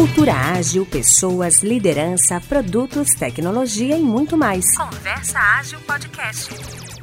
Cultura 0.00 0.32
ágil, 0.32 0.86
pessoas, 0.86 1.58
liderança, 1.58 2.40
produtos, 2.48 3.10
tecnologia 3.10 3.98
e 3.98 4.00
muito 4.00 4.34
mais. 4.34 4.64
Conversa 4.74 5.38
Ágil 5.38 5.78
Podcast. 5.80 6.54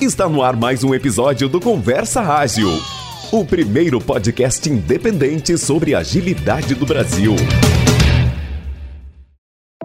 Está 0.01 0.27
no 0.27 0.41
ar 0.41 0.55
mais 0.55 0.83
um 0.83 0.95
episódio 0.95 1.47
do 1.47 1.61
Conversa 1.61 2.21
Ágil, 2.21 2.71
o 3.31 3.45
primeiro 3.45 4.01
podcast 4.01 4.67
independente 4.67 5.59
sobre 5.59 5.93
agilidade 5.93 6.73
do 6.73 6.87
Brasil. 6.87 7.35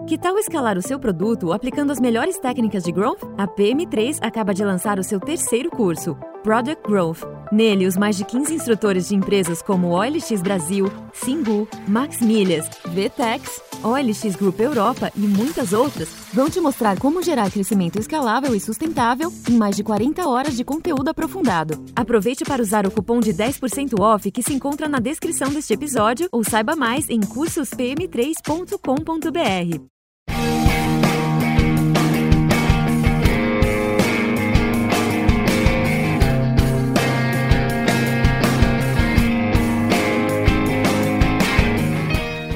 Que 0.07 0.17
tal 0.17 0.39
escalar 0.39 0.75
o 0.75 0.81
seu 0.81 0.97
produto 0.97 1.53
aplicando 1.53 1.91
as 1.91 1.99
melhores 1.99 2.39
técnicas 2.39 2.81
de 2.81 2.91
growth? 2.91 3.21
A 3.37 3.47
PM3 3.47 4.17
acaba 4.21 4.55
de 4.55 4.65
lançar 4.65 4.97
o 4.97 5.03
seu 5.03 5.19
terceiro 5.19 5.69
curso, 5.69 6.17
Product 6.41 6.81
Growth. 6.81 7.21
Nele, 7.53 7.85
os 7.85 7.95
mais 7.95 8.17
de 8.17 8.25
15 8.25 8.51
instrutores 8.51 9.09
de 9.09 9.15
empresas 9.15 9.61
como 9.61 9.89
OLX 9.89 10.41
Brasil, 10.41 10.91
Singu, 11.13 11.67
Max 11.87 12.19
Milhas, 12.19 12.67
VTEX, 12.85 13.61
OLX 13.83 14.35
Group 14.35 14.59
Europa 14.59 15.11
e 15.15 15.19
muitas 15.19 15.71
outras 15.71 16.09
vão 16.33 16.49
te 16.49 16.59
mostrar 16.59 16.97
como 16.97 17.21
gerar 17.21 17.51
crescimento 17.51 17.99
escalável 17.99 18.55
e 18.55 18.59
sustentável 18.59 19.31
em 19.47 19.55
mais 19.55 19.75
de 19.75 19.83
40 19.83 20.27
horas 20.27 20.57
de 20.57 20.63
conteúdo 20.63 21.09
aprofundado. 21.09 21.85
Aproveite 21.95 22.43
para 22.43 22.63
usar 22.63 22.87
o 22.87 22.91
cupom 22.91 23.19
de 23.19 23.31
10% 23.31 23.99
off 23.99 24.31
que 24.31 24.41
se 24.41 24.55
encontra 24.55 24.89
na 24.89 24.97
descrição 24.97 25.51
deste 25.51 25.73
episódio 25.73 26.27
ou 26.31 26.43
saiba 26.43 26.75
mais 26.75 27.07
em 27.07 27.19
cursospm3.com.br. 27.19 30.02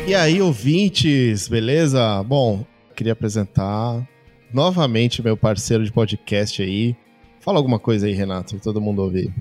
E 0.07 0.15
aí, 0.15 0.41
ouvintes, 0.41 1.49
beleza? 1.49 2.23
Bom, 2.23 2.65
queria 2.95 3.11
apresentar 3.11 4.07
novamente 4.53 5.21
meu 5.21 5.35
parceiro 5.35 5.83
de 5.83 5.91
podcast 5.91 6.61
aí. 6.63 6.95
Fala 7.41 7.57
alguma 7.57 7.77
coisa 7.77 8.07
aí, 8.07 8.13
Renato, 8.13 8.55
pra 8.55 8.63
todo 8.63 8.79
mundo 8.79 9.01
ouvir. 9.01 9.33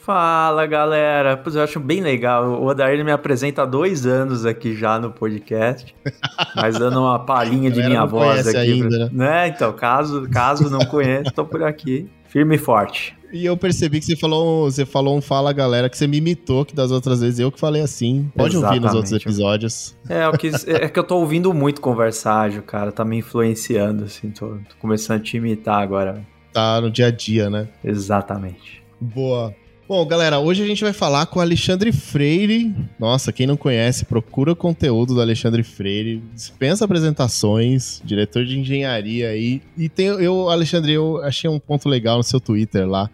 Fala, 0.00 0.64
galera. 0.64 1.36
Pois 1.36 1.56
eu 1.56 1.62
acho 1.62 1.78
bem 1.78 2.00
legal. 2.00 2.62
O 2.62 2.68
Odair 2.68 3.04
me 3.04 3.12
apresenta 3.12 3.64
há 3.64 3.66
dois 3.66 4.06
anos 4.06 4.46
aqui 4.46 4.74
já 4.74 4.98
no 4.98 5.10
podcast, 5.10 5.94
mas 6.56 6.78
dando 6.78 6.98
uma 6.98 7.18
palhinha 7.18 7.70
de 7.70 7.82
minha 7.82 8.06
voz 8.06 8.48
aqui. 8.48 8.56
Ainda, 8.56 8.98
né? 8.98 9.10
né? 9.12 9.48
Então, 9.48 9.74
caso, 9.74 10.26
caso 10.30 10.70
não 10.70 10.86
conheça, 10.86 11.30
tô 11.32 11.44
por 11.44 11.62
aqui, 11.62 12.08
firme 12.32 12.54
e 12.54 12.58
forte. 12.58 13.14
E 13.30 13.44
eu 13.44 13.56
percebi 13.56 14.00
que 14.00 14.06
você 14.06 14.16
falou, 14.16 14.70
você 14.70 14.86
falou 14.86 15.16
um 15.16 15.20
fala 15.20 15.52
galera 15.52 15.88
que 15.88 15.96
você 15.96 16.06
me 16.06 16.16
imitou, 16.16 16.64
que 16.64 16.74
das 16.74 16.90
outras 16.90 17.20
vezes 17.20 17.38
eu 17.38 17.52
que 17.52 17.60
falei 17.60 17.82
assim. 17.82 18.30
Pode 18.34 18.56
Exatamente. 18.56 18.76
ouvir 18.76 18.86
nos 18.86 18.94
outros 18.94 19.12
episódios. 19.12 19.96
É, 20.08 20.24
eu 20.24 20.32
quis, 20.32 20.64
é 20.68 20.88
que 20.88 20.98
eu 20.98 21.04
tô 21.04 21.16
ouvindo 21.16 21.52
muito 21.52 21.80
conversar, 21.80 22.50
cara, 22.62 22.90
tá 22.90 23.04
me 23.04 23.18
influenciando, 23.18 24.04
assim, 24.04 24.30
tô, 24.30 24.48
tô 24.48 24.76
começando 24.78 25.20
a 25.20 25.22
te 25.22 25.36
imitar 25.36 25.82
agora. 25.82 26.26
Tá 26.52 26.80
no 26.80 26.90
dia 26.90 27.06
a 27.06 27.10
dia, 27.10 27.48
né? 27.48 27.68
Exatamente. 27.84 28.82
Boa. 29.00 29.54
Bom, 29.94 30.06
galera, 30.06 30.40
hoje 30.40 30.62
a 30.62 30.66
gente 30.66 30.82
vai 30.82 30.94
falar 30.94 31.26
com 31.26 31.38
o 31.38 31.42
Alexandre 31.42 31.92
Freire. 31.92 32.74
Nossa, 32.98 33.30
quem 33.30 33.46
não 33.46 33.58
conhece, 33.58 34.06
procura 34.06 34.52
o 34.52 34.56
conteúdo 34.56 35.14
do 35.14 35.20
Alexandre 35.20 35.62
Freire. 35.62 36.22
Dispensa 36.32 36.86
apresentações, 36.86 38.00
diretor 38.02 38.46
de 38.46 38.58
engenharia 38.58 39.28
aí. 39.28 39.60
E 39.76 39.90
tem 39.90 40.06
eu, 40.06 40.48
Alexandre, 40.48 40.94
eu 40.94 41.22
achei 41.22 41.50
um 41.50 41.58
ponto 41.58 41.90
legal 41.90 42.16
no 42.16 42.22
seu 42.22 42.40
Twitter 42.40 42.88
lá. 42.88 43.10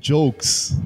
Jokes. 0.00 0.80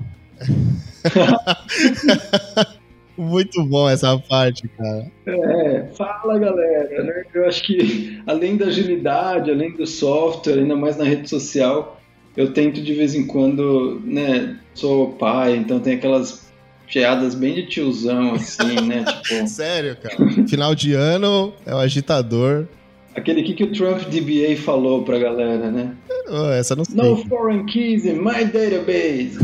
Muito 3.17 3.65
bom 3.65 3.89
essa 3.89 4.19
parte, 4.19 4.67
cara. 4.67 5.07
É, 5.25 5.87
fala 5.97 6.37
galera, 6.37 7.05
né? 7.05 7.23
Eu 7.33 7.47
acho 7.47 7.63
que 7.63 8.21
além 8.27 8.57
da 8.57 8.67
agilidade, 8.67 9.53
além 9.53 9.73
do 9.73 9.87
software, 9.87 10.59
ainda 10.59 10.75
mais 10.75 10.97
na 10.97 11.05
rede 11.05 11.31
social, 11.31 12.01
eu 12.37 12.53
tento 12.53 12.83
de 12.83 12.93
vez 12.93 13.15
em 13.15 13.25
quando, 13.25 14.03
né? 14.05 14.59
Sou 14.79 15.09
pai, 15.15 15.57
então 15.57 15.81
tem 15.81 15.95
aquelas 15.95 16.47
piadas 16.87 17.35
bem 17.35 17.53
de 17.53 17.67
tiozão, 17.67 18.35
assim, 18.35 18.81
né? 18.87 19.05
Tipo... 19.25 19.49
Sério, 19.49 19.97
cara. 19.97 20.17
Final 20.47 20.73
de 20.73 20.93
ano 20.95 21.53
é 21.67 21.75
o 21.75 21.79
agitador. 21.79 22.65
Aquele 23.13 23.43
que, 23.43 23.55
que 23.55 23.65
o 23.65 23.73
Trump 23.73 24.03
DBA 24.03 24.57
falou 24.57 25.03
pra 25.03 25.19
galera, 25.19 25.73
né? 25.73 25.97
Oh, 26.31 26.51
essa 26.51 26.77
não 26.77 26.85
sei. 26.85 26.95
No 26.95 27.17
foreign 27.27 27.65
keys 27.67 28.05
in 28.05 28.21
my 28.21 28.45
database. 28.45 29.37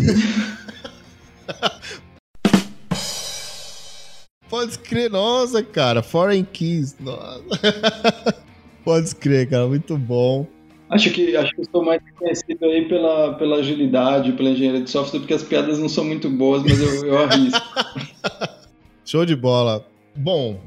Pode 4.48 4.78
crer, 4.78 5.10
nossa, 5.10 5.64
cara. 5.64 6.00
Foreign 6.00 6.44
keys. 6.44 6.94
Nossa. 7.00 7.42
Pode 8.84 9.12
crer, 9.16 9.50
cara. 9.50 9.66
Muito 9.66 9.98
bom. 9.98 10.46
Acho 10.94 11.10
que, 11.10 11.36
acho 11.36 11.52
que 11.52 11.60
eu 11.60 11.64
sou 11.72 11.84
mais 11.84 12.00
conhecido 12.16 12.64
aí 12.66 12.86
pela, 12.86 13.34
pela 13.34 13.56
agilidade, 13.56 14.30
pela 14.30 14.50
engenharia 14.50 14.80
de 14.80 14.88
software, 14.88 15.18
porque 15.18 15.34
as 15.34 15.42
piadas 15.42 15.76
não 15.76 15.88
são 15.88 16.04
muito 16.04 16.30
boas, 16.30 16.62
mas 16.62 16.80
eu, 16.80 17.06
eu 17.06 17.18
arrisco. 17.18 17.60
Show 19.04 19.26
de 19.26 19.34
bola. 19.34 19.84
Bom, 20.14 20.60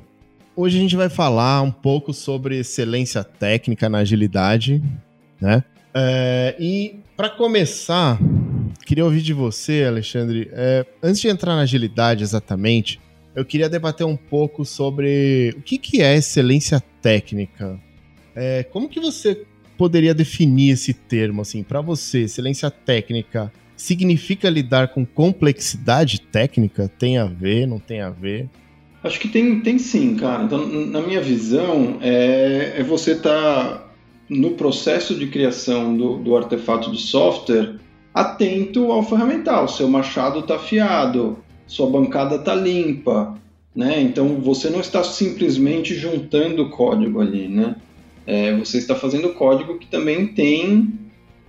hoje 0.53 0.77
a 0.77 0.81
gente 0.81 0.97
vai 0.97 1.07
falar 1.07 1.61
um 1.61 1.71
pouco 1.71 2.13
sobre 2.13 2.59
excelência 2.59 3.23
técnica 3.23 3.87
na 3.87 3.99
agilidade, 3.99 4.83
né? 5.39 5.63
É, 5.93 6.57
e 6.59 6.99
para 7.15 7.29
começar, 7.29 8.19
queria 8.85 9.05
ouvir 9.05 9.21
de 9.21 9.31
você, 9.31 9.85
Alexandre. 9.87 10.49
É, 10.51 10.85
antes 11.01 11.21
de 11.21 11.29
entrar 11.29 11.55
na 11.55 11.61
agilidade 11.61 12.21
exatamente, 12.21 12.99
eu 13.33 13.45
queria 13.45 13.69
debater 13.69 14.05
um 14.05 14.17
pouco 14.17 14.65
sobre 14.65 15.55
o 15.57 15.61
que, 15.61 15.77
que 15.77 16.01
é 16.01 16.17
excelência 16.17 16.83
técnica. 17.01 17.79
É, 18.35 18.63
como 18.63 18.89
que 18.89 18.99
você 18.99 19.46
poderia 19.77 20.13
definir 20.13 20.71
esse 20.71 20.93
termo 20.93 21.41
assim 21.41 21.63
para 21.63 21.81
você? 21.81 22.23
Excelência 22.23 22.69
técnica 22.71 23.51
significa 23.75 24.49
lidar 24.49 24.89
com 24.89 25.05
complexidade 25.05 26.19
técnica? 26.19 26.91
Tem 26.97 27.17
a 27.17 27.25
ver? 27.25 27.67
Não 27.67 27.79
tem 27.79 28.01
a 28.01 28.09
ver? 28.09 28.49
Acho 29.03 29.19
que 29.19 29.27
tem, 29.27 29.59
tem 29.61 29.77
sim, 29.77 30.15
cara. 30.15 30.43
Então, 30.43 30.65
na 30.67 31.01
minha 31.01 31.21
visão, 31.21 31.99
é, 32.01 32.73
é 32.77 32.83
você 32.83 33.11
estar 33.11 33.31
tá 33.31 33.87
no 34.29 34.51
processo 34.51 35.15
de 35.15 35.27
criação 35.27 35.95
do, 35.95 36.17
do 36.17 36.35
artefato 36.35 36.91
de 36.91 37.01
software 37.01 37.75
atento 38.13 38.91
ao 38.91 39.03
ferramental. 39.03 39.67
Seu 39.67 39.87
machado 39.87 40.39
está 40.39 40.55
afiado, 40.55 41.37
sua 41.67 41.89
bancada 41.89 42.35
está 42.35 42.55
limpa, 42.55 43.37
né? 43.75 44.01
Então 44.01 44.41
você 44.41 44.69
não 44.69 44.79
está 44.79 45.03
simplesmente 45.03 45.93
juntando 45.93 46.69
código 46.69 47.21
ali, 47.21 47.47
né? 47.47 47.75
É, 48.27 48.53
você 48.57 48.77
está 48.77 48.93
fazendo 48.93 49.29
código 49.29 49.79
que 49.79 49.87
também 49.87 50.27
tem 50.27 50.99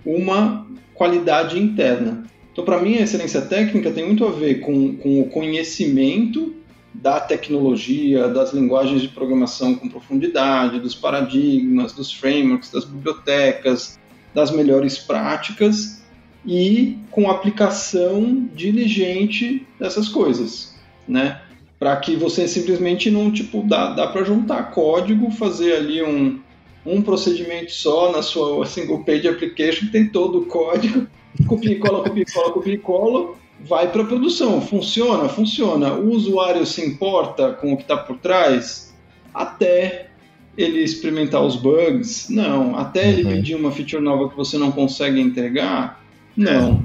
uma 0.05 0.65
qualidade 0.95 1.59
interna. 1.59 2.23
Então, 2.51 2.63
para 2.63 2.79
mim, 2.81 2.97
a 2.97 3.01
excelência 3.01 3.41
técnica 3.41 3.91
tem 3.91 4.05
muito 4.05 4.25
a 4.25 4.31
ver 4.31 4.61
com, 4.61 4.95
com 4.95 5.21
o 5.21 5.29
conhecimento 5.29 6.55
da 6.93 7.19
tecnologia, 7.19 8.27
das 8.27 8.53
linguagens 8.53 9.01
de 9.01 9.09
programação 9.09 9.75
com 9.75 9.87
profundidade, 9.87 10.79
dos 10.79 10.95
paradigmas, 10.95 11.93
dos 11.93 12.11
frameworks, 12.11 12.71
das 12.71 12.85
bibliotecas, 12.85 13.99
das 14.33 14.51
melhores 14.51 14.97
práticas 14.97 16.01
e 16.45 16.97
com 17.11 17.29
aplicação 17.29 18.49
diligente 18.55 19.65
dessas 19.79 20.07
coisas, 20.07 20.75
né? 21.07 21.41
Para 21.77 21.95
que 21.97 22.15
você 22.15 22.47
simplesmente 22.47 23.09
não, 23.09 23.31
tipo, 23.31 23.63
dá, 23.63 23.93
dá 23.93 24.07
para 24.07 24.23
juntar 24.23 24.71
código, 24.71 25.31
fazer 25.31 25.75
ali 25.75 26.03
um, 26.03 26.39
um 26.85 27.01
procedimento 27.01 27.71
só 27.71 28.11
na 28.11 28.21
sua 28.21 28.65
single 28.65 29.03
page 29.03 29.27
application, 29.27 29.87
tem 29.91 30.07
todo 30.07 30.39
o 30.39 30.45
código, 30.45 31.07
copia 31.47 31.71
e 31.71 31.79
cola, 31.79 32.03
copia 32.03 32.23
e 32.23 32.31
cola, 32.31 32.51
copia 32.51 32.73
e 32.73 32.77
cola, 32.77 33.33
vai 33.59 33.91
para 33.91 34.03
produção. 34.03 34.61
Funciona? 34.61 35.27
Funciona. 35.29 35.93
O 35.93 36.11
usuário 36.11 36.65
se 36.65 36.85
importa 36.85 37.53
com 37.53 37.73
o 37.73 37.77
que 37.77 37.83
está 37.83 37.97
por 37.97 38.17
trás? 38.17 38.95
Até 39.33 40.09
ele 40.57 40.81
experimentar 40.81 41.43
os 41.43 41.55
bugs? 41.55 42.29
Não. 42.29 42.75
Até 42.75 43.03
uhum. 43.03 43.09
ele 43.09 43.25
pedir 43.25 43.55
uma 43.55 43.71
feature 43.71 44.01
nova 44.01 44.29
que 44.29 44.35
você 44.35 44.57
não 44.57 44.71
consegue 44.71 45.19
entregar? 45.19 46.03
Não. 46.35 46.83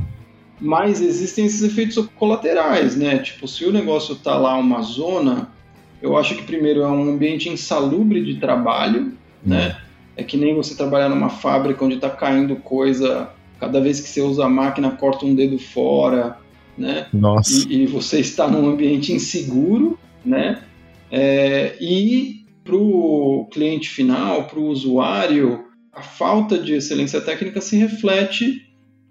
Mas 0.61 1.01
existem 1.01 1.47
esses 1.47 1.63
efeitos 1.63 1.97
colaterais, 2.17 2.97
né? 2.97 3.19
Tipo, 3.19 3.47
se 3.49 3.65
o 3.65 3.73
negócio 3.73 4.15
está 4.15 4.37
lá 4.37 4.57
uma 4.57 4.83
zona, 4.83 5.51
eu 6.01 6.17
acho 6.17 6.37
que 6.37 6.43
primeiro 6.43 6.83
é 6.83 6.87
um 6.87 7.11
ambiente 7.11 7.49
insalubre 7.49 8.23
de 8.25 8.37
trabalho, 8.37 9.13
né? 9.45 9.77
É 10.17 10.23
que 10.23 10.37
nem 10.37 10.55
você 10.55 10.77
trabalhar 10.77 11.09
numa 11.09 11.29
fábrica 11.29 11.85
onde 11.85 11.97
está 11.97 12.11
caindo 12.11 12.57
coisa, 12.57 13.31
cada 13.59 13.81
vez 13.81 14.01
que 14.01 14.09
você 14.09 14.21
usa 14.21 14.45
a 14.45 14.49
máquina 14.49 14.93
corta 14.93 15.27
um 15.27 15.35
dedo 15.35 15.59
fora, 15.59 16.39
né? 16.79 17.07
Nossa. 17.13 17.67
E, 17.69 17.83
e 17.83 17.87
você 17.87 18.21
está 18.21 18.49
num 18.49 18.69
ambiente 18.69 19.13
inseguro, 19.13 19.99
né? 20.25 20.63
É, 21.11 21.77
e 21.81 22.45
para 22.65 22.77
o 22.77 23.49
cliente 23.53 23.89
final, 23.89 24.45
para 24.45 24.59
o 24.59 24.69
usuário, 24.69 25.65
a 25.93 26.03
falta 26.03 26.59
de 26.59 26.75
excelência 26.75 27.21
técnica 27.21 27.61
se 27.61 27.77
reflete 27.77 28.63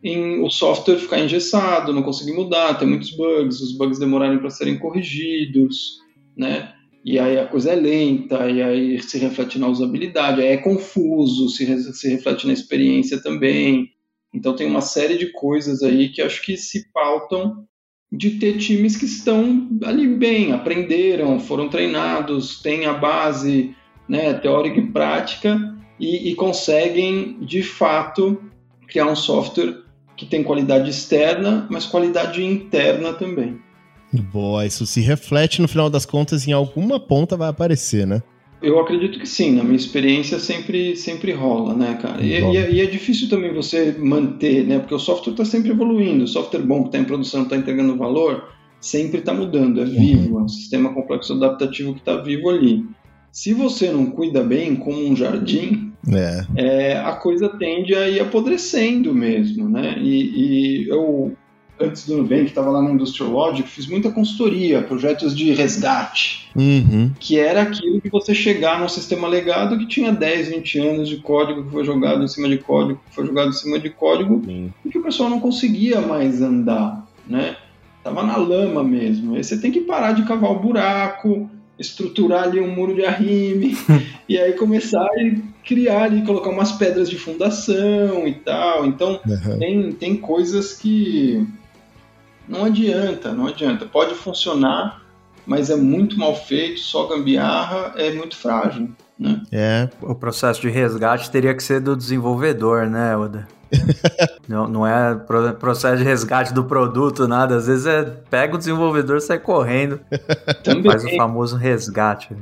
em 0.04 0.42
o 0.42 0.50
software 0.50 0.98
ficar 0.98 1.20
engessado, 1.20 1.94
não 1.94 2.04
conseguir 2.04 2.34
mudar, 2.34 2.74
ter 2.74 2.86
muitos 2.86 3.12
bugs, 3.12 3.62
os 3.62 3.78
bugs 3.78 4.00
demorarem 4.00 4.38
para 4.38 4.50
serem 4.50 4.78
corrigidos, 4.78 6.00
né? 6.36 6.74
E 7.04 7.20
aí 7.20 7.38
a 7.38 7.46
coisa 7.46 7.72
é 7.72 7.76
lenta, 7.76 8.50
e 8.50 8.62
aí 8.62 9.02
se 9.02 9.18
reflete 9.18 9.60
na 9.60 9.68
usabilidade, 9.68 10.42
aí 10.42 10.48
é 10.48 10.58
confuso, 10.58 11.50
se, 11.50 11.94
se 11.94 12.10
reflete 12.10 12.48
na 12.48 12.54
experiência 12.54 13.22
também. 13.22 13.90
Então 14.34 14.56
tem 14.56 14.66
uma 14.66 14.82
série 14.82 15.18
de 15.18 15.32
coisas 15.32 15.84
aí 15.84 16.10
que 16.10 16.22
acho 16.22 16.42
que 16.42 16.56
se 16.56 16.92
pautam 16.94 17.66
de 18.12 18.32
ter 18.32 18.58
times 18.58 18.96
que 18.96 19.06
estão 19.06 19.68
ali 19.84 20.08
bem, 20.08 20.54
aprenderam, 20.54 21.40
foram 21.40 21.68
treinados, 21.68 22.62
têm 22.62 22.86
a 22.86 22.94
base 22.94 23.76
né, 24.08 24.34
teórica 24.36 24.80
e 24.80 24.92
prática 24.92 25.60
e, 26.00 26.30
e 26.30 26.36
conseguem, 26.36 27.40
de 27.42 27.64
fato, 27.64 28.42
criar 28.88 29.08
um 29.08 29.16
software 29.16 29.82
que 30.16 30.26
tem 30.26 30.44
qualidade 30.44 30.90
externa, 30.90 31.68
mas 31.70 31.86
qualidade 31.86 32.44
interna 32.44 33.14
também. 33.14 33.60
Boa, 34.14 34.66
isso 34.66 34.86
se 34.86 35.02
reflete 35.02 35.62
no 35.62 35.68
final 35.68 35.90
das 35.90 36.06
contas 36.06 36.48
em 36.48 36.52
alguma 36.52 37.00
ponta 37.00 37.36
vai 37.36 37.50
aparecer, 37.50 38.06
né? 38.06 38.22
Eu 38.62 38.80
acredito 38.80 39.20
que 39.20 39.28
sim, 39.28 39.52
na 39.52 39.64
minha 39.64 39.76
experiência 39.76 40.40
sempre, 40.40 40.96
sempre 40.96 41.34
rola, 41.34 41.74
né, 41.74 42.00
cara? 42.02 42.24
E, 42.24 42.30
e, 42.30 42.58
é, 42.58 42.72
e, 42.72 42.80
é 42.80 42.86
difícil 42.86 43.28
também 43.28 43.54
você 43.54 43.94
manter, 44.00 44.66
né? 44.66 44.80
Porque 44.80 44.96
o 44.96 45.00
software 45.00 45.34
está 45.34 45.44
sempre 45.44 45.72
evoluindo. 45.72 46.24
O 46.24 46.28
software 46.28 46.62
bom 46.62 46.84
que 46.84 46.88
está 46.88 47.00
em 47.00 47.04
produção, 47.04 47.44
está 47.44 47.58
entregando 47.58 47.98
valor, 47.98 48.50
sempre 48.80 49.20
está 49.20 49.34
mudando, 49.34 49.82
é 49.82 49.86
vivo. 49.86 50.40
É 50.40 50.44
um 50.44 50.48
sistema 50.48 50.94
complexo 50.94 51.34
adaptativo 51.34 51.94
que 51.94 52.00
está 52.00 52.16
vivo 52.16 52.50
ali. 52.50 52.86
Se 53.34 53.54
você 53.54 53.92
não 53.92 54.06
cuida 54.06 54.42
bem, 54.42 54.78
como 54.78 54.98
um 54.98 55.14
jardim, 55.14 55.92
é. 56.08 56.46
É, 56.56 56.98
a 56.98 57.14
coisa 57.14 57.50
tende 57.50 57.96
a 57.96 58.08
ir 58.08 58.20
apodrecendo 58.20 59.14
mesmo, 59.14 59.70
né? 59.70 59.96
E, 60.00 60.84
e 60.84 60.90
eu 60.90 61.34
antes 61.80 62.06
do 62.06 62.18
Nubank, 62.18 62.46
estava 62.46 62.70
lá 62.70 62.82
na 62.82 62.92
Industrial 62.92 63.30
Logic, 63.30 63.68
fiz 63.68 63.88
muita 63.88 64.12
consultoria, 64.12 64.82
projetos 64.82 65.36
de 65.36 65.52
resgate, 65.54 66.50
uhum. 66.56 67.12
que 67.20 67.40
era 67.40 67.64
aquilo 67.64 68.00
que 68.00 68.10
você 68.10 68.34
chegar 68.34 68.80
num 68.80 68.90
sistema 68.90 69.28
legado 69.28 69.78
que 69.78 69.88
tinha 69.88 70.12
10, 70.12 70.50
20 70.50 70.80
anos 70.80 71.10
de 71.10 71.18
código 71.18 71.64
que 71.64 71.72
foi 71.72 71.84
jogado 71.84 72.24
em 72.24 72.28
cima 72.28 72.48
de 72.48 72.58
código, 72.58 73.00
que 73.10 73.16
foi 73.16 73.26
jogado 73.26 73.50
em 73.50 73.54
cima 73.54 73.80
de 73.80 73.90
código, 73.90 74.42
Sim. 74.46 74.74
e 74.86 74.90
que 74.90 74.98
o 74.98 75.04
pessoal 75.04 75.30
não 75.30 75.40
conseguia 75.40 76.00
mais 76.02 76.42
andar, 76.42 77.08
né? 77.28 77.56
Tava 78.04 78.24
na 78.24 78.36
lama 78.36 78.84
mesmo. 78.84 79.36
Aí 79.36 79.44
você 79.44 79.58
tem 79.58 79.72
que 79.72 79.82
parar 79.82 80.12
de 80.12 80.24
cavar 80.24 80.52
o 80.52 80.60
buraco, 80.60 81.50
estruturar 81.80 82.44
ali 82.44 82.60
um 82.60 82.74
muro 82.74 82.94
de 82.94 83.06
arrime, 83.06 83.78
e 84.28 84.38
aí 84.38 84.54
começar 84.54 85.04
a 85.04 85.64
criar 85.66 86.04
ali, 86.04 86.22
colocar 86.24 86.50
umas 86.50 86.74
pedras 86.74 87.10
de 87.10 87.18
fundação 87.18 88.28
e 88.28 88.34
tal. 88.34 88.86
Então, 88.86 89.20
uhum. 89.26 89.58
tem, 89.58 89.92
tem 89.94 90.18
coisas 90.18 90.74
que 90.74 91.48
não 92.48 92.66
adianta, 92.66 93.32
não 93.32 93.48
adianta. 93.48 93.86
Pode 93.86 94.16
funcionar, 94.16 95.02
mas 95.46 95.70
é 95.70 95.76
muito 95.76 96.18
mal 96.18 96.36
feito, 96.36 96.80
só 96.80 97.08
gambiarra 97.08 97.94
é 97.96 98.12
muito 98.14 98.36
frágil. 98.36 98.92
Né? 99.18 99.42
É. 99.52 99.90
O 100.02 100.16
processo 100.16 100.62
de 100.62 100.70
resgate 100.70 101.30
teria 101.30 101.54
que 101.54 101.64
ser 101.64 101.80
do 101.80 101.96
desenvolvedor, 101.96 102.88
né, 102.88 103.16
Oda? 103.16 103.48
não, 104.48 104.68
não 104.68 104.88
é 104.88 105.16
processo 105.60 105.98
de 105.98 106.04
resgate 106.04 106.54
do 106.54 106.64
produto, 106.64 107.28
nada. 107.28 107.56
Às 107.56 107.68
vezes 107.68 107.86
é 107.86 108.04
pega 108.04 108.56
o 108.56 108.58
desenvolvedor, 108.58 109.20
sai 109.22 109.40
correndo, 109.40 110.00
Também. 110.64 110.84
faz 110.84 111.04
o 111.04 111.16
famoso 111.16 111.56
resgate. 111.56 112.36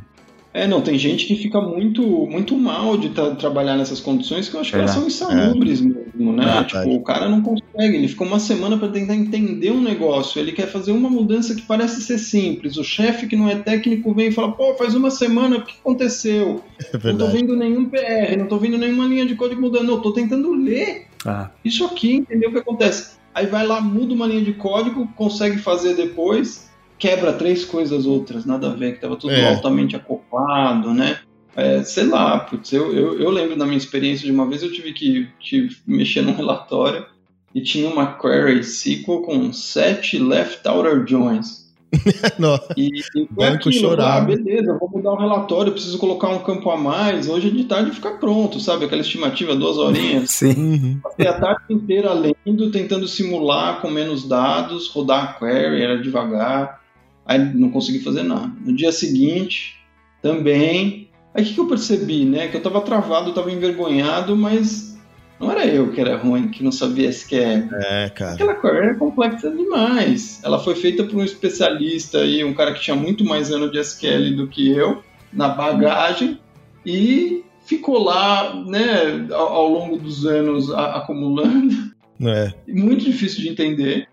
É, 0.53 0.67
não, 0.67 0.81
tem 0.81 0.97
gente 0.97 1.25
que 1.25 1.35
fica 1.35 1.61
muito 1.61 2.01
muito 2.27 2.57
mal 2.57 2.97
de 2.97 3.09
tra 3.09 3.35
trabalhar 3.35 3.77
nessas 3.77 4.01
condições 4.01 4.49
que 4.49 4.55
eu 4.55 4.59
acho 4.59 4.71
que 4.71 4.75
é, 4.75 4.79
elas 4.79 4.91
são 4.91 5.07
insalubres 5.07 5.79
é. 5.79 5.83
mesmo, 5.85 6.33
né? 6.33 6.59
É, 6.59 6.63
tipo, 6.65 6.93
o 6.93 7.01
cara 7.01 7.29
não 7.29 7.41
consegue, 7.41 7.95
ele 7.95 8.07
ficou 8.09 8.27
uma 8.27 8.39
semana 8.39 8.77
para 8.77 8.89
tentar 8.89 9.15
entender 9.15 9.71
um 9.71 9.81
negócio, 9.81 10.39
ele 10.39 10.51
quer 10.51 10.67
fazer 10.67 10.91
uma 10.91 11.09
mudança 11.09 11.55
que 11.55 11.61
parece 11.61 12.01
ser 12.01 12.17
simples. 12.17 12.75
O 12.75 12.83
chefe 12.83 13.27
que 13.27 13.35
não 13.35 13.47
é 13.47 13.55
técnico 13.55 14.13
vem 14.13 14.27
e 14.27 14.31
fala, 14.31 14.51
pô, 14.51 14.75
faz 14.75 14.93
uma 14.93 15.09
semana, 15.09 15.57
o 15.57 15.65
que 15.65 15.75
aconteceu? 15.79 16.61
É 16.93 17.11
não 17.11 17.17
tô 17.17 17.27
vendo 17.27 17.55
nenhum 17.55 17.85
PR, 17.85 18.37
não 18.37 18.47
tô 18.47 18.57
vendo 18.57 18.77
nenhuma 18.77 19.05
linha 19.05 19.25
de 19.25 19.35
código 19.35 19.61
mudando, 19.61 19.85
não, 19.85 20.01
tô 20.01 20.11
tentando 20.11 20.51
ler 20.51 21.05
ah. 21.25 21.49
isso 21.63 21.85
aqui, 21.85 22.15
entendeu 22.15 22.49
o 22.49 22.51
que 22.51 22.59
acontece? 22.59 23.15
Aí 23.33 23.45
vai 23.45 23.65
lá, 23.65 23.79
muda 23.79 24.13
uma 24.13 24.27
linha 24.27 24.41
de 24.41 24.53
código, 24.53 25.07
consegue 25.15 25.57
fazer 25.57 25.95
depois 25.95 26.70
quebra 27.01 27.33
três 27.33 27.65
coisas 27.65 28.05
outras, 28.05 28.45
nada 28.45 28.69
a 28.69 28.75
ver, 28.75 28.91
que 28.91 28.97
estava 28.97 29.15
tudo 29.15 29.33
é. 29.33 29.49
altamente 29.49 29.95
acoplado, 29.95 30.93
né? 30.93 31.17
É, 31.55 31.83
sei 31.83 32.05
lá, 32.05 32.39
putz, 32.39 32.71
eu, 32.71 32.93
eu, 32.93 33.19
eu, 33.19 33.29
lembro 33.31 33.57
da 33.57 33.65
minha 33.65 33.77
experiência 33.77 34.23
de 34.23 34.31
uma 34.31 34.47
vez 34.47 34.61
eu 34.61 34.71
tive 34.71 34.93
que, 34.93 35.27
que 35.39 35.67
mexer 35.85 36.21
num 36.23 36.35
relatório 36.35 37.05
e 37.53 37.59
tinha 37.59 37.89
uma 37.89 38.13
query 38.13 38.59
SQL 38.59 39.23
com 39.23 39.51
sete 39.51 40.19
left 40.19 40.65
outer 40.67 41.03
joins. 41.05 41.59
e, 42.77 42.99
e 42.99 43.27
foi 43.35 43.47
aquilo, 43.47 43.73
chorar. 43.73 44.17
Ah, 44.17 44.21
beleza, 44.21 44.77
vou 44.79 44.89
mudar 44.89 45.11
o 45.11 45.17
relatório, 45.17 45.73
preciso 45.73 45.97
colocar 45.97 46.29
um 46.29 46.39
campo 46.39 46.69
a 46.69 46.77
mais, 46.77 47.27
hoje 47.27 47.49
de 47.49 47.63
tarde 47.63 47.91
fica 47.91 48.11
pronto, 48.11 48.59
sabe? 48.59 48.85
Aquela 48.85 49.01
estimativa, 49.01 49.55
duas 49.55 49.77
horinhas. 49.77 50.29
Sim. 50.31 50.53
Uhum. 50.55 50.99
Passei 51.01 51.27
a 51.27 51.33
tarde 51.33 51.63
inteira 51.71 52.13
lendo, 52.13 52.71
tentando 52.71 53.07
simular 53.07 53.81
com 53.81 53.89
menos 53.89 54.25
dados, 54.25 54.87
rodar 54.87 55.23
a 55.23 55.33
query, 55.33 55.81
era 55.81 56.01
devagar. 56.01 56.80
Aí 57.25 57.39
não 57.53 57.69
consegui 57.69 57.99
fazer 57.99 58.23
nada. 58.23 58.51
No 58.65 58.73
dia 58.73 58.91
seguinte, 58.91 59.75
também. 60.21 61.09
Aí 61.33 61.43
o 61.43 61.45
que, 61.45 61.53
que 61.53 61.59
eu 61.59 61.67
percebi, 61.67 62.25
né? 62.25 62.47
Que 62.47 62.55
eu 62.55 62.59
estava 62.59 62.81
travado, 62.81 63.29
eu 63.29 63.33
tava 63.33 63.51
envergonhado, 63.51 64.35
mas 64.35 64.99
não 65.39 65.51
era 65.51 65.65
eu 65.65 65.91
que 65.91 66.01
era 66.01 66.17
ruim, 66.17 66.49
que 66.49 66.63
não 66.63 66.71
sabia 66.71 67.09
SQL. 67.09 67.69
É, 67.73 68.09
cara. 68.09 68.33
Aquela 68.33 68.55
query 68.55 68.89
é 68.89 68.93
complexa 68.95 69.49
demais. 69.49 70.41
Ela 70.43 70.59
foi 70.59 70.75
feita 70.75 71.03
por 71.03 71.15
um 71.15 71.23
especialista 71.23 72.19
aí, 72.19 72.43
um 72.43 72.53
cara 72.53 72.73
que 72.73 72.81
tinha 72.81 72.95
muito 72.95 73.23
mais 73.23 73.51
ano 73.51 73.71
de 73.71 73.79
SQL 73.79 74.35
do 74.35 74.47
que 74.47 74.69
eu, 74.69 75.01
na 75.31 75.49
bagagem, 75.49 76.39
e 76.85 77.43
ficou 77.65 78.03
lá, 78.03 78.53
né, 78.65 79.27
ao, 79.31 79.47
ao 79.47 79.67
longo 79.69 79.97
dos 79.97 80.25
anos 80.25 80.71
a, 80.71 80.97
acumulando. 80.97 81.91
É. 82.23 82.53
Muito 82.67 83.05
difícil 83.05 83.41
de 83.41 83.49
entender 83.49 84.07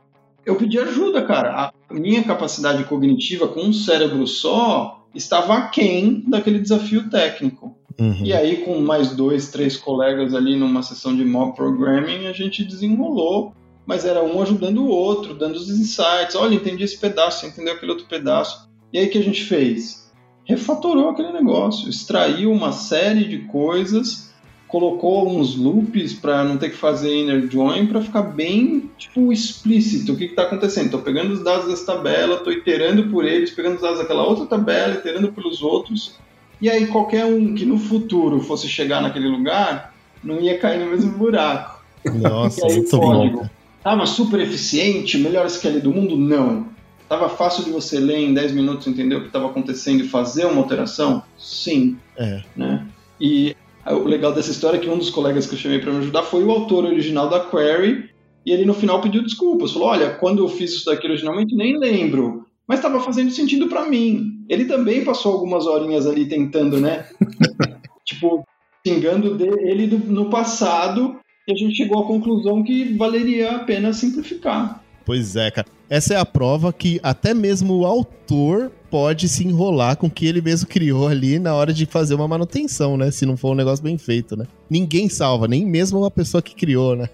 eu 0.49 0.57
pedi 0.57 0.79
ajuda, 0.79 1.23
cara. 1.23 1.71
Minha 1.91 2.23
capacidade 2.23 2.85
cognitiva 2.85 3.49
com 3.49 3.63
um 3.63 3.73
cérebro 3.73 4.27
só 4.27 5.07
estava 5.15 5.55
aquém 5.55 6.23
daquele 6.27 6.59
desafio 6.59 7.09
técnico. 7.09 7.77
Uhum. 7.99 8.23
E 8.23 8.33
aí, 8.33 8.59
com 8.59 8.79
mais 8.81 9.15
dois, 9.15 9.51
três 9.51 9.77
colegas 9.77 10.35
ali 10.35 10.55
numa 10.55 10.83
sessão 10.83 11.17
de 11.17 11.25
mob 11.25 11.57
programming, 11.57 12.27
a 12.27 12.33
gente 12.33 12.65
desenrolou, 12.65 13.53
mas 13.85 14.05
era 14.05 14.23
um 14.23 14.41
ajudando 14.41 14.85
o 14.85 14.89
outro, 14.89 15.35
dando 15.35 15.57
os 15.57 15.69
insights. 15.69 16.37
Olha, 16.37 16.55
entendi 16.55 16.85
esse 16.85 16.99
pedaço, 16.99 17.47
entendeu 17.47 17.75
aquele 17.75 17.93
outro 17.93 18.07
pedaço. 18.07 18.69
E 18.93 18.99
aí, 18.99 19.07
o 19.07 19.11
que 19.11 19.19
a 19.19 19.25
gente 19.25 19.43
fez? 19.45 20.13
Refatorou 20.45 21.11
aquele 21.11 21.33
negócio, 21.33 21.89
extraiu 21.89 22.53
uma 22.53 22.73
série 22.73 23.25
de 23.25 23.39
coisas 23.47 24.28
colocou 24.69 25.27
uns 25.29 25.57
loops 25.57 26.13
para 26.13 26.45
não 26.45 26.59
ter 26.59 26.69
que 26.69 26.77
fazer 26.77 27.13
inner 27.13 27.51
join 27.51 27.87
para 27.87 28.03
ficar 28.03 28.23
bem 28.23 28.91
tipo 28.99 29.33
explícito 29.33 30.13
o 30.13 30.17
que 30.17 30.25
está 30.25 30.43
acontecendo. 30.43 30.85
Estou 30.85 31.01
pegando 31.01 31.33
os 31.33 31.43
dados 31.43 31.67
dessa 31.67 31.87
tabela, 31.87 32.37
estou 32.37 32.53
iterando 32.53 33.05
por 33.05 33.25
eles, 33.25 33.51
pegando 33.51 33.77
os 33.77 33.83
dados 33.83 33.99
daquela 33.99 34.23
outra 34.23 34.45
tabela, 34.45 34.95
iterando 34.95 35.33
pelos 35.33 35.63
outros. 35.63 36.17
E 36.61 36.69
aí 36.69 36.87
qualquer 36.87 37.25
um 37.25 37.55
que 37.55 37.65
no 37.65 37.79
futuro 37.79 38.41
fosse 38.41 38.69
chegar 38.69 39.01
naquele 39.01 39.29
lugar 39.29 39.95
não 40.23 40.41
ia 40.41 40.59
cair 40.59 40.85
no 40.85 40.91
mesmo 40.91 41.13
buraco. 41.13 41.83
Nossa, 42.05 42.67
aí, 42.67 42.75
muito 42.75 42.99
código. 42.99 43.51
Tava 43.83 44.05
super 44.07 44.39
eficiente, 44.41 45.17
melhor 45.17 45.47
SQL 45.47 45.81
do 45.81 45.93
mundo? 45.93 46.17
Não. 46.17 46.67
Tava 47.09 47.31
fácil 47.31 47.65
de 47.65 47.71
você 47.71 47.99
ler 47.99 48.19
em 48.19 48.35
10 48.35 48.53
minutos, 48.53 48.87
entender 48.87 49.15
o 49.15 49.23
que 49.23 49.29
estava 49.29 49.47
acontecendo 49.47 50.05
e 50.05 50.09
fazer 50.09 50.45
uma 50.45 50.61
alteração? 50.61 51.23
Sim. 51.39 51.97
É. 52.17 52.43
Né? 52.55 52.87
E 53.19 53.57
o 53.87 54.05
legal 54.05 54.33
dessa 54.33 54.51
história 54.51 54.77
é 54.77 54.81
que 54.81 54.89
um 54.89 54.99
dos 54.99 55.11
colegas 55.11 55.47
que 55.47 55.55
eu 55.55 55.59
chamei 55.59 55.79
para 55.79 55.93
me 55.93 55.99
ajudar 55.99 56.23
foi 56.23 56.45
o 56.45 56.51
autor 56.51 56.85
original 56.85 57.29
da 57.29 57.41
query, 57.41 58.11
e 58.45 58.53
ele 58.53 58.65
no 58.65 58.75
final 58.75 59.01
pediu 59.01 59.23
desculpas. 59.23 59.73
Falou: 59.73 59.89
Olha, 59.89 60.11
quando 60.11 60.43
eu 60.43 60.49
fiz 60.49 60.73
isso 60.73 60.87
daqui 60.87 61.07
originalmente, 61.07 61.55
nem 61.55 61.79
lembro, 61.79 62.47
mas 62.67 62.79
estava 62.79 63.01
fazendo 63.01 63.31
sentido 63.31 63.69
para 63.69 63.89
mim. 63.89 64.45
Ele 64.49 64.65
também 64.65 65.05
passou 65.05 65.33
algumas 65.33 65.67
horinhas 65.67 66.07
ali 66.07 66.27
tentando, 66.27 66.81
né? 66.81 67.07
tipo, 68.05 68.45
xingando 68.87 69.37
ele 69.61 69.87
no 69.87 70.31
passado, 70.31 71.19
e 71.47 71.53
a 71.53 71.57
gente 71.57 71.77
chegou 71.77 72.03
à 72.03 72.07
conclusão 72.07 72.63
que 72.63 72.95
valeria 72.95 73.57
a 73.57 73.59
pena 73.61 73.93
simplificar. 73.93 74.83
Pois 75.05 75.37
é, 75.37 75.51
cara. 75.51 75.67
Essa 75.89 76.15
é 76.15 76.17
a 76.19 76.27
prova 76.27 76.71
que 76.71 77.01
até 77.03 77.33
mesmo 77.33 77.79
o 77.79 77.87
autor 77.87 78.71
pode 78.91 79.29
se 79.29 79.47
enrolar 79.47 79.97
com 79.97 80.07
o 80.07 80.11
que 80.11 80.27
ele 80.27 80.41
mesmo 80.41 80.69
criou 80.69 81.09
ali 81.09 81.39
na 81.39 81.55
hora 81.55 81.73
de 81.73 81.87
fazer 81.87 82.15
uma 82.15 82.29
manutenção, 82.29 82.97
né? 82.97 83.11
Se 83.11 83.27
não 83.27 83.37
for 83.37 83.53
um 83.53 83.55
negócio 83.55 83.83
bem 83.83 83.99
feito, 83.99 84.37
né? 84.37 84.47
Ninguém 84.69 85.09
salva, 85.09 85.47
nem 85.47 85.65
mesmo 85.67 86.05
a 86.05 86.11
pessoa 86.11 86.43
que 86.43 86.55
criou, 86.55 86.97
né? 86.97 87.09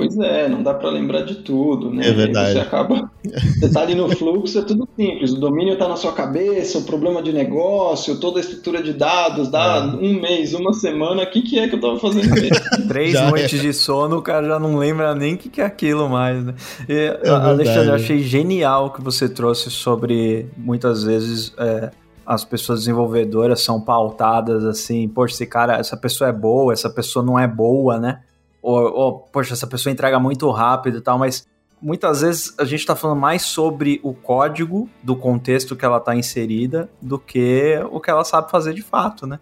Pois 0.00 0.18
é, 0.18 0.48
não 0.48 0.62
dá 0.62 0.74
para 0.74 0.90
lembrar 0.90 1.22
de 1.22 1.36
tudo, 1.36 1.90
né? 1.90 2.08
É 2.08 2.12
verdade. 2.12 2.52
Você 2.52 2.58
acaba. 2.58 3.10
Você 3.22 3.70
tá 3.70 3.82
ali 3.82 3.94
no 3.94 4.08
fluxo, 4.16 4.58
é 4.58 4.62
tudo 4.62 4.88
simples. 4.96 5.32
O 5.32 5.40
domínio 5.40 5.76
tá 5.76 5.86
na 5.86 5.96
sua 5.96 6.12
cabeça, 6.12 6.78
o 6.78 6.82
problema 6.82 7.22
de 7.22 7.32
negócio, 7.32 8.18
toda 8.18 8.38
a 8.38 8.40
estrutura 8.40 8.82
de 8.82 8.92
dados, 8.92 9.48
dá 9.50 9.76
é. 9.76 10.04
um 10.04 10.20
mês, 10.20 10.54
uma 10.54 10.72
semana. 10.72 11.22
O 11.22 11.30
que, 11.30 11.42
que 11.42 11.58
é 11.58 11.68
que 11.68 11.74
eu 11.74 11.80
tava 11.80 11.98
fazendo 11.98 12.30
mesmo? 12.30 12.56
Três 12.88 13.12
já 13.12 13.30
noites 13.30 13.60
é. 13.60 13.62
de 13.62 13.72
sono, 13.72 14.18
o 14.18 14.22
cara 14.22 14.46
já 14.46 14.58
não 14.58 14.76
lembra 14.76 15.14
nem 15.14 15.34
o 15.34 15.38
que, 15.38 15.48
que 15.48 15.60
é 15.60 15.64
aquilo 15.64 16.08
mais, 16.08 16.42
né? 16.42 16.54
E, 16.88 16.94
é 17.22 17.28
Alexandre, 17.28 17.88
eu 17.88 17.94
achei 17.94 18.20
genial 18.20 18.86
o 18.86 18.90
que 18.90 19.02
você 19.02 19.28
trouxe 19.28 19.70
sobre 19.70 20.46
muitas 20.56 21.04
vezes. 21.04 21.52
É, 21.58 21.90
as 22.26 22.44
pessoas 22.44 22.80
desenvolvedoras 22.80 23.60
são 23.60 23.80
pautadas 23.80 24.64
assim, 24.64 25.08
poxa, 25.08 25.34
esse 25.34 25.46
cara, 25.46 25.78
essa 25.78 25.96
pessoa 25.96 26.30
é 26.30 26.32
boa, 26.32 26.72
essa 26.72 26.88
pessoa 26.88 27.24
não 27.24 27.36
é 27.36 27.48
boa, 27.48 27.98
né? 27.98 28.20
Ou, 28.62 28.92
ou 28.92 29.18
poxa, 29.20 29.54
essa 29.54 29.66
pessoa 29.66 29.92
entrega 29.92 30.18
muito 30.18 30.50
rápido 30.50 30.98
e 30.98 31.00
tal, 31.00 31.18
mas 31.18 31.46
muitas 31.80 32.20
vezes 32.20 32.54
a 32.58 32.64
gente 32.64 32.80
está 32.80 32.94
falando 32.94 33.18
mais 33.18 33.42
sobre 33.42 34.00
o 34.02 34.12
código 34.12 34.88
do 35.02 35.16
contexto 35.16 35.74
que 35.74 35.84
ela 35.84 35.96
está 35.96 36.14
inserida 36.14 36.88
do 37.00 37.18
que 37.18 37.80
o 37.90 38.00
que 38.00 38.10
ela 38.10 38.24
sabe 38.24 38.50
fazer 38.50 38.74
de 38.74 38.82
fato, 38.82 39.26
né? 39.26 39.40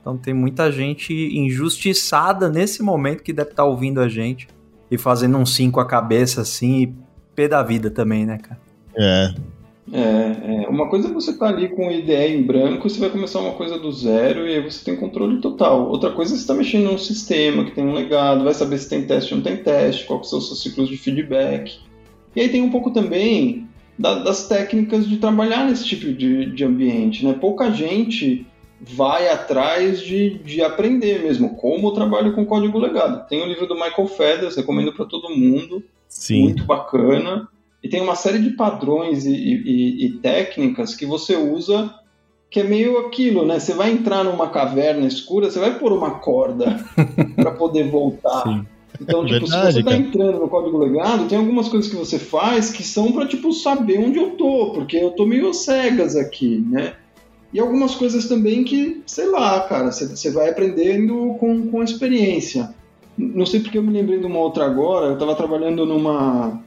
Então 0.00 0.16
tem 0.16 0.34
muita 0.34 0.70
gente 0.70 1.12
injustiçada 1.12 2.48
nesse 2.48 2.82
momento 2.82 3.22
que 3.22 3.32
deve 3.32 3.50
estar 3.50 3.62
tá 3.62 3.68
ouvindo 3.68 4.00
a 4.00 4.08
gente 4.08 4.48
e 4.90 4.96
fazendo 4.96 5.36
um 5.36 5.44
sim 5.44 5.70
com 5.70 5.80
a 5.80 5.86
cabeça 5.86 6.42
assim, 6.42 6.82
e 6.82 6.94
pé 7.34 7.48
da 7.48 7.62
vida 7.62 7.90
também, 7.90 8.24
né, 8.24 8.38
cara? 8.38 8.60
É. 8.96 9.34
É, 9.92 10.64
é, 10.64 10.68
uma 10.68 10.88
coisa 10.88 11.08
é 11.08 11.12
você 11.12 11.32
tá 11.36 11.48
ali 11.48 11.68
com 11.68 11.90
ideia 11.90 12.34
em 12.34 12.42
branco, 12.42 12.88
você 12.88 12.98
vai 12.98 13.08
começar 13.08 13.40
uma 13.40 13.52
coisa 13.52 13.78
do 13.78 13.92
zero 13.92 14.46
e 14.46 14.54
aí 14.54 14.60
você 14.60 14.84
tem 14.84 14.96
controle 14.96 15.40
total. 15.40 15.88
Outra 15.88 16.10
coisa 16.10 16.32
é 16.32 16.36
você 16.36 16.42
está 16.42 16.54
mexendo 16.54 16.90
num 16.90 16.98
sistema 16.98 17.64
que 17.64 17.70
tem 17.70 17.86
um 17.86 17.94
legado, 17.94 18.44
vai 18.44 18.54
saber 18.54 18.78
se 18.78 18.88
tem 18.88 19.06
teste 19.06 19.32
ou 19.32 19.38
não 19.38 19.44
tem 19.44 19.56
teste, 19.56 20.04
quais 20.04 20.28
são 20.28 20.38
os 20.38 20.48
seus 20.48 20.62
ciclos 20.62 20.88
de 20.88 20.96
feedback. 20.96 21.78
E 22.34 22.40
aí 22.40 22.48
tem 22.48 22.62
um 22.62 22.70
pouco 22.70 22.90
também 22.90 23.68
da, 23.98 24.14
das 24.18 24.48
técnicas 24.48 25.08
de 25.08 25.18
trabalhar 25.18 25.64
nesse 25.64 25.84
tipo 25.84 26.12
de, 26.12 26.46
de 26.46 26.64
ambiente. 26.64 27.24
Né? 27.24 27.32
Pouca 27.32 27.70
gente 27.70 28.46
vai 28.80 29.28
atrás 29.28 30.00
de, 30.00 30.38
de 30.38 30.62
aprender 30.62 31.22
mesmo 31.22 31.56
como 31.56 31.88
eu 31.88 31.92
trabalho 31.92 32.34
com 32.34 32.44
código 32.44 32.78
legado. 32.78 33.26
Tem 33.28 33.42
o 33.42 33.46
livro 33.46 33.66
do 33.66 33.74
Michael 33.74 34.08
Feathers, 34.08 34.56
recomendo 34.56 34.92
para 34.92 35.06
todo 35.06 35.34
mundo. 35.34 35.82
Sim. 36.08 36.42
Muito 36.42 36.64
bacana. 36.64 37.48
E 37.86 37.88
tem 37.88 38.00
uma 38.00 38.16
série 38.16 38.40
de 38.40 38.50
padrões 38.50 39.26
e, 39.26 39.32
e, 39.32 40.06
e, 40.06 40.12
técnicas 40.14 40.92
que 40.92 41.06
você 41.06 41.36
usa 41.36 41.94
que 42.50 42.58
é 42.58 42.64
meio 42.64 42.98
aquilo, 42.98 43.46
né? 43.46 43.60
Você 43.60 43.74
vai 43.74 43.92
entrar 43.92 44.24
numa 44.24 44.48
caverna 44.48 45.06
escura, 45.06 45.48
você 45.48 45.60
vai 45.60 45.78
pôr 45.78 45.92
uma 45.92 46.18
corda 46.18 46.84
para 47.36 47.52
poder 47.52 47.88
voltar. 47.88 48.42
Sim. 48.42 48.66
Então, 49.00 49.24
tipo, 49.24 49.46
Verdade, 49.46 49.66
se 49.66 49.72
você 49.74 49.78
está 49.78 49.94
entrando 49.94 50.40
no 50.40 50.48
código 50.48 50.78
legado, 50.78 51.28
tem 51.28 51.38
algumas 51.38 51.68
coisas 51.68 51.88
que 51.88 51.94
você 51.94 52.18
faz 52.18 52.70
que 52.70 52.82
são 52.82 53.12
para 53.12 53.24
tipo 53.24 53.52
saber 53.52 54.00
onde 54.00 54.18
eu 54.18 54.30
tô, 54.30 54.72
porque 54.72 54.96
eu 54.96 55.12
tô 55.12 55.24
meio 55.24 55.54
cegas 55.54 56.16
aqui, 56.16 56.64
né? 56.68 56.94
E 57.52 57.60
algumas 57.60 57.94
coisas 57.94 58.26
também 58.26 58.64
que, 58.64 59.00
sei 59.06 59.28
lá, 59.28 59.60
cara, 59.60 59.92
você 59.92 60.30
vai 60.32 60.50
aprendendo 60.50 61.36
com, 61.38 61.68
com 61.68 61.84
experiência. 61.84 62.74
Não 63.16 63.46
sei 63.46 63.60
porque 63.60 63.78
eu 63.78 63.82
me 63.84 63.92
lembrei 63.92 64.18
de 64.18 64.26
uma 64.26 64.40
outra 64.40 64.66
agora, 64.66 65.06
eu 65.06 65.12
estava 65.14 65.36
trabalhando 65.36 65.86
numa, 65.86 66.60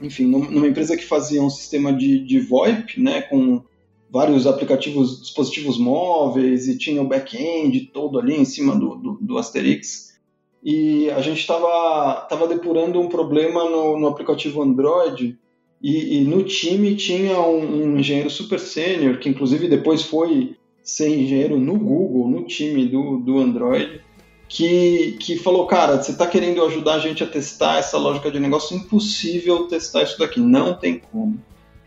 enfim, 0.00 0.26
numa 0.26 0.66
empresa 0.66 0.96
que 0.96 1.04
fazia 1.04 1.42
um 1.42 1.50
sistema 1.50 1.92
de, 1.92 2.18
de 2.18 2.40
VoIP, 2.40 3.00
né, 3.00 3.22
com 3.22 3.62
vários 4.10 4.46
aplicativos, 4.46 5.20
dispositivos 5.20 5.76
móveis 5.76 6.68
e 6.68 6.78
tinha 6.78 7.02
o 7.02 7.08
back-end 7.08 7.90
todo 7.92 8.18
ali 8.18 8.34
em 8.34 8.44
cima 8.44 8.76
do, 8.76 8.94
do, 8.94 9.18
do 9.20 9.38
Asterix. 9.38 10.14
E 10.62 11.10
a 11.10 11.20
gente 11.20 11.40
estava 11.40 12.26
tava 12.28 12.46
depurando 12.46 13.00
um 13.00 13.08
problema 13.08 13.68
no, 13.68 13.98
no 13.98 14.06
aplicativo 14.06 14.62
Android 14.62 15.36
e, 15.82 16.16
e, 16.16 16.20
no 16.24 16.44
time 16.44 16.94
tinha 16.94 17.38
um, 17.40 17.84
um 17.84 17.98
engenheiro 17.98 18.30
super 18.30 18.58
sênior, 18.58 19.18
que 19.18 19.28
inclusive 19.28 19.68
depois 19.68 20.02
foi 20.02 20.56
ser 20.82 21.08
engenheiro 21.08 21.58
no 21.58 21.78
Google, 21.78 22.28
no 22.28 22.44
time 22.44 22.86
do, 22.86 23.18
do 23.18 23.38
Android, 23.38 24.00
que, 24.48 25.16
que 25.20 25.36
falou, 25.38 25.66
cara, 25.66 26.02
você 26.02 26.12
está 26.12 26.26
querendo 26.26 26.64
ajudar 26.64 26.94
a 26.94 26.98
gente 26.98 27.22
a 27.22 27.26
testar 27.26 27.78
essa 27.78 27.98
lógica 27.98 28.30
de 28.30 28.38
negócio, 28.38 28.76
impossível 28.76 29.66
testar 29.66 30.02
isso 30.02 30.18
daqui, 30.18 30.40
não 30.40 30.74
tem 30.74 31.00
como. 31.10 31.38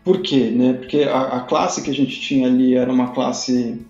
Por 0.04 0.20
quê? 0.20 0.50
Né? 0.50 0.72
Porque 0.74 1.02
a, 1.02 1.20
a 1.20 1.40
classe 1.40 1.82
que 1.82 1.90
a 1.90 1.94
gente 1.94 2.20
tinha 2.20 2.46
ali 2.46 2.74
era 2.74 2.90
uma 2.90 3.12
classe 3.12 3.80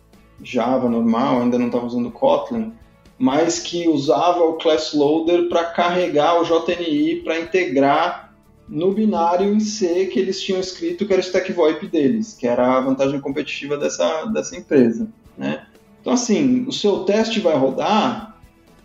Java 0.43 0.89
normal, 0.89 1.43
ainda 1.43 1.59
não 1.59 1.67
estava 1.67 1.87
usando 1.87 2.11
Kotlin, 2.11 2.73
mas 3.19 3.59
que 3.59 3.89
usava 3.89 4.41
o 4.45 4.55
class 4.55 4.93
loader 4.95 5.49
para 5.49 5.65
carregar 5.65 6.41
o 6.41 6.45
JNI 6.45 7.17
para 7.25 7.41
integrar 7.41 8.33
no 8.69 8.93
binário 8.93 9.53
em 9.53 9.61
C 9.61 10.07
que 10.07 10.19
eles 10.19 10.41
tinham 10.41 10.61
escrito 10.61 11.07
que 11.07 11.13
era 11.13 11.21
o 11.21 11.25
stack 11.25 11.53
VoIP 11.53 11.89
deles, 11.89 12.35
que 12.35 12.47
era 12.47 12.77
a 12.77 12.81
vantagem 12.81 13.21
competitiva 13.21 13.77
dessa, 13.77 14.27
dessa 14.27 14.57
empresa, 14.57 15.09
né? 15.37 15.67
Então, 16.01 16.13
assim, 16.13 16.65
o 16.67 16.73
seu 16.73 17.01
teste 17.01 17.41
vai 17.41 17.57
rodar, 17.57 18.28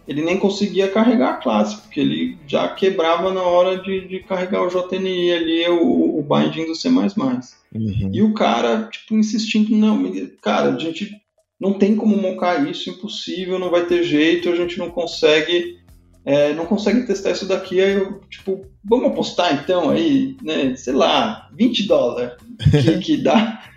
ele 0.07 0.21
nem 0.21 0.37
conseguia 0.37 0.89
carregar 0.89 1.29
a 1.29 1.37
classe, 1.37 1.77
porque 1.77 1.99
ele 1.99 2.37
já 2.45 2.67
quebrava 2.67 3.33
na 3.33 3.41
hora 3.41 3.77
de, 3.77 4.07
de 4.07 4.19
carregar 4.19 4.63
o 4.63 4.69
JNI 4.69 5.31
ali, 5.31 5.69
o, 5.69 6.19
o 6.19 6.21
binding 6.21 6.65
do 6.65 6.75
C++. 6.75 6.89
Uhum. 6.89 8.09
E 8.11 8.21
o 8.21 8.33
cara, 8.33 8.89
tipo, 8.91 9.15
insistindo, 9.15 9.75
não, 9.75 10.11
cara, 10.41 10.73
a 10.73 10.79
gente 10.79 11.09
não 11.59 11.73
tem 11.73 11.95
como 11.95 12.17
montar 12.17 12.69
isso, 12.69 12.89
impossível, 12.89 13.57
não 13.57 13.71
vai 13.71 13.85
ter 13.85 14.03
jeito, 14.03 14.49
a 14.49 14.55
gente 14.55 14.77
não 14.77 14.89
consegue 14.89 15.81
é, 16.25 16.53
não 16.53 16.65
consegue 16.65 17.05
testar 17.05 17.31
isso 17.31 17.45
daqui, 17.45 17.81
aí 17.81 17.93
eu, 17.93 18.21
tipo, 18.29 18.65
vamos 18.83 19.07
apostar 19.07 19.53
então 19.61 19.89
aí, 19.89 20.37
né, 20.41 20.73
sei 20.75 20.93
lá, 20.93 21.49
20 21.53 21.85
dólares 21.85 22.33
que, 22.71 22.99
que 22.99 23.17
dá. 23.17 23.61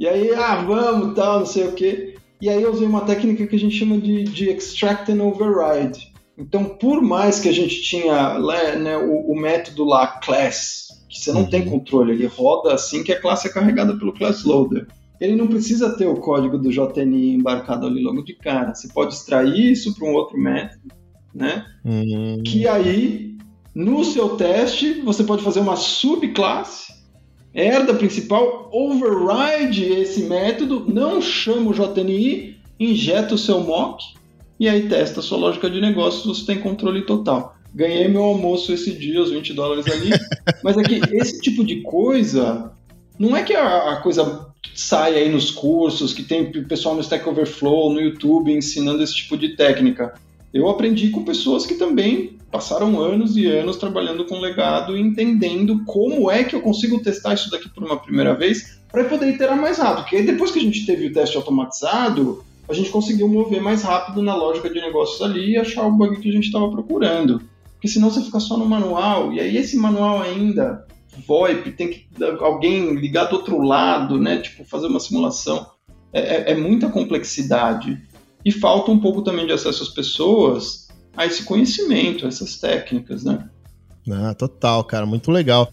E 0.00 0.08
aí, 0.08 0.32
ah, 0.34 0.62
vamos, 0.62 1.14
tal, 1.14 1.40
não 1.40 1.46
sei 1.46 1.64
o 1.64 1.72
quê. 1.72 2.09
E 2.40 2.48
aí 2.48 2.62
eu 2.62 2.72
usei 2.72 2.86
uma 2.86 3.02
técnica 3.02 3.46
que 3.46 3.56
a 3.56 3.58
gente 3.58 3.76
chama 3.76 3.98
de, 3.98 4.24
de 4.24 4.48
extract 4.50 5.10
and 5.10 5.22
override. 5.22 6.12
Então, 6.38 6.64
por 6.64 7.02
mais 7.02 7.38
que 7.38 7.48
a 7.48 7.52
gente 7.52 7.82
tinha 7.82 8.38
né, 8.78 8.96
o, 8.96 9.32
o, 9.32 9.38
método 9.38 9.84
lá, 9.84 10.06
class, 10.06 11.04
que 11.08 11.20
você 11.20 11.32
não 11.32 11.42
uhum. 11.42 11.50
tem 11.50 11.64
controle, 11.66 12.12
ele 12.12 12.26
roda 12.26 12.72
assim 12.72 13.02
que 13.02 13.12
a 13.12 13.20
classe 13.20 13.48
é 13.48 13.52
carregada 13.52 13.96
pelo 13.98 14.14
class 14.14 14.44
loader. 14.44 14.86
Ele 15.20 15.36
não 15.36 15.46
precisa 15.46 15.94
ter 15.98 16.06
o 16.06 16.16
código 16.16 16.56
do 16.56 16.70
JNI 16.70 17.34
embarcado 17.34 17.86
ali 17.86 18.02
logo 18.02 18.22
de 18.22 18.34
cara. 18.34 18.74
Você 18.74 18.88
pode 18.88 19.12
extrair 19.12 19.72
isso 19.72 19.94
para 19.94 20.08
um 20.08 20.14
outro 20.14 20.38
método 20.38 21.00
né? 21.34 21.64
Uhum. 21.84 22.42
Que 22.44 22.66
aí, 22.66 23.36
no 23.74 24.04
seu 24.04 24.30
teste, 24.36 25.00
você 25.00 25.24
pode 25.24 25.42
fazer 25.42 25.60
uma 25.60 25.76
subclasse, 25.76 26.92
herda 27.54 27.94
principal, 27.94 28.70
override 28.72 29.84
esse 29.84 30.22
método, 30.22 30.84
não 30.88 31.20
chama 31.20 31.70
o 31.70 31.74
JNI, 31.74 32.56
injeta 32.78 33.34
o 33.34 33.38
seu 33.38 33.60
mock 33.60 34.04
e 34.58 34.68
aí 34.68 34.88
testa 34.88 35.20
a 35.20 35.22
sua 35.22 35.38
lógica 35.38 35.68
de 35.68 35.80
negócios, 35.80 36.38
você 36.38 36.46
tem 36.46 36.60
controle 36.60 37.02
total. 37.02 37.56
Ganhei 37.74 38.08
meu 38.08 38.22
almoço 38.22 38.72
esse 38.72 38.92
dia, 38.92 39.22
os 39.22 39.30
20 39.30 39.52
dólares 39.54 39.86
ali, 39.86 40.10
mas 40.62 40.76
é 40.76 40.82
que 40.82 41.00
esse 41.14 41.40
tipo 41.40 41.64
de 41.64 41.82
coisa, 41.82 42.72
não 43.18 43.36
é 43.36 43.42
que 43.42 43.54
a, 43.54 43.92
a 43.92 43.96
coisa 43.96 44.48
sai 44.74 45.14
aí 45.14 45.28
nos 45.28 45.50
cursos, 45.50 46.12
que 46.12 46.22
tem 46.22 46.50
pessoal 46.64 46.94
no 46.94 47.00
Stack 47.00 47.28
Overflow, 47.28 47.92
no 47.92 48.00
YouTube 48.00 48.52
ensinando 48.52 49.02
esse 49.02 49.14
tipo 49.14 49.36
de 49.36 49.50
técnica 49.56 50.14
eu 50.52 50.68
aprendi 50.68 51.10
com 51.10 51.24
pessoas 51.24 51.64
que 51.64 51.74
também 51.74 52.38
passaram 52.50 53.00
anos 53.00 53.36
e 53.36 53.46
anos 53.46 53.76
trabalhando 53.76 54.24
com 54.24 54.40
legado 54.40 54.96
e 54.96 55.00
entendendo 55.00 55.84
como 55.84 56.30
é 56.30 56.42
que 56.42 56.56
eu 56.56 56.60
consigo 56.60 57.00
testar 57.00 57.34
isso 57.34 57.50
daqui 57.50 57.68
por 57.68 57.84
uma 57.84 57.96
primeira 57.96 58.34
vez 58.34 58.80
para 58.90 59.04
poder 59.04 59.30
iterar 59.30 59.56
mais 59.56 59.78
rápido. 59.78 60.02
Porque 60.02 60.22
depois 60.22 60.50
que 60.50 60.58
a 60.58 60.62
gente 60.62 60.84
teve 60.84 61.06
o 61.06 61.12
teste 61.12 61.36
automatizado, 61.36 62.44
a 62.68 62.74
gente 62.74 62.90
conseguiu 62.90 63.28
mover 63.28 63.62
mais 63.62 63.82
rápido 63.82 64.22
na 64.22 64.34
lógica 64.34 64.68
de 64.68 64.80
negócios 64.80 65.22
ali 65.22 65.52
e 65.52 65.56
achar 65.56 65.86
o 65.86 65.92
bug 65.92 66.20
que 66.20 66.28
a 66.28 66.32
gente 66.32 66.46
estava 66.46 66.68
procurando. 66.70 67.42
Porque 67.74 67.88
senão 67.88 68.10
você 68.10 68.22
fica 68.22 68.38
só 68.40 68.58
no 68.58 68.66
manual, 68.66 69.32
e 69.32 69.40
aí 69.40 69.56
esse 69.56 69.76
manual 69.76 70.20
ainda, 70.20 70.86
VoIP, 71.26 71.72
tem 71.72 71.88
que 71.88 72.06
alguém 72.40 72.94
ligar 72.94 73.24
do 73.24 73.36
outro 73.36 73.60
lado, 73.62 74.18
né? 74.18 74.38
Tipo, 74.38 74.64
fazer 74.64 74.88
uma 74.88 75.00
simulação. 75.00 75.66
É, 76.12 76.20
é, 76.20 76.50
é 76.52 76.54
muita 76.54 76.90
complexidade. 76.90 77.98
E 78.44 78.50
falta 78.50 78.90
um 78.90 78.98
pouco 78.98 79.22
também 79.22 79.46
de 79.46 79.52
acesso 79.52 79.82
às 79.82 79.90
pessoas 79.90 80.88
a 81.16 81.26
esse 81.26 81.44
conhecimento, 81.44 82.24
a 82.24 82.28
essas 82.28 82.56
técnicas, 82.56 83.24
né? 83.24 83.48
Ah, 84.10 84.34
total, 84.34 84.82
cara, 84.84 85.04
muito 85.04 85.30
legal. 85.30 85.70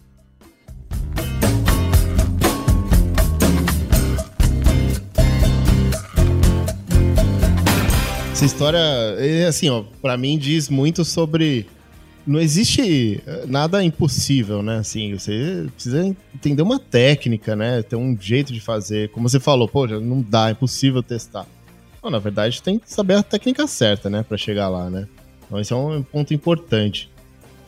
Essa 8.32 8.44
história, 8.44 8.78
assim, 9.48 9.68
ó, 9.70 9.82
para 10.00 10.16
mim 10.16 10.38
diz 10.38 10.68
muito 10.68 11.04
sobre 11.04 11.66
não 12.26 12.38
existe 12.38 13.22
eh, 13.26 13.46
nada 13.46 13.82
impossível, 13.82 14.62
né? 14.62 14.78
Assim, 14.78 15.14
você 15.14 15.66
precisa 15.74 16.14
entender 16.34 16.60
uma 16.60 16.78
técnica, 16.78 17.56
né? 17.56 17.82
Ter 17.82 17.96
um 17.96 18.16
jeito 18.20 18.52
de 18.52 18.60
fazer. 18.60 19.08
Como 19.10 19.26
você 19.28 19.40
falou, 19.40 19.66
pô, 19.66 19.86
não 19.86 20.20
dá, 20.20 20.48
é 20.48 20.52
impossível 20.52 21.02
testar. 21.02 21.46
Não, 22.08 22.12
na 22.12 22.18
verdade, 22.18 22.62
tem 22.62 22.78
que 22.78 22.90
saber 22.90 23.16
a 23.16 23.22
técnica 23.22 23.66
certa, 23.66 24.08
né, 24.08 24.24
para 24.26 24.38
chegar 24.38 24.70
lá, 24.70 24.88
né? 24.88 25.06
Então 25.44 25.60
esse 25.60 25.74
é 25.74 25.76
um 25.76 26.02
ponto 26.02 26.32
importante. 26.32 27.10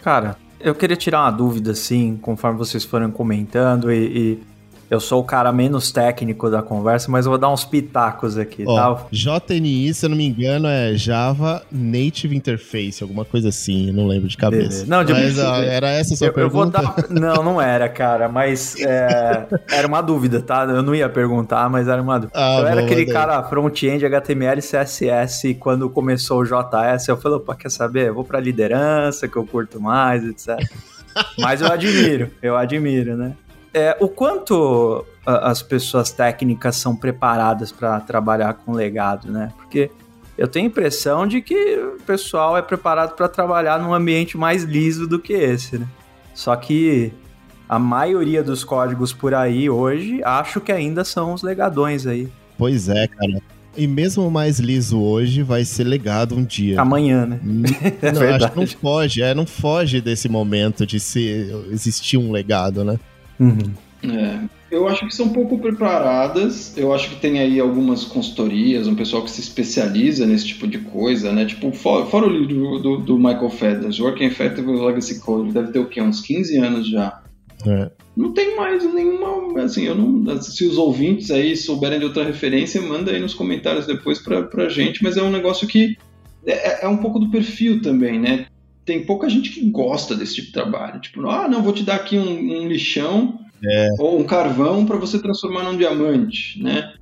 Cara, 0.00 0.34
eu 0.58 0.74
queria 0.74 0.96
tirar 0.96 1.20
uma 1.24 1.30
dúvida, 1.30 1.72
assim, 1.72 2.16
conforme 2.16 2.56
vocês 2.56 2.82
foram 2.82 3.10
comentando 3.10 3.92
e, 3.92 4.06
e 4.06 4.42
Eu 4.90 4.98
sou 4.98 5.20
o 5.20 5.24
cara 5.24 5.52
menos 5.52 5.92
técnico 5.92 6.50
da 6.50 6.62
conversa, 6.62 7.08
mas 7.08 7.24
eu 7.24 7.30
vou 7.30 7.38
dar 7.38 7.48
uns 7.48 7.64
pitacos 7.64 8.36
aqui, 8.36 8.64
Ó, 8.66 8.74
tá? 8.74 9.06
JNI, 9.12 9.94
se 9.94 10.04
eu 10.04 10.10
não 10.10 10.16
me 10.16 10.26
engano, 10.26 10.66
é 10.66 10.96
Java 10.96 11.62
Native 11.70 12.34
Interface, 12.34 13.00
alguma 13.00 13.24
coisa 13.24 13.50
assim, 13.50 13.92
não 13.92 14.08
lembro 14.08 14.28
de 14.28 14.36
cabeça. 14.36 14.62
Beleza. 14.62 14.86
Não, 14.88 15.04
de 15.04 15.12
mas 15.12 15.38
ó, 15.38 15.58
era 15.62 15.90
essa 15.90 16.14
a 16.14 16.16
sua 16.16 16.26
eu, 16.26 16.32
pergunta? 16.32 16.78
Eu 16.78 16.82
dar... 16.82 17.20
Não, 17.20 17.44
não 17.44 17.62
era, 17.62 17.88
cara, 17.88 18.28
mas 18.28 18.74
é... 18.80 19.46
era 19.70 19.86
uma 19.86 20.00
dúvida, 20.00 20.42
tá? 20.42 20.64
Eu 20.64 20.82
não 20.82 20.92
ia 20.92 21.08
perguntar, 21.08 21.70
mas 21.70 21.86
era 21.86 22.02
uma 22.02 22.18
dúvida. 22.18 22.36
Ah, 22.36 22.58
eu 22.58 22.66
era 22.66 22.80
aquele 22.80 23.06
cara 23.06 23.40
front-end, 23.44 24.04
HTML, 24.04 24.60
CSS, 24.60 25.54
quando 25.54 25.88
começou 25.88 26.40
o 26.40 26.44
JS, 26.44 27.06
eu 27.06 27.16
falei, 27.16 27.38
opa, 27.38 27.54
quer 27.54 27.70
saber? 27.70 28.08
Eu 28.08 28.14
vou 28.14 28.24
pra 28.24 28.40
liderança, 28.40 29.28
que 29.28 29.36
eu 29.36 29.46
curto 29.46 29.80
mais, 29.80 30.24
etc. 30.24 30.68
mas 31.38 31.60
eu 31.60 31.68
admiro, 31.68 32.28
eu 32.42 32.56
admiro, 32.56 33.16
né? 33.16 33.34
É, 33.72 33.96
o 34.00 34.08
quanto 34.08 35.04
as 35.24 35.62
pessoas 35.62 36.10
técnicas 36.10 36.76
são 36.76 36.96
preparadas 36.96 37.70
para 37.70 38.00
trabalhar 38.00 38.54
com 38.54 38.72
legado, 38.72 39.30
né? 39.30 39.52
Porque 39.56 39.90
eu 40.36 40.48
tenho 40.48 40.66
a 40.66 40.68
impressão 40.68 41.26
de 41.26 41.40
que 41.40 41.76
o 41.76 42.02
pessoal 42.02 42.56
é 42.56 42.62
preparado 42.62 43.14
para 43.14 43.28
trabalhar 43.28 43.78
num 43.78 43.94
ambiente 43.94 44.36
mais 44.36 44.64
liso 44.64 45.06
do 45.06 45.18
que 45.18 45.32
esse, 45.32 45.78
né? 45.78 45.86
Só 46.34 46.56
que 46.56 47.12
a 47.68 47.78
maioria 47.78 48.42
dos 48.42 48.64
códigos 48.64 49.12
por 49.12 49.34
aí 49.34 49.70
hoje, 49.70 50.20
acho 50.24 50.60
que 50.60 50.72
ainda 50.72 51.04
são 51.04 51.34
os 51.34 51.42
legadões 51.42 52.06
aí. 52.06 52.28
Pois 52.58 52.88
é, 52.88 53.06
cara. 53.06 53.40
E 53.76 53.86
mesmo 53.86 54.28
mais 54.30 54.58
liso 54.58 55.00
hoje, 55.00 55.42
vai 55.42 55.64
ser 55.64 55.84
legado 55.84 56.34
um 56.34 56.42
dia. 56.42 56.80
Amanhã, 56.80 57.26
né? 57.26 57.40
Hum, 57.44 57.62
é 58.02 58.10
não, 58.10 58.22
acho 58.34 58.50
que 58.50 58.56
não 58.58 58.66
foge, 58.66 59.22
é, 59.22 59.34
não 59.34 59.46
foge 59.46 60.00
desse 60.00 60.28
momento 60.28 60.84
de 60.84 60.98
se 60.98 61.48
existir 61.70 62.16
um 62.16 62.32
legado, 62.32 62.84
né? 62.84 62.98
Uhum. 63.40 63.72
É, 64.02 64.40
eu 64.70 64.86
acho 64.86 65.06
que 65.06 65.14
são 65.14 65.30
pouco 65.30 65.58
preparadas. 65.58 66.76
Eu 66.76 66.94
acho 66.94 67.10
que 67.10 67.16
tem 67.16 67.40
aí 67.40 67.58
algumas 67.58 68.04
consultorias, 68.04 68.86
um 68.86 68.94
pessoal 68.94 69.24
que 69.24 69.30
se 69.30 69.40
especializa 69.40 70.26
nesse 70.26 70.46
tipo 70.46 70.66
de 70.66 70.78
coisa, 70.78 71.32
né? 71.32 71.44
Tipo, 71.44 71.72
fora, 71.72 72.06
fora 72.06 72.26
o 72.26 72.30
livro 72.30 72.78
do, 72.78 72.96
do 72.98 73.18
Michael 73.18 73.50
Fetters, 73.50 73.98
Working 73.98 74.26
Effective 74.26 74.70
Legacy 74.70 75.20
Code, 75.20 75.52
deve 75.52 75.72
ter 75.72 75.78
o 75.78 75.86
quê? 75.86 76.00
Uns 76.00 76.20
15 76.20 76.58
anos 76.58 76.88
já. 76.88 77.22
É. 77.66 77.90
Não 78.16 78.32
tem 78.32 78.56
mais 78.56 78.82
nenhuma. 78.92 79.62
Assim, 79.62 79.84
eu 79.84 79.94
não. 79.94 80.40
Se 80.40 80.64
os 80.64 80.78
ouvintes 80.78 81.30
aí 81.30 81.56
souberem 81.56 81.98
de 81.98 82.04
outra 82.04 82.24
referência, 82.24 82.80
manda 82.80 83.10
aí 83.10 83.20
nos 83.20 83.34
comentários 83.34 83.86
depois 83.86 84.18
pra, 84.18 84.42
pra 84.42 84.68
gente, 84.68 85.02
mas 85.02 85.16
é 85.16 85.22
um 85.22 85.30
negócio 85.30 85.66
que 85.66 85.96
é, 86.46 86.84
é 86.84 86.88
um 86.88 86.96
pouco 86.96 87.18
do 87.18 87.30
perfil 87.30 87.82
também, 87.82 88.18
né? 88.18 88.46
Tem 88.90 89.04
pouca 89.04 89.28
gente 89.28 89.50
que 89.50 89.70
gosta 89.70 90.16
desse 90.16 90.34
tipo 90.34 90.48
de 90.48 90.52
trabalho. 90.52 91.00
Tipo, 91.00 91.24
ah, 91.28 91.46
não, 91.46 91.62
vou 91.62 91.72
te 91.72 91.84
dar 91.84 91.94
aqui 91.94 92.18
um, 92.18 92.62
um 92.62 92.66
lixão 92.66 93.38
é. 93.64 93.88
ou 94.00 94.18
um 94.18 94.24
carvão 94.24 94.84
para 94.84 94.96
você 94.96 95.16
transformar 95.20 95.62
num 95.62 95.78
diamante, 95.78 96.60
né? 96.60 96.92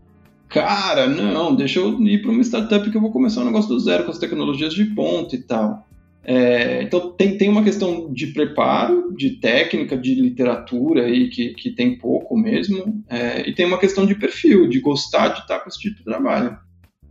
Cara, 0.50 1.06
não, 1.06 1.54
deixa 1.54 1.78
eu 1.80 1.98
ir 2.02 2.20
para 2.20 2.30
uma 2.30 2.42
startup 2.42 2.90
que 2.90 2.94
eu 2.94 3.00
vou 3.00 3.10
começar 3.10 3.40
um 3.40 3.46
negócio 3.46 3.70
do 3.70 3.80
zero 3.80 4.04
com 4.04 4.10
as 4.10 4.18
tecnologias 4.18 4.74
de 4.74 4.84
ponta 4.84 5.34
e 5.34 5.42
tal. 5.42 5.86
É, 6.22 6.82
então 6.82 7.10
tem, 7.12 7.38
tem 7.38 7.48
uma 7.48 7.64
questão 7.64 8.12
de 8.12 8.26
preparo, 8.28 9.14
de 9.16 9.30
técnica, 9.40 9.96
de 9.96 10.14
literatura 10.14 11.06
aí 11.06 11.30
que, 11.30 11.54
que 11.54 11.70
tem 11.70 11.96
pouco 11.96 12.36
mesmo, 12.36 13.02
é, 13.08 13.48
e 13.48 13.54
tem 13.54 13.64
uma 13.64 13.78
questão 13.78 14.04
de 14.04 14.14
perfil, 14.14 14.68
de 14.68 14.78
gostar 14.78 15.28
de 15.28 15.40
estar 15.40 15.60
com 15.60 15.70
esse 15.70 15.78
tipo 15.78 15.96
de 15.96 16.04
trabalho. 16.04 16.54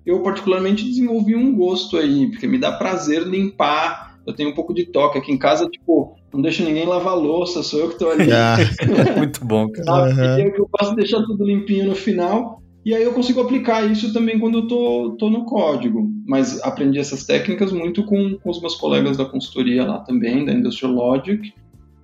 Eu 0.06 0.22
particularmente 0.22 0.86
desenvolvi 0.86 1.36
um 1.36 1.56
gosto 1.56 1.98
aí, 1.98 2.30
porque 2.30 2.46
me 2.46 2.60
dá 2.60 2.72
prazer 2.74 3.24
limpar 3.24 4.17
eu 4.28 4.34
tenho 4.34 4.50
um 4.50 4.54
pouco 4.54 4.74
de 4.74 4.86
toque. 4.86 5.18
Aqui 5.18 5.32
em 5.32 5.38
casa, 5.38 5.68
tipo, 5.70 6.16
não 6.34 6.42
deixo 6.42 6.64
ninguém 6.64 6.86
lavar 6.86 7.18
louça, 7.18 7.64
sou 7.64 7.80
eu 7.80 7.90
que 7.90 7.98
tô 7.98 8.10
ali. 8.10 8.28
Ah, 8.36 8.58
muito 9.18 9.44
bom, 9.44 9.70
cara. 9.70 10.14
Uhum. 10.14 10.40
E 10.40 10.58
eu 10.58 10.68
posso 10.70 10.94
deixar 10.96 11.24
tudo 11.24 11.46
limpinho 11.46 11.88
no 11.88 11.96
final. 11.96 12.62
E 12.86 12.94
aí 12.94 13.04
eu 13.04 13.14
consigo 13.14 13.42
aplicar 13.42 13.90
isso 13.90 14.14
também 14.14 14.40
quando 14.40 14.60
eu 14.60 14.68
tô, 14.68 15.16
tô 15.18 15.30
no 15.30 15.46
código. 15.46 16.10
Mas 16.26 16.62
aprendi 16.62 17.00
essas 17.00 17.26
técnicas 17.26 17.72
muito 17.72 18.04
com, 18.04 18.38
com 18.38 18.50
os 18.50 18.60
meus 18.60 18.76
colegas 18.76 19.18
da 19.18 19.26
consultoria 19.26 19.86
lá 19.86 20.00
também, 20.00 20.46
da 20.46 20.54
Industrial 20.54 20.94
Logic, 20.94 21.54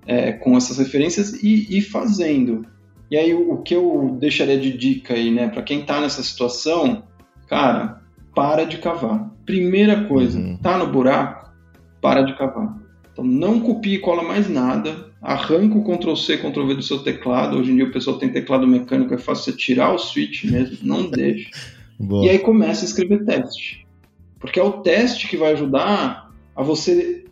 é, 0.06 0.32
com 0.32 0.56
essas 0.56 0.78
referências 0.78 1.42
e, 1.42 1.78
e 1.78 1.82
fazendo. 1.82 2.66
E 3.10 3.16
aí 3.16 3.34
o, 3.34 3.52
o 3.52 3.62
que 3.62 3.74
eu 3.74 4.16
deixaria 4.18 4.58
de 4.58 4.76
dica 4.76 5.14
aí, 5.14 5.30
né, 5.30 5.48
para 5.48 5.62
quem 5.62 5.84
tá 5.84 6.00
nessa 6.00 6.22
situação, 6.22 7.02
cara, 7.46 8.00
para 8.34 8.64
de 8.64 8.78
cavar. 8.78 9.30
Primeira 9.44 10.04
coisa, 10.04 10.38
uhum. 10.38 10.56
tá 10.56 10.78
no 10.78 10.86
buraco, 10.86 11.43
para 12.04 12.20
de 12.20 12.36
cavar. 12.36 12.78
Então 13.10 13.24
não 13.24 13.60
copie 13.60 13.94
e 13.94 13.98
cola 13.98 14.22
mais 14.22 14.46
nada, 14.46 15.10
arranca 15.22 15.78
o 15.78 15.82
Ctrl 15.82 16.14
C, 16.14 16.36
Ctrl 16.36 16.66
V 16.66 16.74
do 16.74 16.82
seu 16.82 16.98
teclado. 16.98 17.56
Hoje 17.56 17.72
em 17.72 17.76
dia 17.76 17.86
o 17.86 17.92
pessoal 17.92 18.18
tem 18.18 18.28
teclado 18.28 18.66
mecânico, 18.66 19.14
é 19.14 19.16
fácil 19.16 19.44
você 19.44 19.58
tirar 19.58 19.94
o 19.94 19.98
switch 19.98 20.44
mesmo, 20.44 20.76
não 20.82 21.08
deixe. 21.08 21.48
e 21.98 22.28
aí 22.28 22.38
começa 22.38 22.84
a 22.84 22.88
escrever 22.88 23.24
teste. 23.24 23.86
Porque 24.38 24.60
é 24.60 24.62
o 24.62 24.82
teste 24.82 25.26
que 25.26 25.38
vai 25.38 25.52
ajudar 25.52 26.30
a 26.54 26.62
você 26.62 27.24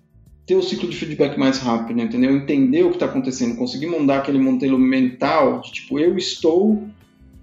ter 0.46 0.54
o 0.54 0.62
ciclo 0.62 0.88
de 0.88 0.96
feedback 0.96 1.38
mais 1.38 1.58
rápido, 1.58 1.98
né? 1.98 2.04
entendeu? 2.04 2.34
Entender 2.34 2.82
o 2.84 2.88
que 2.88 2.96
está 2.96 3.04
acontecendo, 3.04 3.58
conseguir 3.58 3.88
mandar 3.88 4.18
aquele 4.20 4.38
modelo 4.38 4.78
mental 4.78 5.60
de 5.60 5.70
tipo, 5.70 5.98
eu 5.98 6.16
estou 6.16 6.88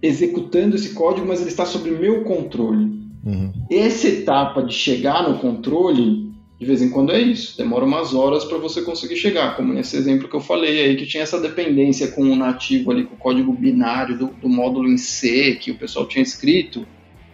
executando 0.02 0.76
esse 0.76 0.96
código, 0.96 1.28
mas 1.28 1.42
ele 1.42 1.52
está 1.52 1.64
sob 1.64 1.92
meu 1.92 2.24
controle. 2.24 3.00
Uhum. 3.24 3.52
Essa 3.70 4.08
etapa 4.08 4.64
de 4.64 4.74
chegar 4.74 5.30
no 5.30 5.38
controle 5.38 6.29
de 6.60 6.66
vez 6.66 6.82
em 6.82 6.90
quando 6.90 7.14
é 7.14 7.22
isso, 7.22 7.58
demora 7.58 7.86
umas 7.86 8.14
horas 8.14 8.44
para 8.44 8.58
você 8.58 8.82
conseguir 8.82 9.16
chegar, 9.16 9.56
como 9.56 9.74
nesse 9.74 9.96
exemplo 9.96 10.28
que 10.28 10.36
eu 10.36 10.42
falei 10.42 10.82
aí, 10.82 10.96
que 10.98 11.06
tinha 11.06 11.24
essa 11.24 11.40
dependência 11.40 12.10
com 12.10 12.22
o 12.22 12.36
nativo 12.36 12.92
ali, 12.92 13.06
com 13.06 13.16
o 13.16 13.18
código 13.18 13.54
binário 13.54 14.18
do, 14.18 14.28
do 14.28 14.50
módulo 14.50 14.90
em 14.90 14.98
C 14.98 15.56
que 15.56 15.72
o 15.72 15.76
pessoal 15.76 16.06
tinha 16.06 16.22
escrito, 16.22 16.86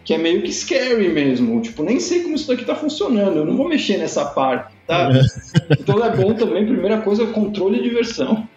que 0.03 0.13
é 0.13 0.17
meio 0.19 0.43
que 0.43 0.53
scary 0.53 1.09
mesmo, 1.09 1.59
tipo, 1.59 1.81
nem 1.81 1.99
sei 1.99 2.21
como 2.21 2.35
isso 2.35 2.47
daqui 2.47 2.63
tá 2.63 2.75
funcionando, 2.75 3.37
eu 3.37 3.45
não 3.45 3.57
vou 3.57 3.67
mexer 3.67 3.97
nessa 3.97 4.25
parte, 4.25 4.75
tá? 4.85 5.09
então 5.71 6.05
é 6.05 6.15
bom 6.15 6.35
também, 6.35 6.63
primeira 6.63 7.01
coisa, 7.01 7.25
controle 7.25 7.81
de 7.81 7.89
versão. 7.89 8.47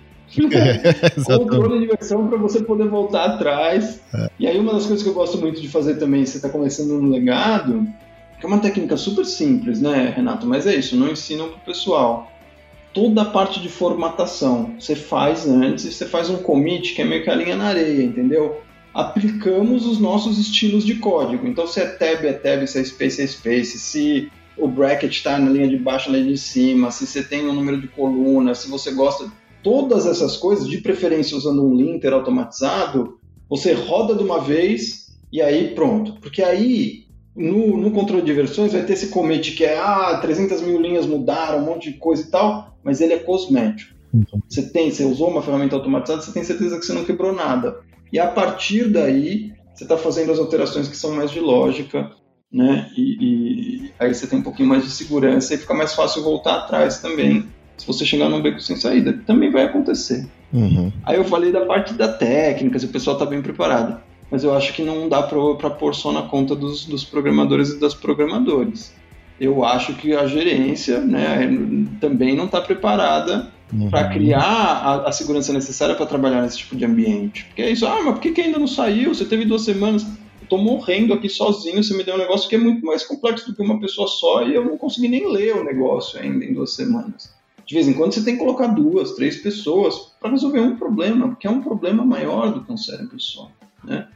É, 0.53 1.11
controle 1.25 1.81
de 1.81 1.87
versão 1.87 2.29
para 2.29 2.37
você 2.37 2.61
poder 2.63 2.87
voltar 2.87 3.25
atrás. 3.25 4.03
É. 4.13 4.29
E 4.39 4.47
aí 4.47 4.59
uma 4.59 4.75
das 4.75 4.85
coisas 4.85 5.03
que 5.03 5.09
eu 5.09 5.15
gosto 5.15 5.39
muito 5.39 5.59
de 5.63 5.69
fazer 5.69 5.95
também, 5.95 6.27
você 6.27 6.37
está 6.37 6.51
começando 6.51 7.01
no 7.01 7.11
legado, 7.11 7.89
que 8.39 8.47
é 8.47 8.49
uma 8.49 8.61
técnica 8.61 8.97
super 8.97 9.25
simples, 9.25 9.81
né, 9.81 10.13
Renato? 10.15 10.47
Mas 10.47 10.67
é 10.67 10.75
isso, 10.75 10.97
não 10.97 11.11
ensinam 11.11 11.49
para 11.49 11.57
o 11.57 11.61
pessoal. 11.61 12.31
Toda 12.95 13.23
a 13.23 13.27
parte 13.27 13.61
de 13.61 13.69
formatação 13.69 14.75
você 14.79 14.95
faz 14.95 15.47
antes 15.47 15.85
e 15.85 15.93
você 15.93 16.07
faz 16.07 16.31
um 16.31 16.39
commit 16.39 16.95
que 16.95 17.03
é 17.03 17.05
meio 17.05 17.23
que 17.23 17.31
a 17.31 17.35
linha 17.35 17.57
na 17.57 17.67
areia, 17.67 18.03
entendeu? 18.03 18.61
Aplicamos 18.95 19.87
os 19.87 19.99
nossos 19.99 20.39
estilos 20.39 20.85
de 20.85 20.95
código. 20.97 21.47
Então, 21.47 21.67
se 21.67 21.81
é 21.81 21.87
tab, 21.87 22.25
é 22.25 22.33
tab, 22.33 22.67
se 22.67 22.79
é 22.81 22.85
space, 22.85 23.23
é 23.23 23.27
space. 23.27 23.79
Se 23.79 24.33
o 24.57 24.67
bracket 24.67 25.13
está 25.13 25.39
na 25.39 25.51
linha 25.51 25.69
de 25.69 25.77
baixo, 25.77 26.11
na 26.11 26.19
linha 26.19 26.33
de 26.33 26.39
cima, 26.39 26.91
se 26.91 27.07
você 27.07 27.23
tem 27.23 27.47
um 27.47 27.53
número 27.53 27.81
de 27.81 27.89
colunas, 27.89 28.59
se 28.59 28.69
você 28.69 28.93
gosta. 28.93 29.31
Todas 29.63 30.07
essas 30.07 30.37
coisas, 30.37 30.69
de 30.69 30.79
preferência 30.79 31.37
usando 31.37 31.65
um 31.65 31.75
linter 31.75 32.13
automatizado, 32.13 33.19
você 33.49 33.73
roda 33.73 34.15
de 34.15 34.23
uma 34.23 34.41
vez 34.41 35.17
e 35.33 35.43
aí 35.43 35.75
pronto. 35.75 36.15
Porque 36.21 36.43
aí 36.43 37.08
no, 37.39 37.77
no, 37.77 37.91
controle 37.93 38.23
de 38.23 38.33
versões 38.33 38.73
vai 38.73 38.83
ter 38.83 38.95
esse 38.95 39.09
commit 39.09 39.53
que 39.53 39.65
é 39.65 39.79
ah, 39.79 40.19
300 40.21 40.61
mil 40.61 40.81
linhas 40.81 41.07
mudaram, 41.07 41.59
um 41.59 41.65
monte 41.65 41.93
de 41.93 41.99
coisa 41.99 42.23
e 42.23 42.31
tal, 42.31 42.77
mas 42.83 43.01
ele 43.01 43.15
é 43.15 43.19
cosmético. 43.19 43.97
Você 44.49 44.63
tem, 44.63 44.91
você 44.91 45.05
usou 45.05 45.31
uma 45.31 45.43
ferramenta 45.43 45.77
automatizada, 45.77 46.23
você 46.23 46.33
tem 46.33 46.43
certeza 46.43 46.79
que 46.79 46.85
você 46.85 46.93
não 46.93 47.05
quebrou 47.05 47.33
nada. 47.33 47.81
E 48.13 48.19
a 48.19 48.27
partir 48.27 48.89
daí, 48.89 49.53
você 49.75 49.85
está 49.85 49.97
fazendo 49.97 50.33
as 50.33 50.39
alterações 50.39 50.89
que 50.89 50.97
são 50.97 51.13
mais 51.15 51.31
de 51.31 51.39
lógica, 51.39 52.11
né? 52.51 52.91
E, 52.97 53.85
e, 53.85 53.91
aí 53.99 54.13
você 54.13 54.27
tem 54.27 54.39
um 54.39 54.43
pouquinho 54.43 54.69
mais 54.69 54.83
de 54.83 54.91
segurança 54.91 55.55
e 55.55 55.59
fica 55.59 55.75
mais 55.75 55.95
fácil 55.95 56.23
voltar 56.23 56.57
atrás 56.57 56.99
também. 57.01 57.47
Se 57.77 57.87
você 57.87 58.05
chegar 58.05 58.29
num 58.29 58.43
beco 58.43 58.61
sem 58.61 58.77
saída, 58.77 59.13
também 59.27 59.53
vai 59.53 59.65
acontecer. 59.65 60.27
Uhum. 60.53 60.91
Aí 61.05 61.17
eu 61.17 61.25
falei 61.25 61.53
da 61.53 61.67
parte 61.67 61.95
da 61.95 62.09
técnica, 62.09 62.79
se 62.79 62.87
o 62.87 62.89
pessoal 62.89 63.15
está 63.15 63.27
bem 63.27 63.43
preparado 63.43 64.08
mas 64.31 64.45
eu 64.45 64.55
acho 64.55 64.75
que 64.75 64.83
não 64.83 65.09
dá 65.09 65.23
para 65.23 65.71
pôr 65.71 65.95
só 65.95 66.13
na 66.13 66.23
conta 66.23 66.55
dos, 66.55 66.85
dos 66.85 67.05
programadores 67.05 67.71
e 67.71 67.81
das 67.81 67.95
programadoras. 67.95 68.93
Eu 69.41 69.65
acho 69.65 69.95
que 69.95 70.15
a 70.15 70.27
gerência 70.27 71.01
né, 71.01 71.49
também 72.01 72.37
não 72.37 72.47
está 72.47 72.61
preparada 72.61 73.51
uhum. 73.73 73.89
para 73.89 74.09
criar 74.09 74.43
a, 74.43 75.09
a, 75.09 75.13
segurança 75.13 75.53
necessária 75.53 75.95
para 75.95 76.07
trabalhar 76.07 76.43
nesse 76.43 76.59
tipo 76.59 76.77
de 76.77 76.85
ambiente. 76.85 77.45
Porque 77.45 77.63
é 77.63 77.71
isso, 77.71 77.87
ah, 77.87 78.03
mas 78.03 78.15
por 78.15 78.21
que, 78.21 78.33
que 78.33 78.41
ainda 78.41 78.59
não 78.59 78.67
saiu? 78.67 79.15
Você 79.15 79.25
teve 79.25 79.45
duas 79.45 79.63
semanas. 79.63 80.03
Eu 80.43 80.49
tô 80.49 80.59
morrendo 80.59 81.15
aqui 81.15 81.29
sozinho, 81.29 81.83
você 81.83 81.97
me 81.97 82.05
deu 82.05 82.17
um 82.17 82.19
negócio 82.19 82.49
que 82.49 82.57
é 82.57 82.59
muito 82.59 82.85
mais 82.85 83.05
complexo 83.05 83.49
do 83.49 83.55
que 83.55 83.63
uma 83.63 83.81
pessoa 83.81 84.09
só 84.09 84.43
e 84.43 84.55
eu 84.55 84.65
não 84.65 84.77
consegui 84.77 85.09
nem 85.09 85.31
ler 85.31 85.55
o 85.55 85.65
negócio 85.65 86.21
ainda 86.21 86.45
em 86.45 86.53
duas 86.53 86.75
semanas. 86.75 87.33
De 87.65 87.75
vez 87.75 87.87
em 87.87 87.93
quando 87.93 88.15
você 88.15 88.25
tem 88.25 88.35
que 88.35 88.41
colocar 88.41 88.69
duas, 88.69 89.13
três 89.13 89.37
pessoas 89.37 90.13
para 90.19 90.31
resolver 90.31 90.61
um 90.61 90.77
problema, 90.77 91.29
porque 91.29 91.47
é 91.47 91.51
um 91.51 91.61
problema 91.61 92.05
maior 92.05 92.51
do 92.51 92.65
que 92.65 92.73
um 92.73 92.79
cérebro 92.79 93.21
só. 93.21 93.51
Né? 93.85 94.09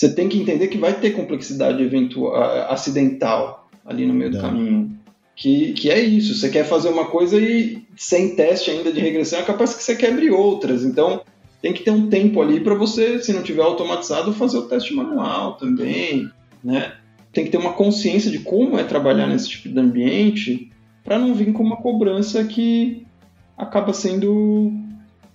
Você 0.00 0.08
tem 0.14 0.30
que 0.30 0.38
entender 0.38 0.68
que 0.68 0.78
vai 0.78 0.98
ter 0.98 1.10
complexidade 1.10 1.82
eventual, 1.82 2.34
acidental 2.70 3.68
ali 3.84 4.06
no 4.06 4.14
meio 4.14 4.30
do 4.30 4.40
caminho. 4.40 4.98
Que, 5.36 5.74
que 5.74 5.90
é 5.90 6.00
isso, 6.00 6.34
você 6.34 6.48
quer 6.48 6.64
fazer 6.64 6.88
uma 6.88 7.04
coisa 7.04 7.38
e 7.38 7.82
sem 7.96 8.34
teste 8.34 8.70
ainda 8.70 8.90
de 8.90 8.98
regressão 8.98 9.40
é 9.40 9.42
capaz 9.42 9.74
que 9.74 9.82
você 9.82 9.94
quebre 9.94 10.30
outras. 10.30 10.86
Então, 10.86 11.20
tem 11.60 11.74
que 11.74 11.82
ter 11.82 11.90
um 11.90 12.08
tempo 12.08 12.40
ali 12.40 12.60
para 12.60 12.74
você, 12.74 13.22
se 13.22 13.30
não 13.34 13.42
tiver 13.42 13.60
automatizado, 13.60 14.32
fazer 14.32 14.56
o 14.56 14.68
teste 14.68 14.94
manual 14.94 15.58
também, 15.58 16.30
né? 16.64 16.94
Tem 17.30 17.44
que 17.44 17.50
ter 17.50 17.58
uma 17.58 17.74
consciência 17.74 18.30
de 18.30 18.38
como 18.38 18.78
é 18.78 18.84
trabalhar 18.84 19.26
nesse 19.26 19.50
tipo 19.50 19.68
de 19.68 19.78
ambiente 19.78 20.72
para 21.04 21.18
não 21.18 21.34
vir 21.34 21.52
com 21.52 21.62
uma 21.62 21.76
cobrança 21.76 22.42
que 22.44 23.06
acaba 23.54 23.92
sendo 23.92 24.72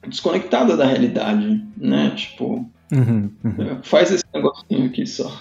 desconectada 0.07 0.75
da 0.75 0.87
realidade, 0.87 1.63
né? 1.77 2.13
Tipo, 2.15 2.67
uhum, 2.91 3.31
uhum. 3.43 3.79
faz 3.83 4.11
esse 4.11 4.23
negocinho 4.33 4.87
aqui 4.87 5.05
só. 5.05 5.31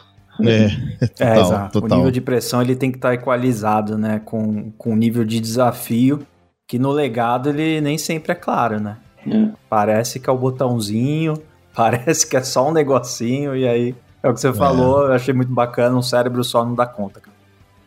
É, 0.43 0.65
é, 1.01 1.07
total, 1.07 1.29
é 1.29 1.41
exato. 1.41 1.81
Total. 1.81 1.97
O 1.97 1.99
nível 1.99 2.11
de 2.11 2.21
pressão 2.21 2.61
ele 2.61 2.75
tem 2.75 2.91
que 2.91 2.99
estar 2.99 3.15
equalizado, 3.15 3.97
né? 3.97 4.21
Com, 4.25 4.73
com 4.73 4.93
o 4.93 4.97
nível 4.97 5.25
de 5.25 5.39
desafio, 5.39 6.27
que 6.67 6.79
no 6.79 6.91
legado 6.91 7.51
ele 7.51 7.81
nem 7.81 7.97
sempre 7.97 8.33
é 8.33 8.35
claro, 8.35 8.81
né? 8.81 8.97
É. 9.27 9.49
Parece 9.69 10.19
que 10.19 10.29
é 10.29 10.33
o 10.33 10.39
botãozinho, 10.39 11.35
parece 11.75 12.27
que 12.27 12.37
é 12.37 12.43
só 12.43 12.69
um 12.69 12.73
negocinho, 12.73 13.57
e 13.57 13.67
aí 13.67 13.95
é 14.23 14.29
o 14.29 14.35
que 14.35 14.41
você 14.41 14.49
é. 14.49 14.53
falou, 14.53 15.07
eu 15.07 15.13
achei 15.13 15.33
muito 15.33 15.53
bacana, 15.53 15.97
um 15.97 16.03
cérebro 16.03 16.43
só 16.43 16.65
não 16.65 16.75
dá 16.75 16.87
conta, 16.87 17.21
cara. 17.21 17.35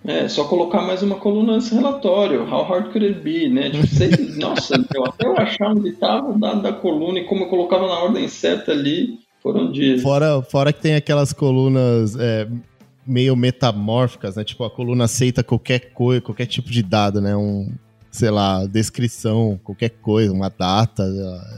É, 0.05 0.27
só 0.29 0.45
colocar 0.45 0.81
mais 0.83 1.03
uma 1.03 1.15
coluna 1.15 1.55
nesse 1.55 1.75
relatório. 1.75 2.43
How 2.43 2.63
hard 2.63 2.91
could 2.91 3.05
it 3.05 3.19
be, 3.19 3.49
né? 3.49 3.69
Tipo, 3.69 3.87
sei, 3.91 4.09
nossa, 4.37 4.75
eu, 4.95 5.03
até 5.03 5.27
eu 5.27 5.37
achar 5.37 5.71
onde 5.71 5.89
estava 5.89 6.29
o 6.29 6.39
dado 6.39 6.61
da 6.61 6.71
coluna 6.71 7.19
e 7.19 7.25
como 7.25 7.43
eu 7.43 7.49
colocava 7.49 7.87
na 7.87 7.99
ordem 7.99 8.25
certa 8.29 8.71
ali, 8.71 9.19
foram 9.47 9.71
dias. 9.71 10.01
Fora, 10.01 10.41
fora 10.41 10.73
que 10.73 10.81
tem 10.81 10.95
aquelas 10.95 11.31
colunas 11.31 12.15
é, 12.17 12.47
meio 13.05 13.35
metamórficas, 13.35 14.35
né? 14.35 14.43
Tipo, 14.43 14.65
a 14.65 14.71
coluna 14.71 15.05
aceita 15.05 15.43
qualquer 15.43 15.93
coisa, 15.93 16.21
qualquer 16.21 16.45
tipo 16.45 16.69
de 16.69 16.83
dado, 16.83 17.21
né? 17.21 17.35
Um, 17.35 17.71
sei 18.11 18.29
lá, 18.29 18.65
descrição, 18.65 19.59
qualquer 19.63 19.89
coisa, 19.89 20.33
uma 20.33 20.49
data. 20.49 21.03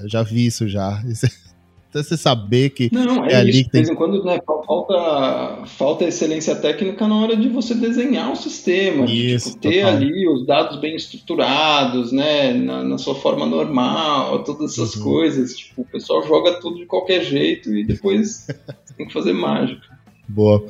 Já 0.05 0.21
vi 0.23 0.45
isso 0.45 0.67
já. 0.67 1.01
Até 1.89 2.03
você 2.03 2.15
saber 2.15 2.69
que 2.69 2.93
Não, 2.93 3.25
é, 3.25 3.33
é 3.33 3.35
ali 3.37 3.63
que 3.63 3.71
tem... 3.71 3.81
De 3.81 3.87
vez 3.87 3.89
em 3.89 3.95
quando 3.95 4.23
né, 4.23 4.39
falta, 4.45 5.65
falta 5.65 6.05
excelência 6.05 6.55
técnica 6.55 7.07
na 7.07 7.15
hora 7.15 7.35
de 7.35 7.49
você 7.49 7.73
desenhar 7.73 8.31
o 8.31 8.35
sistema, 8.35 9.05
isso, 9.05 9.49
de, 9.49 9.53
tipo, 9.55 9.73
ter 9.73 9.81
ali 9.81 10.27
os 10.27 10.45
dados 10.45 10.79
bem 10.79 10.95
estruturados, 10.95 12.11
né, 12.11 12.53
na, 12.53 12.83
na 12.83 12.97
sua 12.99 13.15
forma 13.15 13.47
normal, 13.47 14.43
todas 14.43 14.73
essas 14.73 14.95
uhum. 14.97 15.03
coisas. 15.03 15.57
Tipo, 15.57 15.81
o 15.81 15.85
pessoal 15.85 16.21
joga 16.27 16.59
tudo 16.59 16.77
de 16.77 16.85
qualquer 16.85 17.23
jeito 17.23 17.75
e 17.75 17.83
depois 17.83 18.45
tem 18.95 19.07
que 19.07 19.13
fazer 19.13 19.33
mágica. 19.33 19.81
Boa. 20.27 20.63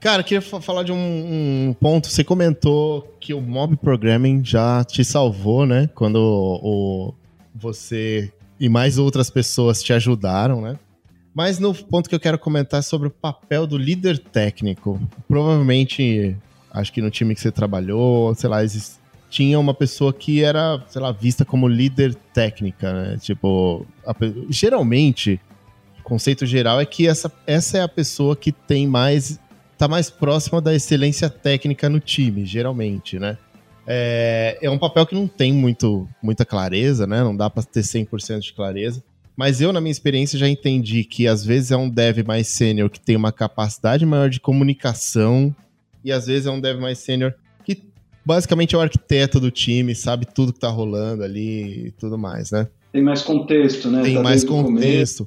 Cara, 0.00 0.22
queria 0.22 0.42
falar 0.42 0.82
de 0.82 0.92
um, 0.92 0.96
um, 1.68 1.76
ponto. 1.80 2.08
Você 2.08 2.22
comentou 2.22 3.16
que 3.20 3.32
o 3.32 3.40
mob 3.40 3.76
programming 3.76 4.44
já 4.44 4.84
te 4.84 5.02
salvou, 5.04 5.64
né? 5.64 5.88
Quando 5.94 6.16
o, 6.16 7.08
o, 7.08 7.14
você 7.54 8.32
e 8.62 8.68
mais 8.68 8.96
outras 8.96 9.28
pessoas 9.28 9.82
te 9.82 9.92
ajudaram, 9.92 10.60
né? 10.60 10.78
Mas 11.34 11.58
no 11.58 11.74
ponto 11.74 12.08
que 12.08 12.14
eu 12.14 12.20
quero 12.20 12.38
comentar 12.38 12.78
é 12.78 12.82
sobre 12.82 13.08
o 13.08 13.10
papel 13.10 13.66
do 13.66 13.76
líder 13.76 14.20
técnico. 14.20 15.00
Provavelmente, 15.26 16.36
acho 16.70 16.92
que 16.92 17.02
no 17.02 17.10
time 17.10 17.34
que 17.34 17.40
você 17.40 17.50
trabalhou, 17.50 18.32
sei 18.36 18.48
lá, 18.48 18.58
tinha 19.28 19.58
uma 19.58 19.74
pessoa 19.74 20.12
que 20.12 20.44
era, 20.44 20.80
sei 20.86 21.02
lá, 21.02 21.10
vista 21.10 21.44
como 21.44 21.66
líder 21.66 22.14
técnica, 22.32 22.92
né? 22.92 23.18
Tipo, 23.20 23.84
a, 24.06 24.14
geralmente, 24.48 25.40
o 25.98 26.02
conceito 26.04 26.46
geral 26.46 26.80
é 26.80 26.86
que 26.86 27.08
essa, 27.08 27.32
essa 27.44 27.78
é 27.78 27.82
a 27.82 27.88
pessoa 27.88 28.36
que 28.36 28.52
tem 28.52 28.86
mais 28.86 29.40
tá 29.76 29.88
mais 29.88 30.08
próxima 30.08 30.60
da 30.60 30.72
excelência 30.72 31.28
técnica 31.28 31.88
no 31.88 31.98
time, 31.98 32.46
geralmente, 32.46 33.18
né? 33.18 33.36
É, 33.86 34.58
é 34.62 34.70
um 34.70 34.78
papel 34.78 35.06
que 35.06 35.14
não 35.14 35.26
tem 35.26 35.52
muito, 35.52 36.08
muita 36.22 36.44
clareza, 36.44 37.06
né? 37.06 37.22
Não 37.22 37.36
dá 37.36 37.50
para 37.50 37.62
ter 37.62 37.80
100% 37.80 38.40
de 38.40 38.52
clareza. 38.52 39.02
Mas 39.36 39.60
eu, 39.60 39.72
na 39.72 39.80
minha 39.80 39.90
experiência, 39.92 40.38
já 40.38 40.48
entendi 40.48 41.04
que 41.04 41.26
às 41.26 41.44
vezes 41.44 41.70
é 41.70 41.76
um 41.76 41.88
dev 41.88 42.18
mais 42.26 42.48
sênior 42.48 42.90
que 42.90 43.00
tem 43.00 43.16
uma 43.16 43.32
capacidade 43.32 44.04
maior 44.04 44.28
de 44.28 44.38
comunicação 44.38 45.54
e 46.04 46.12
às 46.12 46.26
vezes 46.26 46.46
é 46.46 46.50
um 46.50 46.60
dev 46.60 46.78
mais 46.80 46.98
sênior 46.98 47.34
que 47.64 47.82
basicamente 48.24 48.74
é 48.74 48.78
o 48.78 48.80
arquiteto 48.80 49.40
do 49.40 49.50
time, 49.50 49.94
sabe 49.94 50.26
tudo 50.26 50.52
que 50.52 50.60
tá 50.60 50.68
rolando 50.68 51.24
ali 51.24 51.86
e 51.86 51.90
tudo 51.92 52.18
mais, 52.18 52.50
né? 52.50 52.68
Tem 52.92 53.02
mais 53.02 53.22
contexto, 53.22 53.90
né? 53.90 54.02
Tem 54.02 54.14
tá 54.16 54.22
mais 54.22 54.44
contexto. 54.44 55.26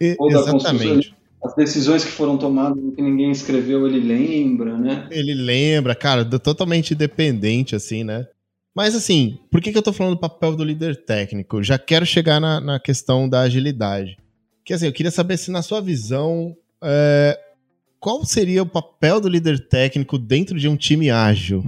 E, 0.00 0.16
exatamente 0.20 1.14
as 1.42 1.54
decisões 1.54 2.04
que 2.04 2.10
foram 2.10 2.38
tomadas 2.38 2.78
que 2.94 3.02
ninguém 3.02 3.30
escreveu, 3.30 3.86
ele 3.86 4.00
lembra, 4.00 4.78
né? 4.78 5.08
Ele 5.10 5.34
lembra, 5.34 5.94
cara, 5.94 6.24
totalmente 6.24 6.94
independente, 6.94 7.74
assim, 7.74 8.04
né? 8.04 8.26
Mas 8.74 8.94
assim, 8.94 9.38
por 9.50 9.60
que, 9.60 9.72
que 9.72 9.76
eu 9.76 9.82
tô 9.82 9.92
falando 9.92 10.14
do 10.14 10.20
papel 10.20 10.56
do 10.56 10.64
líder 10.64 11.04
técnico? 11.04 11.62
Já 11.62 11.78
quero 11.78 12.06
chegar 12.06 12.40
na, 12.40 12.60
na 12.60 12.80
questão 12.80 13.28
da 13.28 13.40
agilidade. 13.40 14.16
Que 14.64 14.72
assim, 14.72 14.86
eu 14.86 14.92
queria 14.92 15.10
saber 15.10 15.36
se 15.36 15.50
na 15.50 15.62
sua 15.62 15.80
visão, 15.80 16.56
é, 16.82 17.38
qual 18.00 18.24
seria 18.24 18.62
o 18.62 18.66
papel 18.66 19.20
do 19.20 19.28
líder 19.28 19.68
técnico 19.68 20.16
dentro 20.16 20.58
de 20.58 20.68
um 20.68 20.76
time 20.76 21.10
ágil? 21.10 21.62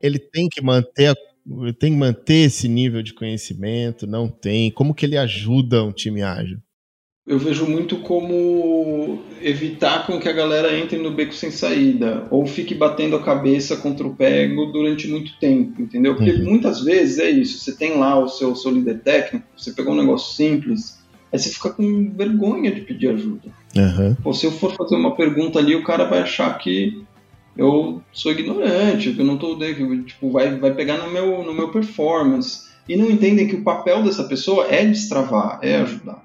Ele 0.00 0.18
tem 0.18 0.48
que 0.48 0.62
manter 0.62 1.14
tem 1.78 1.92
que 1.92 1.98
manter 1.98 2.46
esse 2.46 2.66
nível 2.66 3.02
de 3.02 3.12
conhecimento? 3.12 4.06
Não 4.06 4.28
tem? 4.28 4.70
Como 4.70 4.94
que 4.94 5.04
ele 5.04 5.18
ajuda 5.18 5.84
um 5.84 5.92
time 5.92 6.22
ágil? 6.22 6.58
Eu 7.26 7.38
vejo 7.38 7.66
muito 7.66 7.96
como 7.98 9.22
evitar 9.40 10.06
com 10.06 10.20
que 10.20 10.28
a 10.28 10.32
galera 10.32 10.78
entre 10.78 10.98
no 10.98 11.10
beco 11.10 11.32
sem 11.32 11.50
saída 11.50 12.26
ou 12.30 12.46
fique 12.46 12.74
batendo 12.74 13.16
a 13.16 13.22
cabeça 13.22 13.78
contra 13.78 14.06
o 14.06 14.14
pego 14.14 14.66
durante 14.66 15.08
muito 15.08 15.38
tempo, 15.38 15.80
entendeu? 15.80 16.14
Porque 16.14 16.32
uhum. 16.32 16.44
muitas 16.44 16.82
vezes 16.82 17.18
é 17.18 17.30
isso, 17.30 17.58
você 17.58 17.74
tem 17.74 17.96
lá 17.96 18.18
o 18.18 18.28
seu, 18.28 18.54
seu 18.54 18.70
líder 18.70 19.00
técnico, 19.00 19.46
você 19.56 19.72
pegou 19.72 19.94
um 19.94 19.96
negócio 19.96 20.34
simples, 20.34 20.98
aí 21.32 21.38
você 21.38 21.48
fica 21.48 21.70
com 21.70 22.12
vergonha 22.14 22.70
de 22.70 22.82
pedir 22.82 23.08
ajuda. 23.08 23.48
Uhum. 23.74 24.16
Ou 24.22 24.34
se 24.34 24.44
eu 24.44 24.52
for 24.52 24.74
fazer 24.76 24.94
uma 24.94 25.16
pergunta 25.16 25.58
ali, 25.58 25.74
o 25.74 25.82
cara 25.82 26.04
vai 26.04 26.20
achar 26.20 26.52
que 26.58 27.02
eu 27.56 28.02
sou 28.12 28.32
ignorante, 28.32 29.12
que 29.12 29.20
eu 29.20 29.24
não 29.24 29.38
tô, 29.38 29.56
tipo, 30.04 30.30
vai, 30.30 30.58
vai 30.58 30.74
pegar 30.74 30.98
no 30.98 31.10
meu, 31.10 31.42
no 31.42 31.54
meu 31.54 31.68
performance. 31.70 32.74
E 32.86 32.96
não 32.96 33.10
entendem 33.10 33.48
que 33.48 33.56
o 33.56 33.62
papel 33.62 34.02
dessa 34.02 34.24
pessoa 34.24 34.66
é 34.68 34.84
destravar, 34.84 35.58
é 35.62 35.76
ajudar 35.76 36.23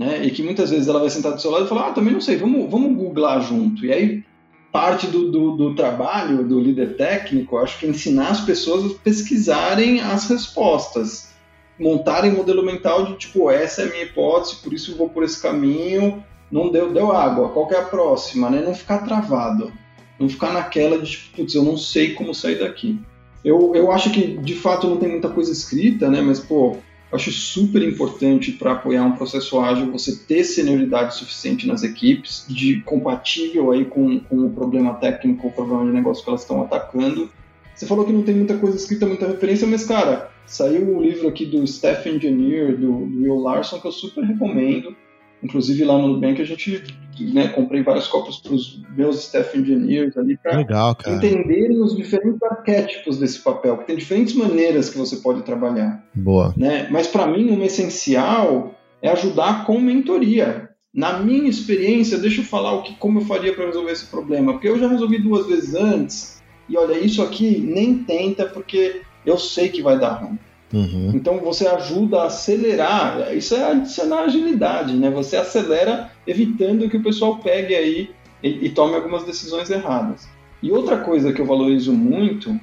né? 0.00 0.24
E 0.24 0.30
que 0.30 0.42
muitas 0.42 0.70
vezes 0.70 0.88
ela 0.88 0.98
vai 0.98 1.10
sentar 1.10 1.32
do 1.32 1.40
seu 1.42 1.50
lado 1.50 1.66
e 1.66 1.68
falar, 1.68 1.88
ah, 1.88 1.92
também 1.92 2.14
não 2.14 2.22
sei, 2.22 2.38
vamos, 2.38 2.70
vamos 2.70 2.96
googlar 2.96 3.42
junto. 3.42 3.84
E 3.84 3.92
aí 3.92 4.24
parte 4.72 5.06
do, 5.06 5.30
do, 5.30 5.56
do, 5.56 5.74
trabalho 5.74 6.42
do 6.42 6.58
líder 6.58 6.96
técnico, 6.96 7.58
acho 7.58 7.78
que 7.78 7.86
ensinar 7.86 8.28
as 8.28 8.40
pessoas 8.40 8.90
a 8.90 8.94
pesquisarem 9.04 10.00
as 10.00 10.30
respostas, 10.30 11.34
montarem 11.78 12.32
modelo 12.32 12.64
mental 12.64 13.04
de 13.04 13.16
tipo, 13.16 13.50
essa 13.50 13.82
é 13.82 13.84
a 13.84 13.90
minha 13.90 14.04
hipótese, 14.04 14.62
por 14.62 14.72
isso 14.72 14.92
eu 14.92 14.96
vou 14.96 15.10
por 15.10 15.22
esse 15.22 15.42
caminho, 15.42 16.24
não 16.50 16.70
deu, 16.70 16.94
deu 16.94 17.12
água, 17.12 17.50
qual 17.50 17.70
é 17.70 17.76
a 17.76 17.82
próxima, 17.82 18.48
né? 18.48 18.62
Não 18.62 18.74
ficar 18.74 18.98
travado, 18.98 19.70
não 20.18 20.30
ficar 20.30 20.52
naquela 20.52 20.98
de 20.98 21.10
tipo, 21.10 21.36
putz, 21.36 21.54
eu 21.54 21.62
não 21.62 21.76
sei 21.76 22.14
como 22.14 22.34
sair 22.34 22.58
daqui. 22.58 22.98
Eu, 23.44 23.74
eu 23.74 23.92
acho 23.92 24.10
que 24.10 24.38
de 24.38 24.54
fato 24.54 24.86
não 24.86 24.96
tem 24.96 25.10
muita 25.10 25.28
coisa 25.28 25.52
escrita, 25.52 26.08
né? 26.08 26.22
Mas 26.22 26.40
pô, 26.40 26.78
eu 27.10 27.16
acho 27.16 27.32
super 27.32 27.82
importante 27.82 28.52
para 28.52 28.72
apoiar 28.72 29.04
um 29.04 29.16
processo 29.16 29.58
ágil 29.60 29.90
você 29.90 30.14
ter 30.16 30.44
senioridade 30.44 31.16
suficiente 31.16 31.66
nas 31.66 31.82
equipes, 31.82 32.44
de 32.48 32.80
compatível 32.82 33.72
aí 33.72 33.84
com, 33.84 34.20
com 34.20 34.46
o 34.46 34.50
problema 34.50 34.94
técnico, 34.94 35.48
o 35.48 35.52
problema 35.52 35.86
de 35.86 35.92
negócio 35.92 36.22
que 36.22 36.30
elas 36.30 36.42
estão 36.42 36.62
atacando. 36.62 37.28
Você 37.74 37.86
falou 37.86 38.04
que 38.04 38.12
não 38.12 38.22
tem 38.22 38.34
muita 38.34 38.56
coisa 38.58 38.76
escrita, 38.76 39.06
muita 39.06 39.26
referência, 39.26 39.66
mas 39.66 39.84
cara, 39.84 40.30
saiu 40.46 40.96
um 40.96 41.02
livro 41.02 41.28
aqui 41.28 41.46
do 41.46 41.64
Staff 41.64 42.08
Engineer, 42.08 42.76
do, 42.76 43.06
do 43.06 43.22
Will 43.22 43.40
Larson, 43.40 43.80
que 43.80 43.86
eu 43.86 43.92
super 43.92 44.22
recomendo. 44.22 44.94
Inclusive 45.42 45.84
lá 45.84 45.98
no 45.98 46.08
Nubank 46.08 46.40
a 46.40 46.44
gente 46.44 46.82
né, 47.18 47.48
comprei 47.48 47.82
várias 47.82 48.06
cópias 48.06 48.36
para 48.38 48.54
os 48.54 48.80
meus 48.96 49.24
staff 49.24 49.58
engineers 49.58 50.16
ali 50.16 50.36
para 50.36 50.60
entenderem 51.06 51.80
os 51.80 51.96
diferentes 51.96 52.42
arquétipos 52.42 53.18
desse 53.18 53.40
papel, 53.40 53.76
porque 53.76 53.92
tem 53.92 53.96
diferentes 53.96 54.34
maneiras 54.34 54.90
que 54.90 54.98
você 54.98 55.16
pode 55.16 55.42
trabalhar. 55.42 56.04
Boa. 56.14 56.54
Né? 56.56 56.88
Mas 56.90 57.06
para 57.06 57.26
mim, 57.26 57.50
uma 57.50 57.64
essencial 57.64 58.74
é 59.02 59.08
ajudar 59.10 59.64
com 59.64 59.80
mentoria. 59.80 60.70
Na 60.92 61.18
minha 61.20 61.48
experiência, 61.48 62.18
deixa 62.18 62.40
eu 62.40 62.44
falar 62.44 62.72
o 62.72 62.82
que, 62.82 62.94
como 62.96 63.20
eu 63.20 63.24
faria 63.24 63.54
para 63.54 63.66
resolver 63.66 63.92
esse 63.92 64.06
problema, 64.06 64.52
porque 64.52 64.68
eu 64.68 64.78
já 64.78 64.88
resolvi 64.88 65.18
duas 65.18 65.46
vezes 65.46 65.74
antes, 65.74 66.42
e 66.68 66.76
olha, 66.76 66.98
isso 66.98 67.22
aqui 67.22 67.58
nem 67.58 67.98
tenta, 67.98 68.44
porque 68.46 69.02
eu 69.24 69.38
sei 69.38 69.68
que 69.68 69.82
vai 69.82 69.98
dar 69.98 70.14
ruim. 70.14 70.38
Uhum. 70.72 71.10
Então 71.14 71.38
você 71.38 71.66
ajuda 71.66 72.22
a 72.22 72.26
acelerar, 72.26 73.34
isso 73.34 73.54
é 73.54 73.70
adicionar 73.70 74.22
agilidade, 74.22 74.94
né? 74.94 75.10
Você 75.10 75.36
acelera 75.36 76.12
evitando 76.26 76.88
que 76.88 76.96
o 76.96 77.02
pessoal 77.02 77.38
pegue 77.38 77.74
aí 77.74 78.10
e, 78.42 78.66
e 78.66 78.68
tome 78.70 78.94
algumas 78.94 79.24
decisões 79.24 79.68
erradas. 79.68 80.28
E 80.62 80.70
outra 80.70 80.98
coisa 80.98 81.32
que 81.32 81.40
eu 81.40 81.46
valorizo 81.46 81.92
muito 81.92 82.58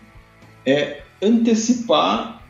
é 0.65 1.01
antecipar 1.21 2.43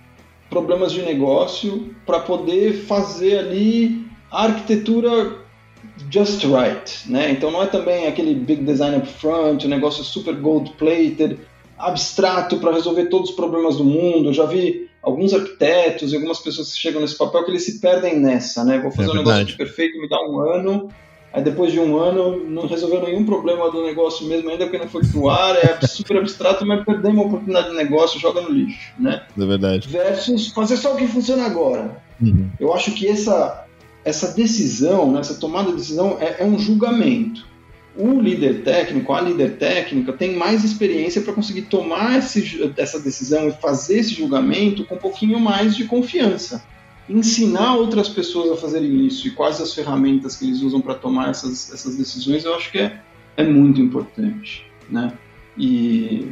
problemas 0.50 0.92
de 0.92 1.02
negócio 1.02 1.94
para 2.06 2.20
poder 2.20 2.74
fazer 2.86 3.40
ali 3.40 4.06
a 4.32 4.46
arquitetura 4.46 5.38
just 6.12 6.44
right, 6.44 7.12
né? 7.12 7.32
Então 7.32 7.52
não 7.52 7.64
é 7.64 7.68
também 7.68 8.08
aquele 8.08 8.34
big 8.34 8.64
design 8.64 8.98
up 8.98 9.08
front, 9.08 9.64
o 9.64 9.68
negócio 9.68 10.04
super 10.04 10.36
gold 10.36 10.72
plated, 10.78 11.40
abstrato 11.78 12.58
para 12.58 12.74
resolver 12.74 13.06
todos 13.06 13.30
os 13.30 13.36
problemas 13.36 13.78
do 13.78 13.84
mundo. 13.84 14.30
Eu 14.30 14.34
já 14.34 14.46
vi 14.46 14.90
alguns 15.02 15.34
arquitetos 15.34 16.12
e 16.12 16.16
algumas 16.16 16.40
pessoas 16.40 16.74
que 16.74 16.80
chegam 16.80 17.02
nesse 17.02 17.18
papel 17.18 17.44
que 17.44 17.52
eles 17.52 17.66
se 17.66 17.80
perdem 17.80 18.20
nessa, 18.20 18.64
né? 18.64 18.80
Vou 18.80 18.92
fazer 18.92 19.10
é 19.10 19.12
um 19.12 19.16
negócio 19.16 19.46
de 19.46 19.54
perfeito, 19.54 20.00
me 20.00 20.10
dá 20.10 20.22
um 20.22 20.40
ano, 20.40 20.90
aí 21.32 21.44
depois 21.44 21.72
de 21.72 21.80
um 21.80 21.98
ano 21.98 22.44
não 22.50 22.68
resolveu 22.68 23.02
nenhum 23.02 23.26
problema 23.26 23.72
do 23.72 23.84
negócio 23.84 24.26
mesmo, 24.28 24.50
ainda 24.50 24.66
porque 24.66 24.78
não 24.78 24.90
foi 24.90 25.06
pro 25.06 25.30
ar, 25.30 25.56
é 25.56 25.80
super 25.88 26.18
abstrato, 26.18 26.66
mas 26.66 26.84
perdemos 26.84 27.18
uma 27.18 27.28
oportunidade 27.28 27.70
de 27.70 27.76
negócio, 27.76 28.20
joga 28.20 28.42
no 28.42 28.50
lixo, 28.50 28.94
né? 29.00 29.24
É 29.38 29.46
verdade. 29.46 29.88
Versus 29.88 30.48
fazer 30.48 30.78
só 30.78 30.94
o 30.94 30.98
que 30.98 31.08
funciona 31.08 31.46
agora. 31.46 32.02
Uhum. 32.22 32.50
Eu 32.60 32.74
acho 32.74 32.92
que 32.92 33.08
essa, 33.08 33.66
essa 34.04 34.34
decisão, 34.34 35.12
né, 35.12 35.20
essa 35.20 35.36
tomada 35.36 35.72
de 35.72 35.78
decisão 35.78 36.18
é, 36.20 36.38
é 36.40 36.46
um 36.46 36.58
julgamento 36.58 37.46
o 37.98 38.22
líder 38.22 38.64
técnico, 38.64 39.12
a 39.12 39.22
líder 39.22 39.58
técnica, 39.58 40.14
tem 40.14 40.36
mais 40.36 40.64
experiência 40.64 41.22
para 41.22 41.34
conseguir 41.34 41.64
tomar 41.64 42.20
esse, 42.20 42.72
essa 42.78 43.00
decisão 43.00 43.48
e 43.48 43.52
fazer 43.54 44.00
esse 44.00 44.14
julgamento 44.14 44.86
com 44.86 44.96
um 44.96 45.00
pouquinho 45.00 45.40
mais 45.40 45.76
de 45.76 45.86
confiança. 45.86 46.64
Ensinar 47.10 47.76
outras 47.76 48.08
pessoas 48.08 48.52
a 48.52 48.58
fazerem 48.58 49.06
isso 49.06 49.28
e 49.28 49.32
quais 49.32 49.60
as 49.60 49.74
ferramentas 49.74 50.36
que 50.36 50.46
eles 50.46 50.62
usam 50.62 50.80
para 50.80 50.94
tomar 50.94 51.30
essas, 51.30 51.74
essas 51.74 51.96
decisões, 51.96 52.46
eu 52.46 52.54
acho 52.54 52.72
que 52.72 52.80
é, 52.80 53.02
é 53.36 53.44
muito 53.44 53.82
importante. 53.82 54.66
Né? 54.90 55.12
E 55.58 56.28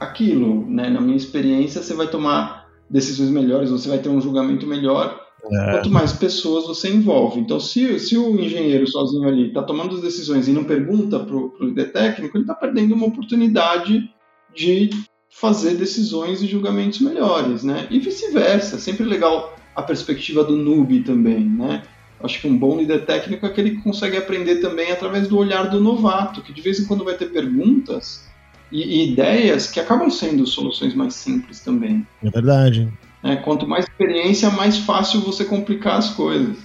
aquilo, 0.00 0.66
né, 0.68 0.88
na 0.88 1.00
minha 1.00 1.16
experiência, 1.16 1.82
você 1.82 1.92
vai 1.92 2.06
tomar 2.06 2.70
decisões 2.88 3.30
melhores, 3.30 3.70
você 3.70 3.88
vai 3.88 3.98
ter 3.98 4.08
um 4.08 4.20
julgamento 4.20 4.66
melhor 4.66 5.20
é. 5.44 5.72
Quanto 5.72 5.90
mais 5.90 6.12
pessoas 6.12 6.66
você 6.66 6.88
envolve. 6.88 7.40
Então, 7.40 7.58
se, 7.58 7.98
se 7.98 8.16
o 8.16 8.40
engenheiro 8.40 8.86
sozinho 8.86 9.26
ali 9.26 9.48
está 9.48 9.62
tomando 9.62 9.96
as 9.96 10.02
decisões 10.02 10.46
e 10.46 10.52
não 10.52 10.64
pergunta 10.64 11.18
para 11.18 11.34
o 11.34 11.52
líder 11.60 11.92
técnico, 11.92 12.36
ele 12.36 12.44
está 12.44 12.54
perdendo 12.54 12.94
uma 12.94 13.06
oportunidade 13.06 14.08
de 14.54 14.90
fazer 15.30 15.74
decisões 15.74 16.42
e 16.42 16.46
julgamentos 16.46 17.00
melhores, 17.00 17.64
né? 17.64 17.86
E 17.90 17.98
vice-versa. 17.98 18.78
Sempre 18.78 19.04
legal 19.04 19.56
a 19.74 19.82
perspectiva 19.82 20.44
do 20.44 20.56
noob 20.56 21.00
também, 21.00 21.44
né? 21.44 21.82
Acho 22.22 22.40
que 22.40 22.46
um 22.46 22.56
bom 22.56 22.78
líder 22.78 23.04
técnico 23.04 23.44
é 23.44 23.48
aquele 23.48 23.70
que 23.70 23.82
consegue 23.82 24.16
aprender 24.16 24.56
também 24.56 24.92
através 24.92 25.26
do 25.26 25.36
olhar 25.36 25.68
do 25.68 25.80
novato, 25.80 26.40
que 26.40 26.52
de 26.52 26.62
vez 26.62 26.78
em 26.78 26.86
quando 26.86 27.04
vai 27.04 27.14
ter 27.16 27.32
perguntas 27.32 28.28
e, 28.70 28.80
e 28.80 29.12
ideias 29.12 29.68
que 29.68 29.80
acabam 29.80 30.08
sendo 30.08 30.46
soluções 30.46 30.94
mais 30.94 31.14
simples 31.14 31.58
também. 31.60 32.06
É 32.22 32.30
verdade. 32.30 32.92
É, 33.22 33.36
quanto 33.36 33.66
mais 33.66 33.84
experiência, 33.84 34.50
mais 34.50 34.78
fácil 34.78 35.20
você 35.20 35.44
complicar 35.44 35.98
as 35.98 36.10
coisas. 36.10 36.56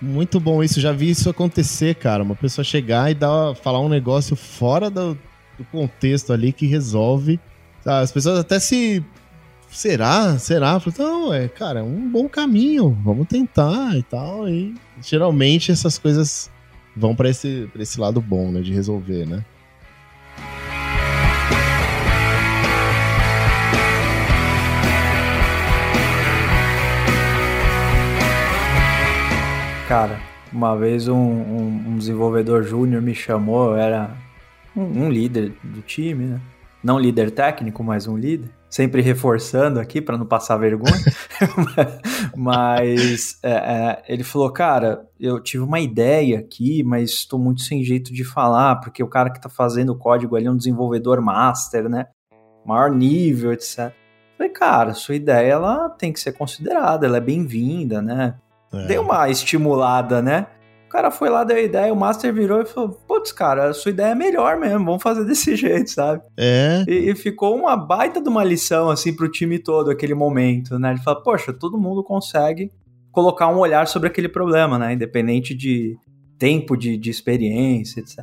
Muito 0.00 0.38
bom 0.38 0.62
isso, 0.62 0.80
já 0.80 0.92
vi 0.92 1.10
isso 1.10 1.28
acontecer, 1.28 1.96
cara. 1.96 2.22
Uma 2.22 2.36
pessoa 2.36 2.64
chegar 2.64 3.10
e 3.10 3.14
dar, 3.14 3.54
falar 3.56 3.80
um 3.80 3.88
negócio 3.88 4.36
fora 4.36 4.88
do, 4.88 5.18
do 5.58 5.64
contexto 5.70 6.32
ali 6.32 6.52
que 6.52 6.66
resolve. 6.66 7.38
Tá? 7.82 8.00
As 8.00 8.12
pessoas 8.12 8.38
até 8.38 8.58
se. 8.60 9.04
Será? 9.68 10.38
Será? 10.38 10.80
Não, 10.98 11.34
é, 11.34 11.46
cara, 11.48 11.80
é 11.80 11.82
um 11.82 12.08
bom 12.08 12.28
caminho. 12.28 12.96
Vamos 13.04 13.26
tentar 13.26 13.96
e 13.96 14.02
tal. 14.02 14.48
E 14.48 14.74
geralmente 15.02 15.72
essas 15.72 15.98
coisas 15.98 16.50
vão 16.96 17.14
para 17.14 17.28
esse, 17.28 17.68
esse 17.78 18.00
lado 18.00 18.20
bom, 18.20 18.50
né? 18.50 18.60
De 18.60 18.72
resolver, 18.72 19.26
né? 19.26 19.44
Cara, 29.88 30.20
uma 30.52 30.76
vez 30.76 31.08
um, 31.08 31.16
um, 31.16 31.84
um 31.88 31.96
desenvolvedor 31.96 32.62
júnior 32.62 33.00
me 33.00 33.14
chamou, 33.14 33.70
eu 33.70 33.76
era 33.76 34.14
um, 34.76 34.82
um, 34.82 35.08
líder 35.10 35.54
do 35.64 35.80
time, 35.80 36.26
né? 36.26 36.40
Não 36.84 36.98
líder 36.98 37.30
técnico, 37.30 37.82
mas 37.82 38.06
um 38.06 38.14
líder. 38.14 38.50
Sempre 38.68 39.00
reforçando 39.00 39.80
aqui 39.80 40.02
para 40.02 40.18
não 40.18 40.26
passar 40.26 40.58
vergonha. 40.58 40.92
mas 42.36 43.38
é, 43.42 43.50
é, 43.50 44.02
ele 44.06 44.22
falou, 44.24 44.52
cara, 44.52 45.06
eu 45.18 45.42
tive 45.42 45.64
uma 45.64 45.80
ideia 45.80 46.38
aqui, 46.38 46.82
mas 46.82 47.08
estou 47.08 47.38
muito 47.38 47.62
sem 47.62 47.82
jeito 47.82 48.12
de 48.12 48.24
falar, 48.24 48.76
porque 48.76 49.02
o 49.02 49.08
cara 49.08 49.30
que 49.30 49.38
está 49.38 49.48
fazendo 49.48 49.94
o 49.94 49.98
código 49.98 50.36
ali 50.36 50.44
é 50.44 50.50
um 50.50 50.56
desenvolvedor 50.56 51.22
master, 51.22 51.88
né? 51.88 52.08
Maior 52.62 52.90
nível, 52.90 53.54
etc. 53.54 53.90
falei, 54.36 54.52
cara, 54.52 54.92
sua 54.92 55.14
ideia 55.14 55.52
ela 55.52 55.88
tem 55.88 56.12
que 56.12 56.20
ser 56.20 56.32
considerada, 56.32 57.06
ela 57.06 57.16
é 57.16 57.22
bem-vinda, 57.22 58.02
né? 58.02 58.34
É. 58.72 58.86
Deu 58.86 59.02
uma 59.02 59.28
estimulada, 59.28 60.20
né? 60.20 60.46
O 60.86 60.90
cara 60.90 61.10
foi 61.10 61.28
lá, 61.28 61.44
deu 61.44 61.56
a 61.56 61.60
ideia, 61.60 61.92
o 61.92 61.96
Master 61.96 62.32
virou 62.32 62.62
e 62.62 62.66
falou: 62.66 62.90
Putz, 63.06 63.30
cara, 63.30 63.68
a 63.68 63.74
sua 63.74 63.90
ideia 63.90 64.12
é 64.12 64.14
melhor 64.14 64.58
mesmo, 64.58 64.86
vamos 64.86 65.02
fazer 65.02 65.24
desse 65.24 65.54
jeito, 65.56 65.90
sabe? 65.90 66.22
É. 66.36 66.82
E, 66.88 67.10
e, 67.10 67.14
ficou 67.14 67.54
uma 67.54 67.76
baita 67.76 68.22
de 68.22 68.28
uma 68.28 68.42
lição, 68.42 68.88
assim, 68.88 69.14
pro 69.14 69.30
time 69.30 69.58
todo, 69.58 69.90
aquele 69.90 70.14
momento, 70.14 70.78
né? 70.78 70.92
Ele 70.92 71.00
falou: 71.00 71.22
Poxa, 71.22 71.52
todo 71.52 71.78
mundo 71.78 72.02
consegue 72.02 72.72
colocar 73.12 73.48
um 73.48 73.58
olhar 73.58 73.86
sobre 73.86 74.08
aquele 74.08 74.28
problema, 74.28 74.78
né? 74.78 74.94
Independente 74.94 75.54
de 75.54 75.96
tempo 76.38 76.76
de, 76.76 76.96
de 76.96 77.10
experiência, 77.10 78.00
etc. 78.00 78.18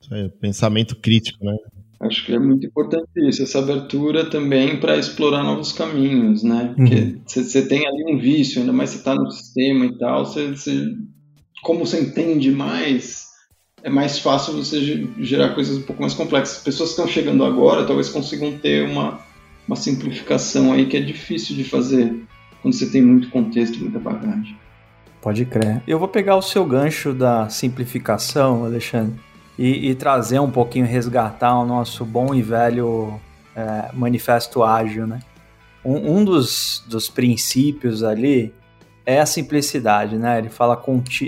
Isso 0.00 0.12
aí, 0.12 0.28
pensamento 0.28 0.96
crítico, 0.96 1.44
né? 1.44 1.56
Acho 1.98 2.26
que 2.26 2.34
é 2.34 2.38
muito 2.38 2.66
importante 2.66 3.08
isso, 3.16 3.42
essa 3.42 3.58
abertura 3.58 4.28
também 4.28 4.78
para 4.78 4.98
explorar 4.98 5.42
novos 5.42 5.72
caminhos, 5.72 6.42
né? 6.42 6.74
Porque 6.76 7.16
você 7.26 7.60
uhum. 7.60 7.68
tem 7.68 7.86
ali 7.86 8.14
um 8.14 8.18
vício, 8.18 8.60
ainda 8.60 8.72
mais 8.72 8.90
você 8.90 8.98
está 8.98 9.14
no 9.14 9.30
sistema 9.30 9.86
e 9.86 9.98
tal, 9.98 10.26
você, 10.26 10.54
como 11.62 11.86
você 11.86 12.00
entende 12.00 12.50
mais, 12.50 13.28
é 13.82 13.88
mais 13.88 14.18
fácil 14.18 14.52
você 14.52 15.08
gerar 15.20 15.54
coisas 15.54 15.78
um 15.78 15.82
pouco 15.82 16.02
mais 16.02 16.12
complexas. 16.12 16.62
Pessoas 16.62 16.90
que 16.90 17.00
estão 17.00 17.08
chegando 17.08 17.42
agora 17.44 17.86
talvez 17.86 18.10
consigam 18.10 18.58
ter 18.58 18.86
uma, 18.86 19.18
uma 19.66 19.76
simplificação 19.76 20.74
aí 20.74 20.84
que 20.86 20.98
é 20.98 21.00
difícil 21.00 21.56
de 21.56 21.64
fazer 21.64 22.14
quando 22.60 22.74
você 22.74 22.90
tem 22.90 23.00
muito 23.00 23.30
contexto, 23.30 23.78
muita 23.78 23.98
bagagem. 23.98 24.54
Pode 25.22 25.46
crer. 25.46 25.82
Eu 25.88 25.98
vou 25.98 26.08
pegar 26.08 26.36
o 26.36 26.42
seu 26.42 26.64
gancho 26.66 27.14
da 27.14 27.48
simplificação, 27.48 28.66
Alexandre 28.66 29.25
e, 29.58 29.90
e 29.90 29.94
trazer 29.94 30.38
um 30.38 30.50
pouquinho, 30.50 30.86
resgatar 30.86 31.58
o 31.58 31.64
nosso 31.64 32.04
bom 32.04 32.34
e 32.34 32.42
velho 32.42 33.18
é, 33.54 33.90
manifesto 33.92 34.62
ágil, 34.62 35.06
né? 35.06 35.20
Um, 35.84 36.18
um 36.18 36.24
dos, 36.24 36.84
dos 36.88 37.08
princípios 37.08 38.02
ali 38.02 38.52
é 39.04 39.20
a 39.20 39.26
simplicidade, 39.26 40.18
né? 40.18 40.38
Ele 40.38 40.48
fala 40.48 40.82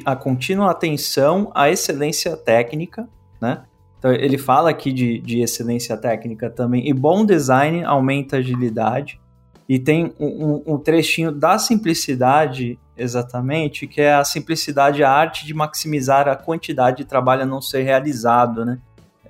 a 0.05 0.17
contínua 0.17 0.71
atenção 0.71 1.51
à 1.55 1.71
excelência 1.71 2.37
técnica, 2.37 3.09
né? 3.41 3.63
Então, 3.99 4.13
ele 4.13 4.39
fala 4.39 4.71
aqui 4.71 4.93
de, 4.93 5.19
de 5.21 5.41
excelência 5.41 5.97
técnica 5.97 6.51
também. 6.51 6.89
E 6.89 6.93
bom 6.93 7.25
design 7.25 7.85
aumenta 7.85 8.37
a 8.37 8.39
agilidade. 8.39 9.21
E 9.69 9.79
tem 9.79 10.15
um, 10.19 10.63
um, 10.67 10.79
trechinho 10.79 11.31
da 11.31 11.59
simplicidade 11.59 12.79
exatamente, 12.97 13.87
que 13.87 14.01
é 14.01 14.15
a 14.15 14.25
simplicidade, 14.25 15.05
a 15.05 15.11
arte 15.11 15.45
de 15.45 15.53
maximizar 15.53 16.27
a 16.27 16.35
quantidade 16.35 16.99
de 16.99 17.05
trabalho 17.05 17.43
a 17.43 17.47
não 17.47 17.61
ser 17.61 17.83
realizado, 17.83 18.65
né? 18.65 18.81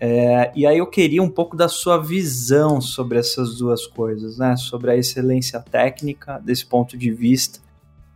É, 0.01 0.53
e 0.55 0.64
aí 0.64 0.79
eu 0.79 0.87
queria 0.87 1.20
um 1.20 1.29
pouco 1.29 1.57
da 1.57 1.68
sua 1.68 1.98
visão 1.98 2.81
sobre 2.81 3.18
essas 3.18 3.57
duas 3.57 3.85
coisas, 3.85 4.38
né? 4.38 4.57
Sobre 4.57 4.92
a 4.92 4.96
excelência 4.96 5.59
técnica 5.59 6.38
desse 6.38 6.64
ponto 6.64 6.96
de 6.96 7.11
vista 7.11 7.59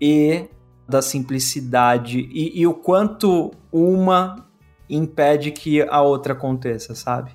e 0.00 0.44
da 0.88 1.02
simplicidade 1.02 2.20
e, 2.32 2.60
e 2.60 2.66
o 2.66 2.74
quanto 2.74 3.50
uma 3.72 4.46
impede 4.88 5.50
que 5.50 5.82
a 5.82 6.02
outra 6.02 6.34
aconteça, 6.34 6.94
sabe? 6.94 7.32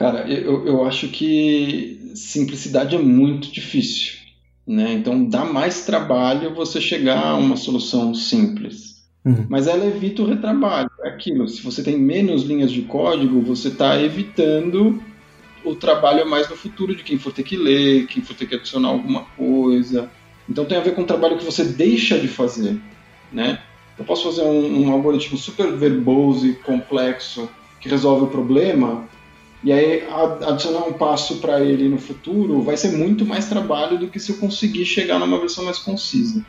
Cara, 0.00 0.26
eu, 0.26 0.66
eu 0.66 0.86
acho 0.86 1.08
que 1.08 2.00
simplicidade 2.14 2.96
é 2.96 2.98
muito 2.98 3.52
difícil. 3.52 4.14
Né? 4.66 4.94
Então 4.94 5.26
dá 5.26 5.44
mais 5.44 5.84
trabalho 5.84 6.54
você 6.54 6.80
chegar 6.80 7.22
a 7.22 7.36
uma 7.36 7.54
solução 7.54 8.14
simples. 8.14 9.04
Uhum. 9.22 9.44
Mas 9.46 9.66
ela 9.66 9.84
evita 9.84 10.22
o 10.22 10.26
retrabalho. 10.26 10.88
É 11.02 11.10
aquilo. 11.10 11.46
Se 11.46 11.60
você 11.60 11.82
tem 11.82 11.98
menos 11.98 12.44
linhas 12.44 12.72
de 12.72 12.80
código, 12.80 13.42
você 13.42 13.68
está 13.68 14.00
evitando 14.00 15.02
o 15.62 15.74
trabalho 15.74 16.26
mais 16.26 16.48
no 16.48 16.56
futuro 16.56 16.96
de 16.96 17.02
quem 17.04 17.18
for 17.18 17.30
ter 17.30 17.42
que 17.42 17.58
ler, 17.58 18.06
quem 18.06 18.22
for 18.22 18.32
ter 18.32 18.46
que 18.46 18.54
adicionar 18.54 18.88
alguma 18.88 19.24
coisa. 19.36 20.10
Então 20.48 20.64
tem 20.64 20.78
a 20.78 20.82
ver 20.82 20.94
com 20.94 21.02
o 21.02 21.06
trabalho 21.06 21.36
que 21.36 21.44
você 21.44 21.62
deixa 21.62 22.18
de 22.18 22.26
fazer. 22.26 22.80
Né? 23.30 23.60
Eu 23.98 24.04
posso 24.06 24.24
fazer 24.24 24.48
um, 24.48 24.86
um 24.86 24.92
algoritmo 24.92 25.36
super 25.36 25.70
verboso 25.72 26.46
e 26.46 26.54
complexo 26.54 27.50
que 27.78 27.88
resolve 27.90 28.24
o 28.24 28.28
problema, 28.28 29.06
e 29.62 29.72
aí 29.72 30.04
adicionar 30.46 30.86
um 30.86 30.94
passo 30.94 31.38
para 31.38 31.60
ele 31.62 31.88
no 31.88 31.98
futuro 31.98 32.62
vai 32.62 32.76
ser 32.76 32.96
muito 32.96 33.26
mais 33.26 33.48
trabalho 33.48 33.98
do 33.98 34.08
que 34.08 34.18
se 34.18 34.32
eu 34.32 34.38
conseguir 34.38 34.86
chegar 34.86 35.18
numa 35.18 35.38
versão 35.38 35.64
mais 35.64 35.78
concisa. 35.78 36.44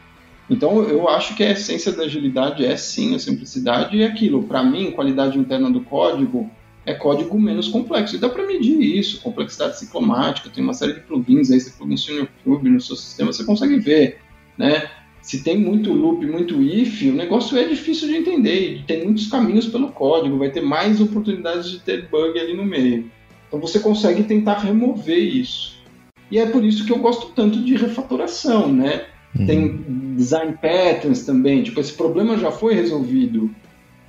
Então 0.50 0.84
eu 0.84 1.10
acho 1.10 1.36
que 1.36 1.44
a 1.44 1.52
essência 1.52 1.92
da 1.92 2.04
agilidade 2.04 2.66
é 2.66 2.76
sim 2.78 3.14
a 3.14 3.20
simplicidade 3.20 3.98
e 3.98 4.04
aquilo. 4.04 4.44
Para 4.44 4.64
mim, 4.64 4.92
qualidade 4.92 5.38
interna 5.38 5.70
do 5.70 5.82
código 5.82 6.50
é 6.86 6.94
código 6.94 7.40
menos 7.40 7.68
complexo. 7.68 8.16
E 8.16 8.20
dá 8.20 8.30
para 8.30 8.46
medir 8.46 8.80
isso, 8.82 9.22
complexidade 9.22 9.78
ciclomática, 9.78 10.50
tem 10.50 10.64
uma 10.64 10.74
série 10.74 10.94
de 10.94 11.02
plugins 11.02 11.52
aí, 11.52 11.60
você 11.60 11.72
plugin 11.72 12.14
no 12.14 12.20
YouTube, 12.20 12.70
no 12.70 12.82
seu 12.82 12.96
sistema, 12.96 13.32
você 13.32 13.44
consegue 13.44 13.78
ver, 13.78 14.20
né? 14.58 14.90
Se 15.22 15.44
tem 15.44 15.58
muito 15.58 15.94
loop, 15.94 16.26
muito 16.26 16.62
if, 16.62 17.04
o 17.04 17.14
negócio 17.14 17.58
é 17.58 17.64
difícil 17.66 18.08
de 18.08 18.18
entender 18.18 18.76
e 18.76 18.84
tem 18.84 19.04
muitos 19.04 19.28
caminhos 19.28 19.68
pelo 19.68 19.92
código, 19.92 20.38
vai 20.38 20.50
ter 20.50 20.62
mais 20.62 21.00
oportunidades 21.00 21.70
de 21.70 21.80
ter 21.80 22.10
bug 22.10 22.40
ali 22.40 22.56
no 22.56 22.66
meio. 22.66 23.10
Então 23.48 23.60
você 23.60 23.80
consegue 23.80 24.24
tentar 24.24 24.60
remover 24.60 25.20
isso. 25.20 25.80
E 26.32 26.40
é 26.40 26.46
por 26.46 26.64
isso 26.64 26.86
que 26.86 26.92
eu 26.92 27.00
gosto 27.00 27.34
tanto 27.36 27.62
de 27.62 27.76
refatoração, 27.76 28.72
né? 28.72 29.06
Uhum. 29.38 29.46
Tem 29.46 30.16
design 30.16 30.58
patterns 30.62 31.26
também, 31.26 31.62
tipo, 31.62 31.80
esse 31.80 31.94
problema 31.94 32.38
já 32.38 32.52
foi 32.52 32.74
resolvido. 32.74 33.54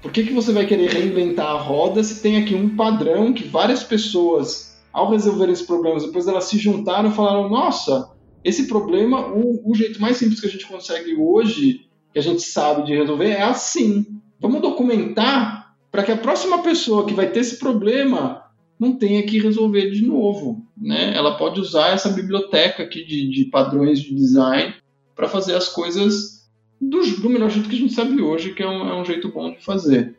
Por 0.01 0.11
que, 0.11 0.25
que 0.25 0.33
você 0.33 0.53
vai 0.53 0.67
querer 0.67 0.91
reinventar 0.91 1.47
a 1.47 1.59
roda 1.59 2.03
se 2.03 2.23
tem 2.23 2.39
aqui 2.39 2.55
um 2.55 2.77
padrão 2.77 3.33
que 3.33 3.47
várias 3.47 3.85
pessoas, 3.85 4.81
ao 4.93 5.11
resolver 5.11 5.51
esses 5.51 5.67
problemas, 5.67 6.05
depois 6.05 6.27
elas 6.27 6.45
se 6.45 6.59
juntaram 6.59 7.11
e 7.11 7.15
falaram, 7.15 7.49
nossa, 7.49 8.11
esse 8.45 8.67
problema, 8.67 9.29
o, 9.29 9.71
o 9.71 9.75
jeito 9.75 10.01
mais 10.01 10.17
simples 10.17 10.41
que 10.41 10.47
a 10.47 10.51
gente 10.51 10.67
consegue 10.67 11.15
hoje, 11.15 11.87
que 12.13 12.19
a 12.19 12.23
gente 12.23 12.43
sabe 12.43 12.85
de 12.85 12.95
resolver, 12.95 13.31
é 13.31 13.43
assim. 13.43 14.07
Vamos 14.41 14.61
documentar 14.61 15.75
para 15.91 16.03
que 16.03 16.11
a 16.11 16.17
próxima 16.17 16.63
pessoa 16.63 17.07
que 17.07 17.15
vai 17.15 17.31
ter 17.31 17.41
esse 17.41 17.59
problema 17.59 18.43
não 18.79 18.97
tenha 18.97 19.23
que 19.25 19.39
resolver 19.39 19.91
de 19.91 20.05
novo. 20.05 20.67
Né? 20.77 21.15
Ela 21.15 21.37
pode 21.37 21.61
usar 21.61 21.91
essa 21.91 22.09
biblioteca 22.09 22.83
aqui 22.83 23.05
de, 23.05 23.31
de 23.31 23.45
padrões 23.45 24.01
de 24.01 24.15
design 24.15 24.75
para 25.15 25.29
fazer 25.29 25.55
as 25.55 25.69
coisas 25.69 26.49
do, 26.81 27.01
do, 27.21 27.31
melhor 27.31 27.51
jeito 27.51 27.69
que 27.69 27.77
a 27.77 27.79
gente 27.79 27.95
sabe 27.95 28.21
hoje, 28.21 28.55
que 28.55 28.63
é 28.63 28.69
um, 28.69 28.89
é 28.89 29.01
um 29.01 29.05
jeito 29.05 29.29
bom 29.29 29.53
de 29.53 29.65
fazer. 29.65 30.17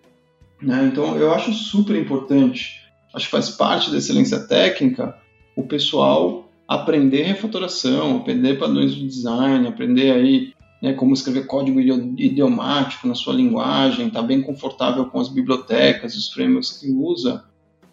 Né? 0.62 0.90
Então, 0.90 1.18
eu 1.18 1.34
acho 1.34 1.52
super 1.52 1.96
importante, 1.98 2.72
acho 3.14 3.26
que 3.26 3.32
faz 3.32 3.50
parte 3.50 3.92
da 3.92 3.98
excelência 3.98 4.40
técnica, 4.40 5.18
o 5.58 5.64
pessoal 5.64 6.50
aprender 6.76 7.24
refatoração, 7.24 8.18
aprender 8.18 8.58
padrões 8.58 8.94
de 8.94 9.08
design, 9.08 9.68
aprender 9.68 10.12
aí 10.12 10.54
né, 10.82 10.94
como 10.94 11.14
escrever 11.14 11.48
código 11.48 11.80
idiomático 11.80 13.08
na 13.08 13.16
sua 13.16 13.34
linguagem, 13.34 14.08
estar 14.08 14.22
tá 14.22 14.28
bem 14.28 14.42
confortável 14.42 15.06
com 15.06 15.20
as 15.20 15.30
bibliotecas, 15.30 16.16
os 16.16 16.30
frameworks 16.34 16.78
que 16.78 16.92
usa, 16.92 17.46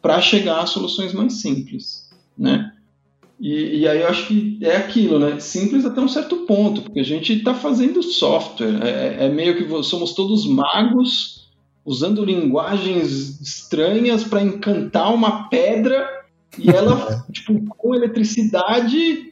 para 0.02 0.20
chegar 0.20 0.60
a 0.60 0.66
soluções 0.66 1.12
mais 1.12 1.34
simples, 1.34 2.10
né? 2.36 2.72
E, 3.38 3.78
e, 3.78 3.88
aí 3.88 4.00
eu 4.00 4.08
acho 4.08 4.26
que 4.26 4.58
é 4.60 4.76
aquilo, 4.76 5.18
né? 5.18 5.38
Simples 5.40 5.86
até 5.86 5.98
um 6.00 6.08
certo 6.08 6.38
ponto, 6.38 6.82
porque 6.82 7.00
a 7.00 7.04
gente 7.04 7.32
está 7.32 7.54
fazendo 7.54 8.02
software. 8.02 8.84
É, 8.84 9.26
é, 9.26 9.28
meio 9.30 9.56
que 9.56 9.82
somos 9.82 10.12
todos 10.12 10.46
magos 10.46 11.48
usando 11.82 12.22
linguagens 12.22 13.40
estranhas 13.40 14.24
para 14.24 14.42
encantar 14.42 15.14
uma 15.14 15.48
pedra 15.48 16.06
e 16.58 16.70
ela, 16.70 17.24
tipo, 17.30 17.62
com 17.76 17.94
eletricidade 17.94 19.30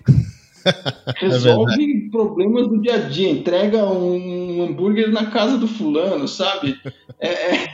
resolve 1.17 2.07
é 2.07 2.11
problemas 2.11 2.69
do 2.69 2.81
dia 2.81 2.95
a 2.95 3.09
dia. 3.09 3.31
Entrega 3.31 3.85
um 3.85 4.63
hambúrguer 4.63 5.11
na 5.11 5.31
casa 5.31 5.59
do 5.59 5.67
fulano, 5.67 6.27
sabe? 6.29 6.77
É, 7.21 7.29
é, 7.29 7.65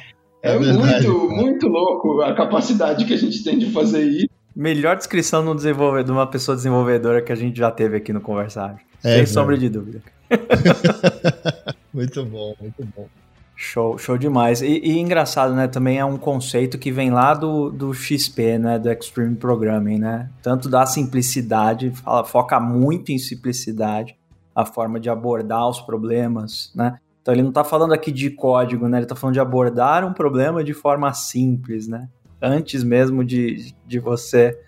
é, 0.43 0.55
é 0.55 0.59
verdade, 0.59 1.09
muito, 1.09 1.29
muito 1.31 1.69
louco 1.69 2.23
a 2.23 2.35
capacidade 2.35 3.05
que 3.05 3.15
a 3.15 3.19
gente 3.19 3.43
tem 3.43 3.59
de 3.59 3.71
fazer 3.71 4.05
isso. 4.05 4.29
Melhor 4.55 4.97
descrição 4.97 5.43
no 5.43 5.55
desenvolvedor, 5.55 6.05
de 6.05 6.13
uma 6.13 6.27
pessoa 6.27 6.57
desenvolvedora 6.57 7.21
que 7.21 7.33
a 7.33 7.35
gente 7.35 7.59
já 7.59 7.71
teve 7.71 7.97
aqui 7.97 8.13
no 8.13 8.21
Conversar. 8.21 8.79
É, 9.03 9.17
Sem 9.17 9.27
sombra 9.27 9.59
de 9.59 9.69
dúvida. 9.69 10.01
muito 11.93 12.25
bom, 12.25 12.55
muito 12.61 12.87
bom. 12.97 13.09
Show, 13.57 13.97
show 13.99 14.19
demais. 14.19 14.63
E, 14.63 14.81
e, 14.83 14.99
engraçado, 14.99 15.55
né? 15.55 15.69
Também 15.69 15.99
é 15.99 16.05
um 16.05 16.17
conceito 16.17 16.79
que 16.79 16.91
vem 16.91 17.11
lá 17.11 17.35
do, 17.35 17.71
do 17.71 17.95
XP, 17.95 18.59
né? 18.59 18.79
Do 18.79 18.91
Extreme 18.91 19.37
Programming, 19.37 19.99
né? 19.99 20.31
Tanto 20.43 20.69
da 20.69 20.85
simplicidade, 20.87 21.91
fala, 21.91 22.25
foca 22.25 22.59
muito 22.59 23.13
em 23.13 23.19
simplicidade, 23.19 24.17
a 24.55 24.65
forma 24.67 24.99
de 24.99 25.09
abordar 25.09 25.69
os 25.69 25.81
problemas, 25.81 26.73
né? 26.75 26.99
Então 27.23 27.33
ele 27.33 27.43
não 27.43 27.51
está 27.51 27.65
falando 27.65 27.95
aqui 27.95 28.11
de 28.11 28.31
código, 28.31 28.89
né? 28.89 28.99
Ele 28.99 29.05
está 29.05 29.17
falando 29.17 29.35
de 29.35 29.41
abordar 29.41 30.05
um 30.05 30.13
problema 30.13 30.63
de 30.63 30.75
forma 30.75 31.13
simples, 31.15 31.87
né? 31.87 32.09
antes 32.45 32.85
mesmo 32.85 33.25
de, 33.25 33.75
de 33.87 33.99
você. 33.99 34.59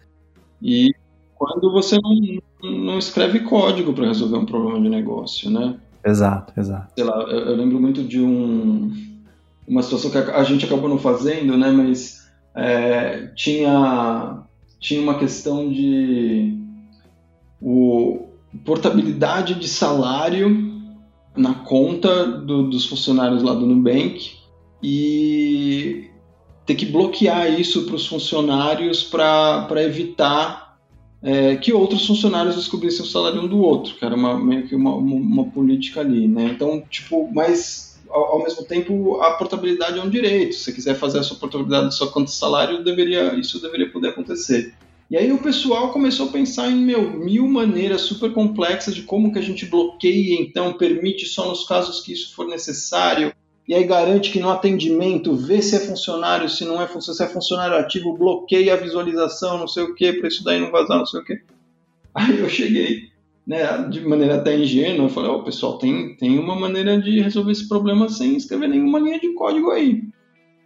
E 0.63 0.93
quando 1.35 1.71
você 1.71 1.99
não, 2.01 2.71
não 2.71 2.99
escreve 2.99 3.41
código 3.41 3.93
para 3.93 4.07
resolver 4.07 4.39
um 4.39 4.47
problema 4.47 4.81
de 4.81 4.89
negócio, 4.89 5.51
né? 5.51 5.79
Exato, 6.07 6.53
exato. 6.57 6.93
Sei 6.95 7.05
lá, 7.05 7.21
eu, 7.23 7.39
eu 7.41 7.57
lembro 7.57 7.81
muito 7.81 8.05
de 8.05 8.21
um, 8.21 8.93
uma 9.67 9.83
situação 9.83 10.11
que 10.11 10.19
a, 10.19 10.37
a 10.37 10.45
gente 10.45 10.65
acabou 10.65 10.89
não 10.89 10.99
fazendo, 10.99 11.57
né? 11.59 11.71
Mas 11.71 12.31
é, 12.55 13.33
tinha, 13.35 14.43
tinha 14.79 15.03
uma 15.03 15.19
questão 15.19 15.69
de 15.69 16.57
o, 17.61 18.29
portabilidade 18.65 19.55
de 19.55 19.67
salário 19.69 20.75
na 21.37 21.55
conta 21.55 22.25
do, 22.25 22.71
dos 22.71 22.87
funcionários 22.87 23.43
lá 23.43 23.53
do 23.53 23.67
Nubank 23.67 24.37
e 24.83 26.09
ter 26.65 26.77
que 26.77 26.87
bloquear 26.87 27.49
isso 27.61 27.85
para 27.85 27.97
os 27.97 28.07
funcionários 28.07 29.03
para 29.03 29.83
evitar 29.83 30.66
é, 31.27 31.57
que 31.57 31.73
outros 31.73 32.07
funcionários 32.07 32.55
descobrissem 32.55 33.05
o 33.05 33.09
salário 33.09 33.43
um 33.43 33.49
do 33.49 33.59
outro, 33.59 33.97
que 33.97 34.05
era 34.05 34.15
uma, 34.15 34.39
meio 34.39 34.69
que 34.69 34.77
uma, 34.77 34.95
uma, 34.95 35.17
uma 35.17 35.45
política 35.51 35.99
ali, 35.99 36.29
né? 36.29 36.53
Então, 36.55 36.81
tipo, 36.89 37.29
mas 37.35 38.01
ao, 38.09 38.35
ao, 38.35 38.43
mesmo 38.45 38.63
tempo 38.63 39.21
a 39.21 39.33
portabilidade 39.33 39.99
é 39.99 40.03
um 40.03 40.09
direito. 40.09 40.55
Se 40.55 40.61
você 40.61 40.73
quiser 40.73 40.95
fazer 40.95 41.19
a 41.19 41.25
sua 41.25 41.37
portabilidade 41.37 41.99
conta 42.13 42.27
de 42.27 42.31
salário, 42.31 42.85
deveria, 42.85 43.35
isso 43.35 43.61
deveria 43.61 43.91
poder 43.91 44.11
acontecer. 44.11 44.73
E 45.11 45.17
aí 45.17 45.33
o 45.33 45.39
pessoal 45.39 45.91
começou 45.91 46.29
a 46.29 46.33
pensar 46.33 46.71
em 46.71 46.77
meu, 46.77 47.11
mil 47.11 47.49
maneiras 47.49 48.03
super 48.03 48.33
complexas 48.33 48.95
de 48.95 49.03
como 49.03 49.33
que 49.33 49.41
a 49.41 49.43
gente 49.43 49.67
bloqueia, 49.67 50.41
então 50.41 50.75
permite 50.75 51.27
só 51.27 51.49
nos 51.49 51.67
casos 51.67 52.03
que 52.03 52.13
isso 52.13 52.37
for 52.37 52.47
necessário 52.47 53.33
e 53.69 53.75
aí 53.75 53.85
garante 53.85 54.31
que 54.31 54.39
no 54.39 54.49
atendimento 54.49 55.35
vê 55.35 55.61
se 55.61 55.75
é 55.75 55.81
funcionário, 55.81 56.49
se 56.49 56.65
não 56.65 56.81
é 56.81 56.87
funcionário, 56.87 57.17
se 57.17 57.23
é 57.25 57.35
funcionário 57.35 57.77
ativo, 57.77 58.17
bloqueia 58.17 58.75
a 58.75 58.77
visualização, 58.77 59.59
não 59.59 59.67
sei 59.67 59.83
o 59.83 59.95
que, 59.95 60.13
para 60.13 60.29
isso 60.29 60.45
daí 60.45 60.61
não 60.61 60.71
vazar, 60.71 60.99
não 60.99 61.07
sei 61.07 61.21
o 61.21 61.25
que. 61.25 61.41
Aí 62.15 62.39
eu 62.39 62.49
cheguei, 62.49 63.09
né, 63.47 63.89
de 63.91 64.01
maneira 64.07 64.37
até 64.37 64.57
ingênua, 64.57 65.07
eu 65.07 65.09
falei, 65.09 65.31
ó, 65.31 65.37
oh, 65.37 65.43
pessoal, 65.43 65.79
tem, 65.79 66.17
tem 66.17 66.39
uma 66.39 66.55
maneira 66.55 67.01
de 67.01 67.21
resolver 67.21 67.53
esse 67.53 67.69
problema 67.69 68.09
sem 68.09 68.37
escrever 68.37 68.69
nenhuma 68.69 69.01
linha 69.01 69.19
de 69.19 69.35
código 69.35 69.71
aí. 69.71 70.03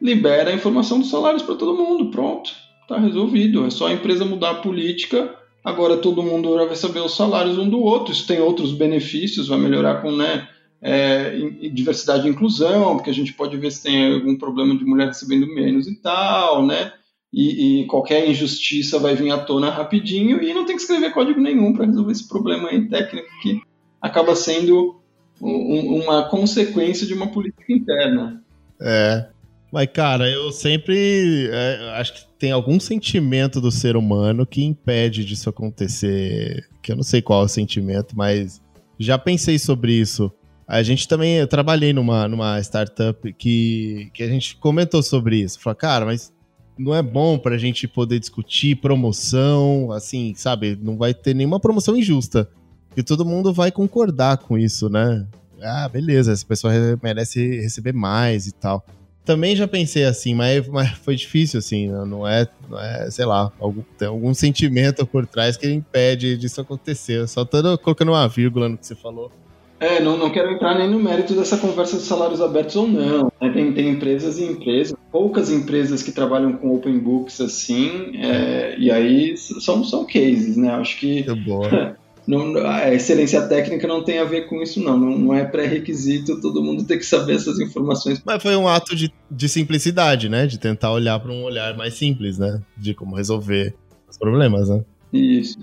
Libera 0.01 0.51
a 0.51 0.55
informação 0.55 0.99
dos 0.99 1.11
salários 1.11 1.43
para 1.43 1.55
todo 1.55 1.77
mundo, 1.77 2.11
pronto, 2.11 2.53
tá 2.87 2.99
resolvido. 2.99 3.67
É 3.67 3.71
só 3.71 3.87
a 3.87 3.93
empresa 3.93 4.25
mudar 4.27 4.51
a 4.51 4.55
política, 4.57 5.35
agora 5.65 5.97
todo 5.97 6.23
mundo 6.23 6.55
vai 6.55 6.77
saber 6.77 7.01
os 7.01 7.17
salários 7.17 7.57
um 7.57 7.69
do 7.69 7.81
outro, 7.81 8.13
isso 8.13 8.27
tem 8.27 8.41
outros 8.41 8.73
benefícios, 8.73 9.49
vai 9.49 9.59
melhorar 9.59 10.03
com, 10.03 10.13
né, 10.13 10.47
é, 10.83 11.37
diversidade 11.73 12.27
e 12.27 12.31
inclusão, 12.31 12.97
porque 12.97 13.11
a 13.11 13.14
gente 13.14 13.33
pode 13.35 13.57
ver 13.57 13.71
se 13.71 13.83
tem 13.83 14.14
algum 14.14 14.37
problema 14.37 14.77
de 14.77 14.85
mulher 14.85 15.09
recebendo 15.09 15.47
menos 15.47 15.87
e 15.87 15.95
tal, 15.97 16.64
né? 16.66 16.93
E, 17.33 17.83
e, 17.83 17.87
qualquer 17.87 18.29
injustiça 18.29 18.99
vai 18.99 19.14
vir 19.14 19.31
à 19.31 19.38
tona 19.38 19.71
rapidinho 19.71 20.43
e 20.43 20.53
não 20.53 20.66
tem 20.66 20.75
que 20.75 20.83
escrever 20.83 21.12
código 21.12 21.40
nenhum 21.40 21.73
para 21.73 21.87
resolver 21.87 22.11
esse 22.11 22.27
problema 22.27 22.71
aí 22.71 22.88
técnico 22.88 23.29
que 23.40 23.61
acaba 24.03 24.35
sendo 24.35 25.01
um, 25.40 26.03
uma 26.03 26.29
consequência 26.29 27.07
de 27.07 27.14
uma 27.14 27.29
política 27.29 27.73
interna. 27.73 28.43
É. 28.81 29.29
Mas, 29.73 29.88
cara, 29.93 30.29
eu 30.29 30.51
sempre 30.51 31.49
é, 31.53 31.95
acho 32.01 32.14
que 32.14 32.27
tem 32.37 32.51
algum 32.51 32.81
sentimento 32.81 33.61
do 33.61 33.71
ser 33.71 33.97
humano 33.97 34.45
que 34.45 34.64
impede 34.64 35.25
disso 35.25 35.49
acontecer. 35.49 36.69
Que 36.83 36.90
eu 36.90 36.97
não 36.97 37.05
sei 37.05 37.23
qual 37.23 37.43
é 37.43 37.45
o 37.45 37.49
sentimento, 37.49 38.16
mas 38.16 38.61
já 38.99 39.16
pensei 39.16 39.59
sobre 39.59 39.93
isso. 39.93 40.33
A 40.70 40.85
gente 40.85 41.09
também, 41.09 41.38
eu 41.38 41.48
trabalhei 41.48 41.92
numa, 41.92 42.28
numa 42.28 42.61
startup 42.61 43.33
que, 43.33 44.09
que 44.14 44.22
a 44.22 44.28
gente 44.28 44.56
comentou 44.56 45.02
sobre 45.02 45.38
isso. 45.38 45.59
Falou, 45.59 45.74
cara, 45.74 46.06
mas 46.06 46.33
não 46.78 46.94
é 46.94 47.02
bom 47.02 47.37
para 47.37 47.56
a 47.56 47.59
gente 47.59 47.88
poder 47.88 48.20
discutir 48.20 48.76
promoção, 48.76 49.90
assim, 49.90 50.33
sabe? 50.37 50.78
Não 50.80 50.96
vai 50.96 51.12
ter 51.12 51.35
nenhuma 51.35 51.59
promoção 51.59 51.96
injusta. 51.96 52.48
E 52.96 53.02
todo 53.02 53.24
mundo 53.24 53.52
vai 53.52 53.72
concordar 53.72 54.38
com 54.38 54.56
isso, 54.56 54.88
né? 54.88 55.26
Ah, 55.61 55.88
beleza, 55.88 56.30
essa 56.30 56.46
pessoa 56.46 56.72
merece 57.02 57.62
receber 57.62 57.92
mais 57.92 58.46
e 58.46 58.52
tal. 58.52 58.87
Também 59.24 59.56
já 59.56 59.66
pensei 59.66 60.04
assim, 60.04 60.37
mas, 60.37 60.68
mas 60.68 60.90
foi 60.90 61.16
difícil, 61.16 61.59
assim, 61.59 61.88
né? 61.88 62.04
não 62.04 62.24
é, 62.24 62.46
não 62.68 62.78
é 62.78 63.11
sei 63.11 63.24
lá, 63.24 63.50
algum, 63.59 63.83
tem 63.98 64.06
algum 64.06 64.33
sentimento 64.33 65.04
por 65.04 65.26
trás 65.26 65.56
que 65.56 65.68
impede 65.68 66.37
disso 66.37 66.61
acontecer. 66.61 67.26
Só 67.26 67.44
tô 67.44 67.76
colocando 67.78 68.12
uma 68.12 68.28
vírgula 68.28 68.68
no 68.68 68.78
que 68.78 68.87
você 68.87 68.94
falou. 68.94 69.33
É, 69.81 69.99
não, 69.99 70.19
não 70.19 70.31
quero 70.31 70.53
entrar 70.53 70.79
nem 70.79 70.90
no 70.90 71.01
mérito 71.01 71.35
dessa 71.35 71.57
conversa 71.57 71.97
de 71.97 72.03
salários 72.03 72.43
abertos 72.43 72.77
ou 72.77 72.87
não. 72.87 73.33
Né? 73.40 73.51
Tem, 73.51 73.73
tem 73.73 73.88
empresas 73.88 74.38
e 74.38 74.45
empresas, 74.45 74.95
poucas 75.11 75.51
empresas 75.51 76.03
que 76.03 76.12
trabalham 76.12 76.53
com 76.53 76.77
open 76.77 76.99
books 76.99 77.40
assim, 77.40 78.14
é, 78.19 78.77
e 78.79 78.90
aí 78.90 79.35
são, 79.38 79.83
são 79.83 80.05
cases, 80.05 80.55
né? 80.55 80.69
Acho 80.73 80.99
que 80.99 81.25
não, 82.29 82.59
a 82.59 82.93
excelência 82.93 83.40
técnica 83.49 83.88
não 83.88 84.05
tem 84.05 84.19
a 84.19 84.25
ver 84.25 84.48
com 84.48 84.63
isso, 84.63 84.83
não. 84.83 84.98
Não, 84.98 85.19
não 85.19 85.35
é 85.35 85.46
pré-requisito 85.46 86.42
todo 86.42 86.63
mundo 86.63 86.85
ter 86.85 86.98
que 86.98 87.07
saber 87.07 87.37
essas 87.37 87.59
informações. 87.59 88.23
Mas 88.23 88.42
foi 88.42 88.54
um 88.57 88.69
ato 88.69 88.94
de, 88.94 89.11
de 89.31 89.48
simplicidade, 89.48 90.29
né? 90.29 90.46
De 90.46 90.59
tentar 90.59 90.92
olhar 90.92 91.19
para 91.19 91.33
um 91.33 91.42
olhar 91.42 91.75
mais 91.75 91.94
simples, 91.94 92.37
né? 92.37 92.61
De 92.77 92.92
como 92.92 93.17
resolver 93.17 93.75
os 94.07 94.19
problemas, 94.19 94.69
né? 94.69 94.85
Isso 95.11 95.59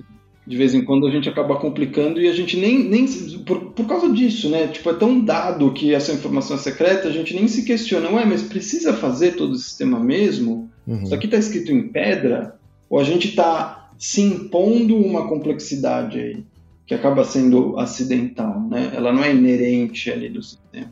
de 0.48 0.56
vez 0.56 0.74
em 0.74 0.82
quando 0.82 1.06
a 1.06 1.12
gente 1.12 1.28
acaba 1.28 1.58
complicando 1.58 2.22
e 2.22 2.30
a 2.30 2.34
gente 2.34 2.56
nem, 2.56 2.82
nem 2.88 3.06
por, 3.46 3.72
por 3.72 3.86
causa 3.86 4.10
disso, 4.10 4.50
né? 4.50 4.68
Tipo, 4.68 4.92
é 4.92 4.94
tão 4.94 5.20
dado 5.20 5.74
que 5.74 5.94
essa 5.94 6.14
informação 6.14 6.56
é 6.56 6.60
secreta, 6.60 7.10
a 7.10 7.12
gente 7.12 7.36
nem 7.36 7.50
se 7.50 7.66
questiona, 7.66 8.10
ué, 8.10 8.26
mas 8.26 8.44
precisa 8.44 8.94
fazer 8.94 9.34
todo 9.34 9.52
o 9.52 9.58
sistema 9.58 10.00
mesmo? 10.00 10.70
Uhum. 10.88 11.04
Isso 11.04 11.14
aqui 11.14 11.26
está 11.26 11.38
escrito 11.38 11.70
em 11.74 11.90
pedra? 11.90 12.56
Ou 12.90 12.98
a 12.98 13.04
gente 13.04 13.28
está 13.28 13.92
se 13.98 14.22
impondo 14.22 14.96
uma 14.96 15.28
complexidade 15.28 16.18
aí, 16.18 16.44
que 16.86 16.94
acaba 16.94 17.26
sendo 17.26 17.78
acidental, 17.78 18.62
né? 18.70 18.94
Ela 18.96 19.12
não 19.12 19.26
é 19.26 19.36
inerente 19.36 20.10
ali 20.10 20.30
do 20.30 20.42
sistema. 20.42 20.90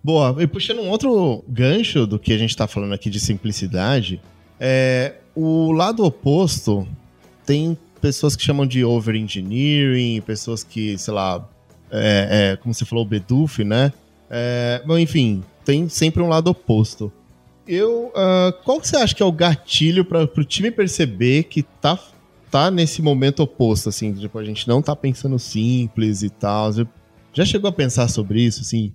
Boa, 0.00 0.36
e 0.38 0.46
puxando 0.46 0.78
um 0.78 0.90
outro 0.90 1.44
gancho 1.48 2.06
do 2.06 2.20
que 2.20 2.32
a 2.32 2.38
gente 2.38 2.50
está 2.50 2.68
falando 2.68 2.92
aqui 2.92 3.10
de 3.10 3.18
simplicidade, 3.18 4.20
é 4.60 5.14
o 5.34 5.72
lado 5.72 6.04
oposto 6.04 6.86
tem 7.44 7.76
pessoas 8.06 8.36
que 8.36 8.42
chamam 8.44 8.64
de 8.64 8.84
over-engineering, 8.84 10.20
pessoas 10.20 10.62
que, 10.62 10.96
sei 10.96 11.12
lá, 11.12 11.44
é, 11.90 12.52
é, 12.52 12.56
como 12.56 12.72
você 12.72 12.84
falou, 12.84 13.04
o 13.04 13.08
Beduf, 13.08 13.64
né? 13.64 13.92
É, 14.30 14.80
bom, 14.86 14.96
enfim, 14.96 15.42
tem 15.64 15.88
sempre 15.88 16.22
um 16.22 16.28
lado 16.28 16.46
oposto. 16.46 17.12
Eu, 17.66 18.12
uh, 18.14 18.52
qual 18.64 18.80
que 18.80 18.86
você 18.86 18.96
acha 18.96 19.12
que 19.12 19.24
é 19.24 19.26
o 19.26 19.32
gatilho 19.32 20.04
para 20.04 20.22
o 20.22 20.44
time 20.44 20.70
perceber 20.70 21.44
que 21.44 21.64
tá, 21.64 21.98
tá 22.48 22.70
nesse 22.70 23.02
momento 23.02 23.42
oposto, 23.42 23.88
assim, 23.88 24.12
tipo, 24.12 24.38
a 24.38 24.44
gente 24.44 24.68
não 24.68 24.80
tá 24.80 24.94
pensando 24.94 25.36
simples 25.36 26.22
e 26.22 26.30
tal? 26.30 26.70
Já 27.32 27.44
chegou 27.44 27.68
a 27.68 27.72
pensar 27.72 28.06
sobre 28.06 28.40
isso, 28.40 28.60
assim? 28.60 28.94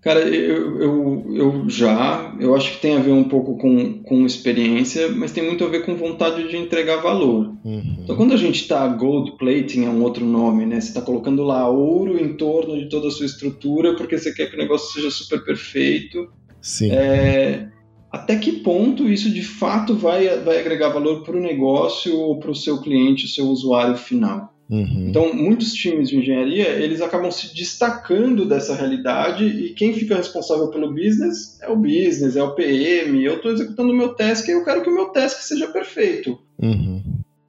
Cara, 0.00 0.20
eu, 0.20 0.80
eu, 0.80 1.05
eu 1.34 1.68
já, 1.68 2.34
eu 2.40 2.54
acho 2.54 2.72
que 2.72 2.80
tem 2.80 2.96
a 2.96 3.00
ver 3.00 3.12
um 3.12 3.24
pouco 3.24 3.56
com, 3.56 4.02
com 4.02 4.26
experiência, 4.26 5.08
mas 5.10 5.32
tem 5.32 5.44
muito 5.44 5.64
a 5.64 5.68
ver 5.68 5.84
com 5.84 5.94
vontade 5.96 6.48
de 6.48 6.56
entregar 6.56 6.96
valor. 6.96 7.54
Uhum. 7.64 7.96
Então, 8.02 8.16
quando 8.16 8.32
a 8.32 8.36
gente 8.36 8.62
está 8.62 8.86
gold 8.88 9.36
plating 9.38 9.84
é 9.84 9.88
um 9.88 10.02
outro 10.02 10.24
nome, 10.24 10.66
né? 10.66 10.80
Você 10.80 10.88
está 10.88 11.00
colocando 11.00 11.42
lá 11.42 11.68
ouro 11.68 12.18
em 12.18 12.36
torno 12.36 12.78
de 12.78 12.88
toda 12.88 13.08
a 13.08 13.10
sua 13.10 13.26
estrutura 13.26 13.96
porque 13.96 14.18
você 14.18 14.32
quer 14.32 14.50
que 14.50 14.56
o 14.56 14.58
negócio 14.58 14.92
seja 14.92 15.10
super 15.10 15.44
perfeito. 15.44 16.28
Sim. 16.60 16.90
É, 16.90 17.68
até 18.10 18.36
que 18.36 18.52
ponto 18.52 19.08
isso 19.08 19.30
de 19.30 19.42
fato 19.42 19.94
vai, 19.94 20.40
vai 20.40 20.58
agregar 20.58 20.88
valor 20.88 21.22
para 21.22 21.36
o 21.36 21.40
negócio 21.40 22.18
ou 22.18 22.38
para 22.38 22.50
o 22.50 22.56
seu 22.56 22.80
cliente, 22.80 23.26
o 23.26 23.28
seu 23.28 23.46
usuário 23.46 23.96
final? 23.96 24.55
Uhum. 24.68 25.06
Então, 25.08 25.32
muitos 25.32 25.72
times 25.72 26.08
de 26.08 26.18
engenharia, 26.18 26.68
eles 26.70 27.00
acabam 27.00 27.30
se 27.30 27.54
destacando 27.54 28.44
dessa 28.44 28.74
realidade 28.74 29.44
e 29.44 29.72
quem 29.74 29.92
fica 29.92 30.16
responsável 30.16 30.68
pelo 30.68 30.92
business 30.92 31.58
é 31.62 31.68
o 31.68 31.76
business, 31.76 32.36
é 32.36 32.42
o 32.42 32.54
PM. 32.54 33.24
Eu 33.24 33.36
estou 33.36 33.52
executando 33.52 33.92
o 33.92 33.96
meu 33.96 34.14
task 34.14 34.48
e 34.48 34.52
eu 34.52 34.64
quero 34.64 34.82
que 34.82 34.90
o 34.90 34.94
meu 34.94 35.06
task 35.06 35.40
seja 35.42 35.68
perfeito. 35.68 36.38
Uhum. 36.60 37.02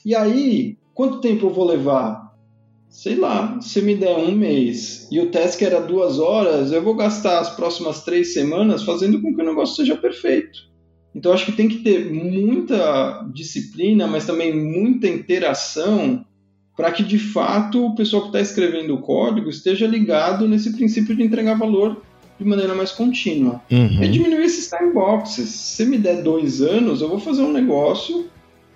E 0.06 0.16
aí, 0.16 0.78
quanto 0.94 1.20
tempo 1.20 1.48
eu 1.48 1.54
vou 1.54 1.66
levar? 1.66 2.28
Sei 2.88 3.16
lá, 3.16 3.60
se 3.62 3.82
me 3.82 3.96
der 3.96 4.16
um 4.16 4.32
mês 4.32 5.08
e 5.12 5.20
o 5.20 5.30
task 5.30 5.62
era 5.62 5.82
duas 5.82 6.20
horas, 6.20 6.72
eu 6.72 6.82
vou 6.82 6.96
gastar 6.96 7.40
as 7.40 7.50
próximas 7.50 8.04
três 8.04 8.34
semanas 8.34 8.84
fazendo 8.84 9.22
com 9.22 9.36
que 9.36 9.42
o 9.42 9.46
negócio 9.46 9.76
seja 9.76 9.96
perfeito. 9.96 10.68
Então, 11.14 11.34
acho 11.34 11.46
que 11.46 11.52
tem 11.52 11.68
que 11.68 11.80
ter 11.80 12.12
muita 12.12 13.28
disciplina, 13.34 14.06
mas 14.06 14.26
também 14.26 14.56
muita 14.56 15.08
interação 15.08 16.24
para 16.78 16.92
que 16.92 17.04
de 17.04 17.18
fato 17.18 17.88
o 17.88 17.96
pessoal 17.96 18.22
que 18.22 18.28
está 18.30 18.40
escrevendo 18.40 18.94
o 18.94 19.00
código 19.00 19.50
esteja 19.50 19.88
ligado 19.88 20.48
nesse 20.48 20.72
princípio 20.74 21.16
de 21.16 21.24
entregar 21.24 21.58
valor 21.58 22.02
de 22.40 22.46
maneira 22.46 22.76
mais 22.76 22.92
contínua. 22.92 23.60
Uhum. 23.72 23.98
É 24.00 24.08
diminuir 24.08 24.44
esses 24.44 24.70
time 24.70 24.94
boxes. 24.94 25.50
Se 25.50 25.84
me 25.86 25.98
der 25.98 26.22
dois 26.22 26.62
anos, 26.62 27.02
eu 27.02 27.10
vou 27.10 27.20
fazer 27.20 27.42
um 27.42 27.52
negócio 27.52 28.30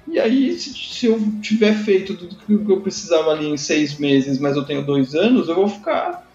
e 0.07 0.19
aí, 0.19 0.51
se, 0.57 0.73
se, 0.73 1.05
eu 1.05 1.21
tiver 1.41 1.73
feito 1.73 2.15
tudo 2.15 2.35
que 2.35 2.71
eu 2.71 2.81
precisava 2.81 3.31
ali 3.31 3.47
em 3.47 3.55
seis 3.55 3.97
meses, 3.97 4.39
mas 4.39 4.57
eu 4.57 4.65
tenho 4.65 4.85
dois 4.85 5.15
anos, 5.15 5.47
eu 5.47 5.55
vou 5.55 5.69
ficar, 5.69 6.27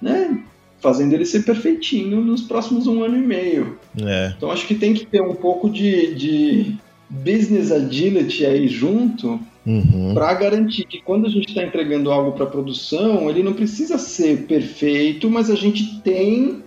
né, 0.00 0.42
fazendo 0.78 1.14
ele 1.14 1.24
ser 1.24 1.42
perfeitinho 1.42 2.20
nos 2.20 2.42
próximos 2.42 2.86
um 2.86 3.02
ano 3.02 3.16
e 3.16 3.26
meio. 3.26 3.78
É. 3.98 4.34
Então, 4.36 4.50
acho 4.50 4.66
que 4.66 4.74
tem 4.74 4.92
que 4.92 5.06
ter 5.06 5.22
um 5.22 5.34
pouco 5.34 5.70
de, 5.70 6.14
de 6.14 6.76
business 7.08 7.72
agility 7.72 8.44
aí 8.44 8.68
junto 8.68 9.40
uhum. 9.66 10.12
para 10.14 10.32
garantir 10.34 10.84
que 10.84 11.00
quando 11.00 11.26
a 11.26 11.30
gente 11.30 11.48
está 11.48 11.62
entregando 11.62 12.10
algo 12.10 12.32
para 12.32 12.46
produção, 12.46 13.28
ele 13.28 13.42
não 13.42 13.52
precisa 13.52 13.98
ser 13.98 14.46
perfeito, 14.46 15.30
mas 15.30 15.50
a 15.50 15.54
gente 15.54 16.00
tem. 16.00 16.62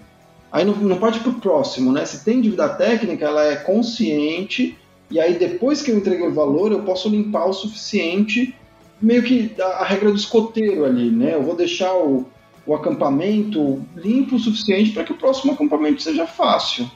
Aí 0.51 0.63
não, 0.63 0.75
não 0.75 0.97
pode 0.97 1.19
para 1.19 1.29
o 1.29 1.39
próximo, 1.39 1.91
né? 1.91 2.05
Se 2.05 2.23
tem 2.23 2.41
dívida 2.41 2.69
técnica, 2.69 3.25
ela 3.25 3.43
é 3.43 3.57
consciente, 3.57 4.77
e 5.09 5.19
aí 5.19 5.37
depois 5.37 5.81
que 5.81 5.91
eu 5.91 5.97
entreguei 5.97 6.27
o 6.27 6.33
valor, 6.33 6.71
eu 6.71 6.83
posso 6.83 7.09
limpar 7.09 7.45
o 7.45 7.53
suficiente, 7.53 8.55
meio 9.01 9.23
que 9.23 9.51
a, 9.59 9.65
a 9.65 9.83
regra 9.83 10.09
do 10.09 10.17
escoteiro 10.17 10.85
ali, 10.85 11.09
né? 11.09 11.35
Eu 11.35 11.43
vou 11.43 11.55
deixar 11.55 11.93
o, 11.93 12.25
o 12.65 12.75
acampamento 12.75 13.81
limpo 13.95 14.35
o 14.35 14.39
suficiente 14.39 14.91
para 14.91 15.03
que 15.03 15.13
o 15.13 15.17
próximo 15.17 15.53
acampamento 15.53 16.01
seja 16.01 16.27
fácil, 16.27 16.89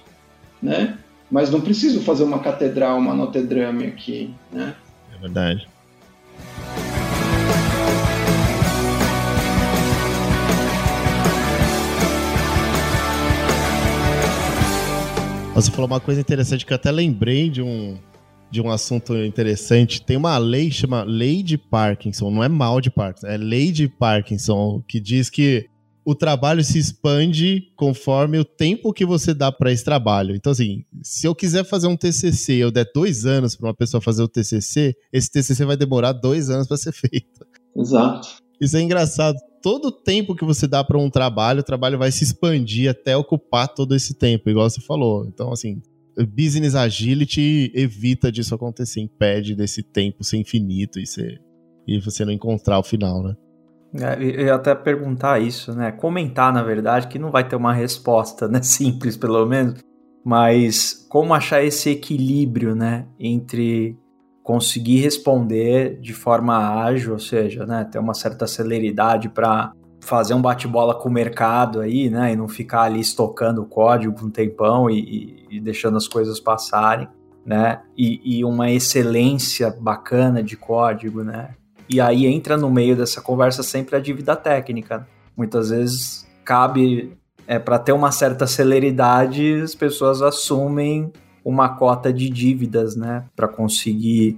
né? 0.61 0.97
Mas 1.29 1.49
não 1.49 1.61
preciso 1.61 2.01
fazer 2.01 2.23
uma 2.23 2.39
catedral, 2.39 2.97
uma 2.97 3.13
notedrame 3.13 3.85
aqui, 3.85 4.33
né? 4.51 4.75
É 5.15 5.17
verdade. 5.17 5.70
Você 15.61 15.69
falou 15.69 15.85
uma 15.85 15.99
coisa 15.99 16.19
interessante 16.19 16.65
que 16.65 16.73
eu 16.73 16.75
até 16.75 16.89
lembrei 16.89 17.47
de 17.47 17.61
um, 17.61 17.95
de 18.49 18.59
um 18.59 18.71
assunto 18.71 19.15
interessante. 19.15 20.01
Tem 20.01 20.17
uma 20.17 20.35
lei 20.39 20.71
chama 20.71 21.03
Lei 21.03 21.43
de 21.43 21.55
Parkinson, 21.55 22.31
não 22.31 22.43
é 22.43 22.49
mal 22.49 22.81
de 22.81 22.89
Parkinson, 22.89 23.27
é 23.27 23.37
Lei 23.37 23.71
de 23.71 23.87
Parkinson, 23.87 24.81
que 24.87 24.99
diz 24.99 25.29
que 25.29 25.69
o 26.03 26.15
trabalho 26.15 26.63
se 26.63 26.79
expande 26.79 27.71
conforme 27.75 28.39
o 28.39 28.43
tempo 28.43 28.91
que 28.91 29.05
você 29.05 29.35
dá 29.35 29.51
para 29.51 29.71
esse 29.71 29.85
trabalho. 29.85 30.35
Então, 30.35 30.51
assim, 30.51 30.83
se 31.03 31.27
eu 31.27 31.35
quiser 31.35 31.63
fazer 31.63 31.85
um 31.85 31.95
TCC 31.95 32.53
eu 32.53 32.71
der 32.71 32.89
dois 32.91 33.27
anos 33.27 33.55
para 33.55 33.67
uma 33.67 33.75
pessoa 33.75 34.01
fazer 34.01 34.23
o 34.23 34.27
TCC, 34.27 34.95
esse 35.13 35.31
TCC 35.31 35.63
vai 35.63 35.77
demorar 35.77 36.13
dois 36.13 36.49
anos 36.49 36.67
para 36.67 36.77
ser 36.77 36.91
feito. 36.91 37.45
Exato. 37.77 38.40
Isso 38.61 38.77
é 38.77 38.81
engraçado 38.81 39.37
todo 39.61 39.85
o 39.85 39.91
tempo 39.91 40.35
que 40.35 40.45
você 40.45 40.67
dá 40.67 40.83
para 40.83 40.97
um 40.97 41.09
trabalho, 41.09 41.61
o 41.61 41.63
trabalho 41.63 41.97
vai 41.97 42.11
se 42.11 42.23
expandir 42.23 42.89
até 42.89 43.15
ocupar 43.15 43.67
todo 43.67 43.95
esse 43.95 44.13
tempo, 44.13 44.49
igual 44.49 44.69
você 44.69 44.81
falou. 44.81 45.25
Então, 45.25 45.51
assim, 45.51 45.81
business 46.35 46.75
agility 46.75 47.71
evita 47.73 48.31
disso 48.31 48.55
acontecer, 48.55 49.01
impede 49.01 49.55
desse 49.55 49.83
tempo 49.83 50.23
ser 50.23 50.37
infinito 50.37 50.99
e, 50.99 51.05
ser, 51.05 51.41
e 51.87 51.99
você 51.99 52.25
não 52.25 52.31
encontrar 52.31 52.79
o 52.79 52.83
final, 52.83 53.23
né? 53.23 53.35
É, 53.93 54.23
eu 54.23 54.45
ia 54.45 54.55
até 54.55 54.73
perguntar 54.73 55.41
isso, 55.41 55.73
né? 55.73 55.91
Comentar, 55.91 56.53
na 56.53 56.63
verdade, 56.63 57.07
que 57.07 57.19
não 57.19 57.29
vai 57.29 57.47
ter 57.47 57.55
uma 57.55 57.73
resposta, 57.73 58.47
né? 58.47 58.61
Simples, 58.63 59.17
pelo 59.17 59.45
menos. 59.45 59.79
Mas 60.23 61.05
como 61.09 61.33
achar 61.33 61.63
esse 61.63 61.89
equilíbrio, 61.89 62.75
né? 62.75 63.07
Entre 63.19 63.97
conseguir 64.43 64.97
responder 64.97 65.99
de 65.99 66.13
forma 66.13 66.83
ágil, 66.83 67.13
ou 67.13 67.19
seja, 67.19 67.65
né, 67.65 67.87
ter 67.89 67.99
uma 67.99 68.13
certa 68.13 68.47
celeridade 68.47 69.29
para 69.29 69.71
fazer 69.99 70.33
um 70.33 70.41
bate-bola 70.41 70.95
com 70.95 71.09
o 71.09 71.11
mercado 71.11 71.79
aí, 71.79 72.09
né, 72.09 72.33
e 72.33 72.35
não 72.35 72.47
ficar 72.47 72.83
ali 72.83 72.99
estocando 72.99 73.61
o 73.61 73.65
código 73.65 74.25
um 74.25 74.29
tempão 74.29 74.89
e, 74.89 74.99
e, 74.99 75.57
e 75.57 75.59
deixando 75.59 75.97
as 75.97 76.07
coisas 76.07 76.39
passarem, 76.39 77.07
né, 77.45 77.81
e, 77.95 78.39
e, 78.39 78.43
uma 78.43 78.71
excelência 78.71 79.69
bacana 79.79 80.41
de 80.41 80.57
código, 80.57 81.23
né, 81.23 81.51
e 81.87 81.99
aí 82.01 82.25
entra 82.25 82.57
no 82.57 82.69
meio 82.69 82.95
dessa 82.95 83.21
conversa 83.21 83.61
sempre 83.61 83.95
a 83.95 83.99
dívida 83.99 84.35
técnica. 84.35 85.05
Muitas 85.35 85.71
vezes 85.71 86.25
cabe 86.45 87.17
é 87.47 87.59
para 87.59 87.77
ter 87.77 87.91
uma 87.91 88.11
certa 88.11 88.47
celeridade, 88.47 89.61
as 89.61 89.75
pessoas 89.75 90.21
assumem 90.21 91.11
uma 91.43 91.69
cota 91.69 92.11
de 92.11 92.29
dívidas, 92.29 92.95
né, 92.95 93.25
para 93.35 93.47
conseguir 93.47 94.37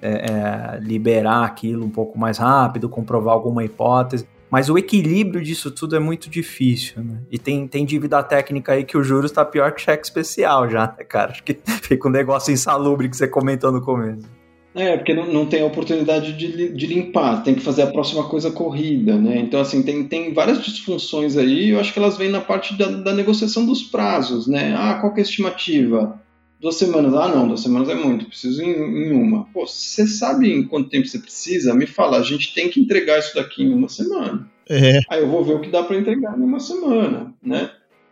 é, 0.00 0.10
é, 0.10 0.78
liberar 0.80 1.44
aquilo 1.44 1.84
um 1.84 1.90
pouco 1.90 2.18
mais 2.18 2.38
rápido, 2.38 2.88
comprovar 2.88 3.34
alguma 3.34 3.64
hipótese. 3.64 4.26
Mas 4.50 4.68
o 4.70 4.78
equilíbrio 4.78 5.42
disso 5.42 5.70
tudo 5.70 5.96
é 5.96 5.98
muito 5.98 6.30
difícil, 6.30 7.02
né? 7.02 7.18
E 7.28 7.38
tem, 7.38 7.66
tem 7.66 7.84
dívida 7.84 8.22
técnica 8.22 8.74
aí 8.74 8.84
que 8.84 8.96
o 8.96 9.02
juros 9.02 9.32
está 9.32 9.44
pior 9.44 9.72
que 9.72 9.80
cheque 9.80 10.04
especial 10.04 10.70
já, 10.70 10.94
né, 10.96 11.02
cara? 11.04 11.32
Acho 11.32 11.42
que 11.42 11.58
fica 11.82 12.06
um 12.06 12.10
negócio 12.10 12.52
insalubre 12.52 13.08
que 13.08 13.16
você 13.16 13.26
comentou 13.26 13.72
no 13.72 13.80
começo. 13.80 14.28
É, 14.74 14.96
porque 14.96 15.14
não, 15.14 15.32
não 15.32 15.46
tem 15.46 15.62
a 15.62 15.66
oportunidade 15.66 16.32
de, 16.32 16.68
de 16.68 16.86
limpar, 16.86 17.42
tem 17.42 17.54
que 17.54 17.62
fazer 17.62 17.82
a 17.82 17.86
próxima 17.86 18.28
coisa 18.28 18.50
corrida, 18.50 19.16
né? 19.16 19.38
Então, 19.38 19.60
assim, 19.60 19.82
tem, 19.82 20.04
tem 20.06 20.34
várias 20.34 20.62
disfunções 20.62 21.36
aí, 21.36 21.70
eu 21.70 21.80
acho 21.80 21.92
que 21.92 21.98
elas 21.98 22.18
vêm 22.18 22.28
na 22.28 22.40
parte 22.40 22.76
da, 22.76 22.86
da 22.86 23.12
negociação 23.12 23.64
dos 23.64 23.84
prazos, 23.84 24.48
né? 24.48 24.74
Ah, 24.76 24.94
qual 25.00 25.14
que 25.14 25.20
é 25.20 25.22
a 25.22 25.26
estimativa? 25.26 26.20
Duas 26.60 26.76
semanas. 26.76 27.14
Ah, 27.14 27.28
não, 27.28 27.48
duas 27.48 27.60
semanas 27.60 27.88
é 27.88 27.94
muito, 27.94 28.26
preciso 28.26 28.62
em, 28.62 28.72
em 28.72 29.12
uma. 29.12 29.44
Pô, 29.52 29.66
você 29.66 30.06
sabe 30.06 30.52
em 30.52 30.64
quanto 30.64 30.88
tempo 30.88 31.06
você 31.06 31.18
precisa? 31.18 31.74
Me 31.74 31.86
fala, 31.86 32.18
a 32.18 32.22
gente 32.22 32.54
tem 32.54 32.68
que 32.68 32.80
entregar 32.80 33.18
isso 33.18 33.34
daqui 33.34 33.62
em 33.62 33.72
uma 33.72 33.88
semana. 33.88 34.48
É. 34.68 35.00
Aí 35.10 35.20
eu 35.20 35.28
vou 35.28 35.44
ver 35.44 35.54
o 35.54 35.60
que 35.60 35.68
dá 35.68 35.82
para 35.82 35.96
entregar 35.96 36.38
em 36.38 36.42
uma 36.42 36.60
semana, 36.60 37.34
né? 37.42 37.70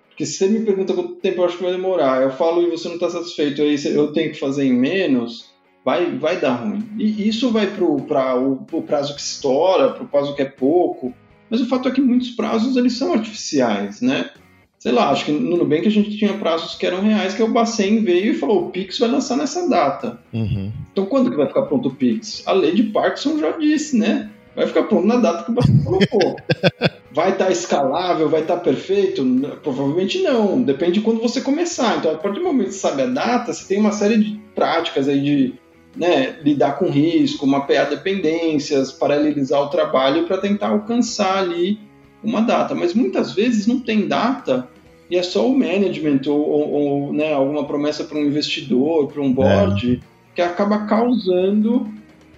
Porque 0.08 0.26
se 0.26 0.34
você 0.34 0.48
me 0.48 0.60
pergunta 0.60 0.92
quanto 0.92 1.14
tempo 1.14 1.40
eu 1.40 1.44
acho 1.46 1.56
que 1.56 1.62
vai 1.62 1.72
demorar, 1.72 2.22
eu 2.22 2.30
falo 2.32 2.62
e 2.62 2.70
você 2.70 2.86
não 2.88 2.96
está 2.96 3.08
satisfeito, 3.08 3.62
aí 3.62 3.76
eu 3.86 4.12
tenho 4.12 4.30
que 4.30 4.38
fazer 4.38 4.64
em 4.64 4.74
menos, 4.74 5.50
vai, 5.82 6.16
vai 6.18 6.38
dar 6.38 6.56
ruim. 6.56 6.86
E 6.98 7.26
isso 7.26 7.50
vai 7.50 7.66
para 7.66 7.84
o, 7.84 8.66
o 8.70 8.82
prazo 8.82 9.14
que 9.14 9.20
estoura, 9.22 9.90
para 9.90 10.04
o 10.04 10.08
prazo 10.08 10.34
que 10.34 10.42
é 10.42 10.46
pouco, 10.46 11.14
mas 11.48 11.60
o 11.60 11.66
fato 11.66 11.88
é 11.88 11.92
que 11.92 12.00
muitos 12.00 12.30
prazos 12.30 12.76
eles 12.76 12.92
são 12.94 13.14
artificiais, 13.14 14.02
né? 14.02 14.30
Sei 14.82 14.90
lá, 14.90 15.10
acho 15.10 15.26
que 15.26 15.30
no 15.30 15.56
Nubank 15.56 15.86
a 15.86 15.90
gente 15.92 16.18
tinha 16.18 16.32
prazos 16.32 16.74
que 16.74 16.84
eram 16.84 17.02
reais, 17.02 17.34
que 17.34 17.40
é 17.40 17.44
o 17.44 17.52
Bacen 17.52 18.02
veio 18.02 18.32
e 18.32 18.34
falou, 18.34 18.66
o 18.66 18.70
Pix 18.70 18.98
vai 18.98 19.08
lançar 19.08 19.36
nessa 19.36 19.68
data. 19.68 20.18
Uhum. 20.32 20.72
Então 20.90 21.06
quando 21.06 21.30
que 21.30 21.36
vai 21.36 21.46
ficar 21.46 21.62
pronto 21.62 21.88
o 21.88 21.94
Pix? 21.94 22.42
A 22.46 22.52
lei 22.52 22.74
de 22.74 22.82
Parkinson 22.82 23.38
já 23.38 23.52
disse, 23.52 23.96
né? 23.96 24.28
Vai 24.56 24.66
ficar 24.66 24.82
pronto 24.82 25.06
na 25.06 25.18
data 25.18 25.44
que 25.44 25.52
o 25.52 25.54
Bacen 25.54 25.84
colocou. 25.84 26.36
vai 27.14 27.30
estar 27.30 27.44
tá 27.44 27.52
escalável, 27.52 28.28
vai 28.28 28.40
estar 28.40 28.56
tá 28.56 28.60
perfeito? 28.60 29.24
Provavelmente 29.62 30.20
não, 30.20 30.60
depende 30.60 30.94
de 30.94 31.02
quando 31.02 31.20
você 31.20 31.40
começar. 31.40 31.98
Então, 31.98 32.10
a 32.10 32.18
partir 32.18 32.40
do 32.40 32.44
momento 32.46 32.66
que 32.66 32.74
você 32.74 32.80
sabe 32.80 33.02
a 33.02 33.06
data, 33.06 33.52
você 33.52 33.68
tem 33.68 33.78
uma 33.78 33.92
série 33.92 34.18
de 34.18 34.40
práticas 34.52 35.06
aí 35.06 35.20
de 35.20 35.54
né, 35.94 36.40
lidar 36.42 36.76
com 36.76 36.90
risco, 36.90 37.46
mapear 37.46 37.88
dependências, 37.88 38.90
paralelizar 38.90 39.62
o 39.62 39.68
trabalho 39.68 40.26
para 40.26 40.38
tentar 40.38 40.70
alcançar 40.70 41.38
ali 41.38 41.78
uma 42.20 42.40
data. 42.40 42.74
Mas 42.74 42.94
muitas 42.94 43.32
vezes 43.32 43.68
não 43.68 43.78
tem 43.78 44.08
data 44.08 44.71
e 45.12 45.16
é 45.18 45.22
só 45.22 45.46
o 45.46 45.54
management 45.54 46.22
ou, 46.26 46.40
ou, 46.40 46.70
ou 46.70 47.12
né, 47.12 47.34
alguma 47.34 47.66
promessa 47.66 48.02
para 48.02 48.16
um 48.16 48.24
investidor, 48.24 49.12
para 49.12 49.20
um 49.20 49.30
board, 49.30 50.00
é. 50.02 50.34
que 50.34 50.40
acaba 50.40 50.86
causando 50.86 51.86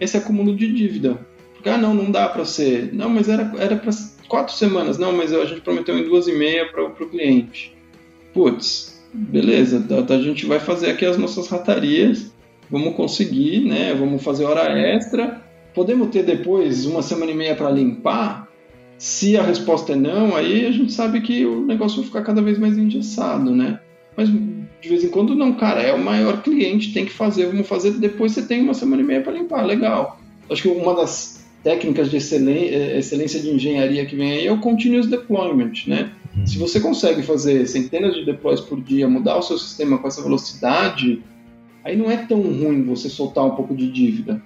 esse 0.00 0.16
acúmulo 0.16 0.56
de 0.56 0.72
dívida. 0.72 1.24
Porque, 1.54 1.68
ah, 1.68 1.78
não, 1.78 1.94
não 1.94 2.10
dá 2.10 2.28
para 2.28 2.44
ser. 2.44 2.92
Não, 2.92 3.08
mas 3.08 3.28
era 3.28 3.44
para 3.44 3.92
quatro 4.26 4.52
semanas. 4.52 4.98
Não, 4.98 5.12
mas 5.12 5.32
a 5.32 5.44
gente 5.44 5.60
prometeu 5.60 5.96
em 5.96 6.02
duas 6.02 6.26
e 6.26 6.32
meia 6.32 6.66
para 6.66 6.84
o 6.84 7.08
cliente. 7.08 7.72
Putz, 8.32 9.00
beleza, 9.12 9.80
tá, 9.88 10.12
a 10.12 10.20
gente 10.20 10.44
vai 10.44 10.58
fazer 10.58 10.90
aqui 10.90 11.06
as 11.06 11.16
nossas 11.16 11.46
ratarias, 11.46 12.34
vamos 12.68 12.96
conseguir, 12.96 13.60
né? 13.60 13.94
Vamos 13.94 14.20
fazer 14.20 14.46
hora 14.46 14.76
extra. 14.76 15.40
Podemos 15.72 16.08
ter 16.08 16.24
depois 16.24 16.86
uma 16.86 17.02
semana 17.02 17.30
e 17.30 17.36
meia 17.36 17.54
para 17.54 17.70
limpar? 17.70 18.43
Se 18.98 19.36
a 19.36 19.42
resposta 19.42 19.92
é 19.92 19.96
não, 19.96 20.36
aí 20.36 20.66
a 20.66 20.70
gente 20.70 20.92
sabe 20.92 21.20
que 21.20 21.44
o 21.44 21.64
negócio 21.64 21.98
vai 21.98 22.06
ficar 22.06 22.22
cada 22.22 22.40
vez 22.40 22.58
mais 22.58 22.78
engessado, 22.78 23.54
né? 23.54 23.80
Mas 24.16 24.28
de 24.28 24.88
vez 24.88 25.02
em 25.02 25.08
quando 25.08 25.34
não, 25.34 25.54
cara, 25.54 25.82
é 25.82 25.92
o 25.92 26.02
maior 26.02 26.42
cliente, 26.42 26.92
tem 26.92 27.04
que 27.04 27.12
fazer, 27.12 27.46
vamos 27.46 27.66
fazer, 27.66 27.92
depois 27.92 28.32
você 28.32 28.42
tem 28.42 28.62
uma 28.62 28.74
semana 28.74 29.02
e 29.02 29.04
meia 29.04 29.22
para 29.22 29.32
limpar, 29.32 29.64
legal. 29.64 30.20
Acho 30.50 30.62
que 30.62 30.68
uma 30.68 30.94
das 30.94 31.44
técnicas 31.62 32.10
de 32.10 32.18
eh, 32.18 32.98
excelência 32.98 33.40
de 33.40 33.50
engenharia 33.50 34.04
que 34.04 34.14
vem 34.14 34.32
aí 34.32 34.46
é 34.46 34.52
o 34.52 34.60
continuous 34.60 35.06
deployment, 35.06 35.72
né? 35.86 36.12
Uhum. 36.36 36.46
Se 36.46 36.58
você 36.58 36.78
consegue 36.78 37.22
fazer 37.22 37.66
centenas 37.66 38.14
de 38.14 38.24
deploys 38.24 38.60
por 38.60 38.80
dia, 38.80 39.08
mudar 39.08 39.38
o 39.38 39.42
seu 39.42 39.56
sistema 39.56 39.96
com 39.96 40.06
essa 40.06 40.22
velocidade, 40.22 41.22
aí 41.82 41.96
não 41.96 42.10
é 42.10 42.18
tão 42.18 42.42
ruim 42.42 42.84
você 42.84 43.08
soltar 43.08 43.44
um 43.44 43.56
pouco 43.56 43.74
de 43.74 43.90
dívida, 43.90 44.42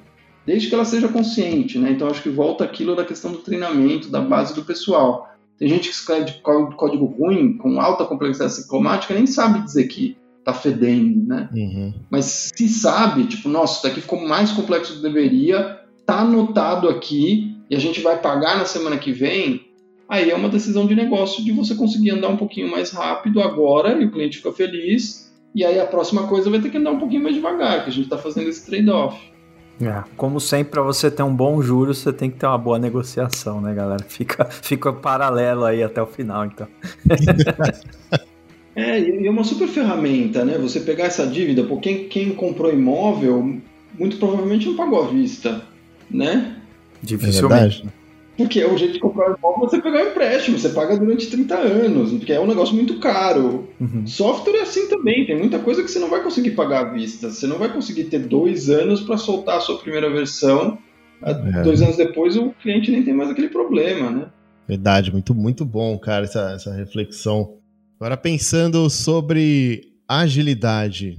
desde 0.48 0.68
que 0.68 0.74
ela 0.74 0.86
seja 0.86 1.08
consciente, 1.08 1.78
né? 1.78 1.90
Então 1.90 2.08
acho 2.08 2.22
que 2.22 2.30
volta 2.30 2.64
aquilo 2.64 2.96
da 2.96 3.04
questão 3.04 3.30
do 3.30 3.36
treinamento, 3.36 4.08
da 4.08 4.22
base 4.22 4.54
do 4.54 4.64
pessoal. 4.64 5.28
Tem 5.58 5.68
gente 5.68 5.90
que 5.90 5.94
escreve 5.94 6.40
código 6.40 7.04
ruim, 7.04 7.58
com 7.58 7.78
alta 7.78 8.06
complexidade 8.06 8.54
ciclomática, 8.54 9.12
nem 9.12 9.26
sabe 9.26 9.62
dizer 9.62 9.86
que 9.88 10.16
tá 10.42 10.54
fedendo, 10.54 11.26
né? 11.26 11.50
Uhum. 11.52 11.92
Mas 12.08 12.50
se 12.56 12.66
sabe, 12.66 13.26
tipo, 13.26 13.46
nossa, 13.46 13.74
isso 13.74 13.82
daqui 13.82 14.00
ficou 14.00 14.26
mais 14.26 14.50
complexo 14.50 14.94
do 14.94 14.96
que 14.96 15.02
deveria, 15.02 15.80
tá 16.06 16.20
anotado 16.20 16.88
aqui 16.88 17.54
e 17.68 17.76
a 17.76 17.78
gente 17.78 18.00
vai 18.00 18.18
pagar 18.18 18.56
na 18.56 18.64
semana 18.64 18.96
que 18.96 19.12
vem, 19.12 19.66
aí 20.08 20.30
é 20.30 20.34
uma 20.34 20.48
decisão 20.48 20.86
de 20.86 20.94
negócio 20.94 21.44
de 21.44 21.52
você 21.52 21.74
conseguir 21.74 22.12
andar 22.12 22.28
um 22.28 22.38
pouquinho 22.38 22.70
mais 22.70 22.90
rápido 22.90 23.42
agora 23.42 24.00
e 24.00 24.06
o 24.06 24.10
cliente 24.10 24.38
fica 24.38 24.52
feliz. 24.52 25.30
E 25.54 25.62
aí 25.62 25.78
a 25.78 25.84
próxima 25.84 26.26
coisa 26.26 26.48
vai 26.48 26.60
ter 26.60 26.70
que 26.70 26.78
andar 26.78 26.92
um 26.92 26.98
pouquinho 26.98 27.22
mais 27.22 27.34
devagar, 27.34 27.84
que 27.84 27.90
a 27.90 27.92
gente 27.92 28.04
está 28.04 28.16
fazendo 28.16 28.48
esse 28.48 28.64
trade-off. 28.64 29.36
É, 29.80 30.02
como 30.16 30.40
sempre, 30.40 30.72
para 30.72 30.82
você 30.82 31.10
ter 31.10 31.22
um 31.22 31.34
bom 31.34 31.62
juro, 31.62 31.94
você 31.94 32.12
tem 32.12 32.30
que 32.30 32.36
ter 32.36 32.46
uma 32.46 32.58
boa 32.58 32.78
negociação, 32.78 33.60
né, 33.60 33.72
galera? 33.74 34.02
Fica, 34.08 34.44
fica 34.44 34.92
paralelo 34.92 35.64
aí 35.64 35.82
até 35.82 36.02
o 36.02 36.06
final, 36.06 36.46
então. 36.46 36.66
é, 38.74 39.00
e 39.00 39.26
é 39.26 39.30
uma 39.30 39.44
super 39.44 39.68
ferramenta, 39.68 40.44
né? 40.44 40.58
Você 40.58 40.80
pegar 40.80 41.04
essa 41.04 41.26
dívida, 41.26 41.62
porque 41.64 41.94
quem, 41.94 42.08
quem 42.08 42.34
comprou 42.34 42.72
imóvel, 42.72 43.60
muito 43.98 44.16
provavelmente 44.16 44.66
não 44.66 44.76
pagou 44.76 45.04
à 45.04 45.06
vista 45.06 45.62
né? 46.10 46.56
Dificilmente. 47.02 47.86
É 47.86 47.97
porque 48.38 48.60
é 48.60 48.72
o 48.72 48.78
jeito 48.78 48.94
de 48.94 49.00
comprar 49.00 49.32
um 49.32 49.34
imóvel 49.34 49.68
você 49.68 49.82
pegar 49.82 49.98
um 49.98 50.10
empréstimo, 50.10 50.56
você 50.56 50.68
paga 50.68 50.96
durante 50.96 51.26
30 51.26 51.56
anos, 51.56 52.12
porque 52.12 52.32
é 52.32 52.38
um 52.38 52.46
negócio 52.46 52.72
muito 52.72 53.00
caro. 53.00 53.68
Uhum. 53.80 54.06
Software 54.06 54.58
é 54.58 54.62
assim 54.62 54.88
também, 54.88 55.26
tem 55.26 55.36
muita 55.36 55.58
coisa 55.58 55.82
que 55.82 55.90
você 55.90 55.98
não 55.98 56.08
vai 56.08 56.22
conseguir 56.22 56.52
pagar 56.52 56.86
à 56.86 56.92
vista. 56.92 57.30
Você 57.30 57.48
não 57.48 57.58
vai 57.58 57.68
conseguir 57.72 58.04
ter 58.04 58.20
dois 58.20 58.70
anos 58.70 59.00
para 59.00 59.16
soltar 59.16 59.56
a 59.56 59.60
sua 59.60 59.78
primeira 59.78 60.08
versão. 60.08 60.78
É. 61.20 61.62
Dois 61.62 61.82
anos 61.82 61.96
depois 61.96 62.36
o 62.36 62.50
cliente 62.62 62.92
nem 62.92 63.02
tem 63.02 63.12
mais 63.12 63.28
aquele 63.28 63.48
problema, 63.48 64.08
né? 64.08 64.26
Verdade, 64.68 65.10
muito, 65.10 65.34
muito 65.34 65.64
bom, 65.64 65.98
cara, 65.98 66.24
essa, 66.24 66.52
essa 66.52 66.72
reflexão. 66.72 67.56
Agora 67.98 68.16
pensando 68.16 68.88
sobre 68.88 69.80
agilidade. 70.06 71.16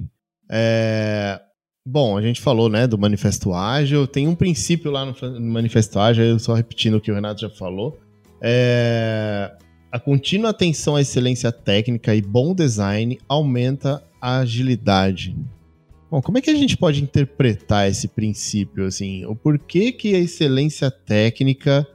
É, 0.49 1.41
Bom, 1.91 2.15
a 2.15 2.21
gente 2.21 2.39
falou, 2.39 2.69
né, 2.69 2.85
do 2.85 2.99
Manifesto 2.99 3.51
Ágil. 3.51 4.05
Tem 4.05 4.27
um 4.27 4.35
princípio 4.35 4.91
lá 4.91 5.03
no 5.03 5.41
Manifesto 5.41 5.97
Ágil, 5.97 6.37
só 6.37 6.53
repetindo 6.53 6.97
o 6.97 7.01
que 7.01 7.09
o 7.09 7.15
Renato 7.15 7.41
já 7.41 7.49
falou. 7.49 7.97
É... 8.39 9.51
A 9.91 9.99
contínua 9.99 10.51
atenção 10.51 10.95
à 10.95 11.01
excelência 11.01 11.51
técnica 11.51 12.13
e 12.13 12.21
bom 12.21 12.53
design 12.53 13.17
aumenta 13.27 14.03
a 14.21 14.37
agilidade. 14.37 15.35
Bom, 16.11 16.21
como 16.21 16.37
é 16.37 16.41
que 16.41 16.51
a 16.51 16.55
gente 16.55 16.77
pode 16.77 17.01
interpretar 17.01 17.89
esse 17.89 18.07
princípio, 18.07 18.85
assim? 18.85 19.25
O 19.25 19.35
porquê 19.35 19.91
que 19.91 20.13
a 20.13 20.19
excelência 20.19 20.91
técnica 20.91 21.87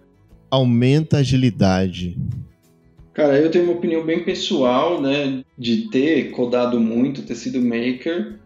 aumenta 0.51 1.19
a 1.19 1.21
agilidade? 1.21 2.19
Cara, 3.13 3.39
eu 3.39 3.49
tenho 3.49 3.67
uma 3.67 3.75
opinião 3.75 4.05
bem 4.05 4.25
pessoal, 4.25 5.01
né, 5.01 5.45
de 5.57 5.89
ter 5.89 6.33
codado 6.33 6.81
muito, 6.81 7.23
ter 7.23 7.37
sido 7.37 7.61
maker, 7.63 8.41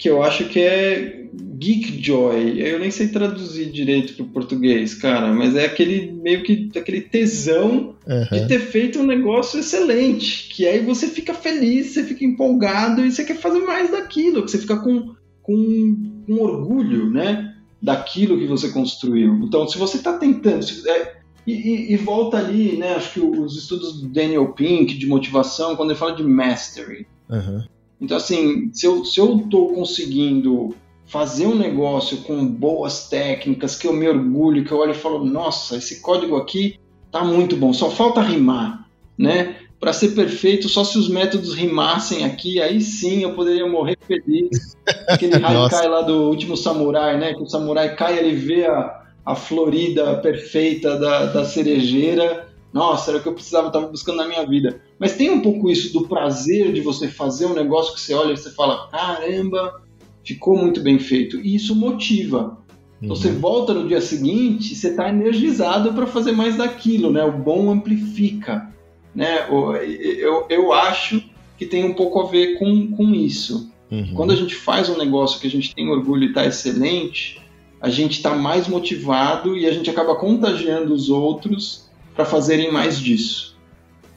que 0.00 0.08
eu 0.08 0.22
acho 0.22 0.46
que 0.48 0.58
é 0.58 1.26
Geek 1.58 2.02
Joy. 2.02 2.58
Eu 2.58 2.78
nem 2.78 2.90
sei 2.90 3.08
traduzir 3.08 3.70
direito 3.70 4.14
para 4.14 4.24
o 4.24 4.28
português, 4.28 4.94
cara, 4.94 5.30
mas 5.30 5.54
é 5.54 5.66
aquele 5.66 6.10
meio 6.10 6.42
que 6.42 6.70
aquele 6.74 7.02
tesão 7.02 7.96
uhum. 8.06 8.24
de 8.32 8.48
ter 8.48 8.60
feito 8.60 8.98
um 8.98 9.06
negócio 9.06 9.60
excelente, 9.60 10.48
que 10.48 10.66
aí 10.66 10.82
você 10.82 11.06
fica 11.06 11.34
feliz, 11.34 11.88
você 11.88 12.02
fica 12.02 12.24
empolgado 12.24 13.04
e 13.04 13.12
você 13.12 13.22
quer 13.24 13.36
fazer 13.36 13.60
mais 13.60 13.90
daquilo, 13.90 14.42
que 14.42 14.50
você 14.50 14.56
fica 14.56 14.78
com, 14.78 15.14
com, 15.42 16.22
com 16.26 16.34
orgulho, 16.40 17.10
né, 17.10 17.54
daquilo 17.80 18.38
que 18.38 18.46
você 18.46 18.70
construiu. 18.70 19.38
Então, 19.44 19.68
se 19.68 19.76
você 19.76 19.98
está 19.98 20.14
tentando, 20.14 20.62
se, 20.62 20.88
é, 20.88 21.16
e, 21.46 21.92
e, 21.92 21.96
volta 21.98 22.38
ali, 22.38 22.78
né, 22.78 22.94
acho 22.94 23.12
que 23.12 23.20
os 23.20 23.58
estudos 23.58 24.00
do 24.00 24.08
Daniel 24.08 24.48
Pink 24.54 24.96
de 24.96 25.06
motivação, 25.06 25.76
quando 25.76 25.90
ele 25.90 25.98
fala 25.98 26.16
de 26.16 26.24
mastery. 26.24 27.06
Uhum 27.28 27.64
então, 28.00 28.16
assim, 28.16 28.70
se 28.72 28.86
eu 28.86 29.02
estou 29.02 29.74
conseguindo 29.74 30.74
fazer 31.06 31.46
um 31.46 31.56
negócio 31.56 32.18
com 32.18 32.46
boas 32.46 33.08
técnicas, 33.08 33.76
que 33.76 33.86
eu 33.86 33.92
me 33.92 34.08
orgulho, 34.08 34.64
que 34.64 34.72
eu 34.72 34.78
olho 34.78 34.92
e 34.92 34.94
falo, 34.94 35.24
nossa, 35.24 35.76
esse 35.76 36.00
código 36.00 36.36
aqui 36.36 36.78
tá 37.10 37.24
muito 37.24 37.56
bom, 37.56 37.72
só 37.72 37.90
falta 37.90 38.22
rimar, 38.22 38.88
né? 39.18 39.56
Para 39.78 39.92
ser 39.92 40.10
perfeito, 40.10 40.68
só 40.68 40.84
se 40.84 40.98
os 40.98 41.08
métodos 41.08 41.54
rimassem 41.54 42.24
aqui, 42.24 42.60
aí 42.60 42.80
sim 42.80 43.22
eu 43.22 43.34
poderia 43.34 43.66
morrer 43.66 43.98
feliz. 44.06 44.76
Aquele 45.08 45.34
Haikai 45.44 45.88
lá 45.88 46.02
do 46.02 46.28
último 46.28 46.56
samurai, 46.56 47.18
né? 47.18 47.34
Que 47.34 47.42
o 47.42 47.48
samurai 47.48 47.94
cai, 47.96 48.18
ele 48.18 48.36
vê 48.36 48.66
a, 48.66 49.02
a 49.24 49.34
florida 49.34 50.16
perfeita 50.16 50.98
da, 50.98 51.26
da 51.26 51.44
cerejeira 51.44 52.49
nossa, 52.72 53.10
era 53.10 53.18
o 53.18 53.22
que 53.22 53.28
eu 53.28 53.34
precisava, 53.34 53.66
estava 53.66 53.88
buscando 53.88 54.18
na 54.18 54.28
minha 54.28 54.46
vida. 54.46 54.80
Mas 54.98 55.16
tem 55.16 55.30
um 55.30 55.40
pouco 55.40 55.70
isso 55.70 55.92
do 55.92 56.06
prazer 56.06 56.72
de 56.72 56.80
você 56.80 57.08
fazer 57.08 57.46
um 57.46 57.54
negócio 57.54 57.94
que 57.94 58.00
você 58.00 58.14
olha 58.14 58.32
e 58.32 58.36
você 58.36 58.50
fala, 58.50 58.88
caramba, 58.88 59.82
ficou 60.24 60.56
muito 60.56 60.80
bem 60.80 60.98
feito. 60.98 61.40
E 61.40 61.54
isso 61.54 61.74
motiva. 61.74 62.58
Então 63.02 63.16
você 63.16 63.28
uhum. 63.28 63.40
volta 63.40 63.74
no 63.74 63.88
dia 63.88 64.00
seguinte, 64.00 64.74
você 64.74 64.88
está 64.88 65.08
energizado 65.08 65.92
para 65.94 66.06
fazer 66.06 66.32
mais 66.32 66.56
daquilo, 66.56 67.10
né? 67.10 67.24
O 67.24 67.32
bom 67.32 67.70
amplifica, 67.70 68.70
né? 69.14 69.46
Eu, 69.48 70.46
eu 70.48 70.72
acho 70.72 71.22
que 71.56 71.66
tem 71.66 71.84
um 71.84 71.94
pouco 71.94 72.20
a 72.20 72.26
ver 72.26 72.58
com, 72.58 72.90
com 72.92 73.14
isso. 73.14 73.72
Uhum. 73.90 74.12
Quando 74.14 74.32
a 74.32 74.36
gente 74.36 74.54
faz 74.54 74.88
um 74.88 74.96
negócio 74.96 75.40
que 75.40 75.46
a 75.46 75.50
gente 75.50 75.74
tem 75.74 75.88
orgulho 75.88 76.24
e 76.24 76.28
está 76.28 76.46
excelente, 76.46 77.40
a 77.80 77.88
gente 77.88 78.12
está 78.12 78.34
mais 78.34 78.68
motivado 78.68 79.56
e 79.56 79.66
a 79.66 79.72
gente 79.72 79.88
acaba 79.90 80.14
contagiando 80.14 80.92
os 80.92 81.08
outros 81.08 81.89
para 82.20 82.24
fazerem 82.26 82.70
mais 82.70 82.98
disso. 82.98 83.56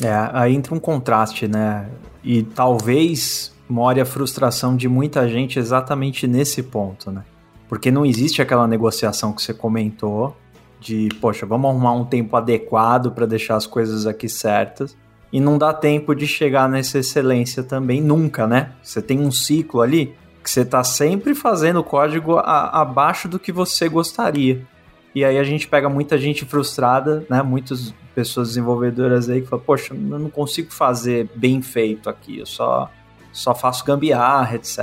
É, 0.02 0.12
aí 0.34 0.54
entra 0.54 0.74
um 0.76 0.80
contraste, 0.80 1.48
né? 1.48 1.88
E 2.24 2.44
talvez 2.44 3.54
more 3.70 4.00
a 4.02 4.06
frustração 4.06 4.76
de 4.76 4.90
muita 4.90 5.28
gente 5.30 5.58
exatamente 5.58 6.28
nesse 6.28 6.62
ponto, 6.62 7.12
né? 7.12 7.24
Porque 7.70 7.90
não 7.90 8.06
existe 8.06 8.42
aquela 8.42 8.68
negociação 8.68 9.32
que 9.32 9.42
você 9.42 9.54
comentou 9.54 10.36
de, 10.82 11.08
poxa, 11.22 11.46
vamos 11.46 11.70
arrumar 11.70 11.94
um 11.94 12.04
tempo 12.04 12.36
adequado 12.36 13.12
para 13.12 13.26
deixar 13.26 13.56
as 13.56 13.66
coisas 13.66 14.06
aqui 14.06 14.28
certas. 14.28 14.98
E 15.32 15.40
não 15.40 15.58
dá 15.58 15.74
tempo 15.74 16.14
de 16.14 16.28
chegar 16.28 16.68
nessa 16.70 17.00
excelência 17.00 17.64
também 17.64 18.02
nunca, 18.02 18.46
né? 18.46 18.72
Você 18.84 19.02
tem 19.02 19.20
um 19.20 19.32
ciclo 19.32 19.82
ali 19.82 20.14
que 20.44 20.52
você 20.52 20.62
está 20.62 20.84
sempre 20.84 21.34
fazendo 21.34 21.80
o 21.80 21.84
código 21.84 22.38
a, 22.38 22.82
abaixo 22.82 23.30
do 23.30 23.40
que 23.40 23.52
você 23.52 23.88
gostaria. 23.88 24.68
E 25.16 25.24
aí 25.24 25.38
a 25.38 25.44
gente 25.44 25.68
pega 25.68 25.88
muita 25.88 26.18
gente 26.18 26.44
frustrada, 26.46 27.26
né? 27.30 27.42
Muitos 27.44 27.94
pessoas 28.16 28.50
desenvolvedoras 28.50 29.30
aí 29.30 29.42
que 29.42 29.48
falam, 29.48 29.66
poxa, 29.66 29.94
eu 29.94 30.20
não 30.20 30.30
consigo 30.30 30.72
fazer 30.72 31.30
bem 31.36 31.62
feito 31.62 32.10
aqui, 32.10 32.40
eu 32.40 32.46
só, 32.46 32.92
só 33.32 33.54
faço 33.54 33.86
gambiarra, 33.86 34.56
etc, 34.56 34.80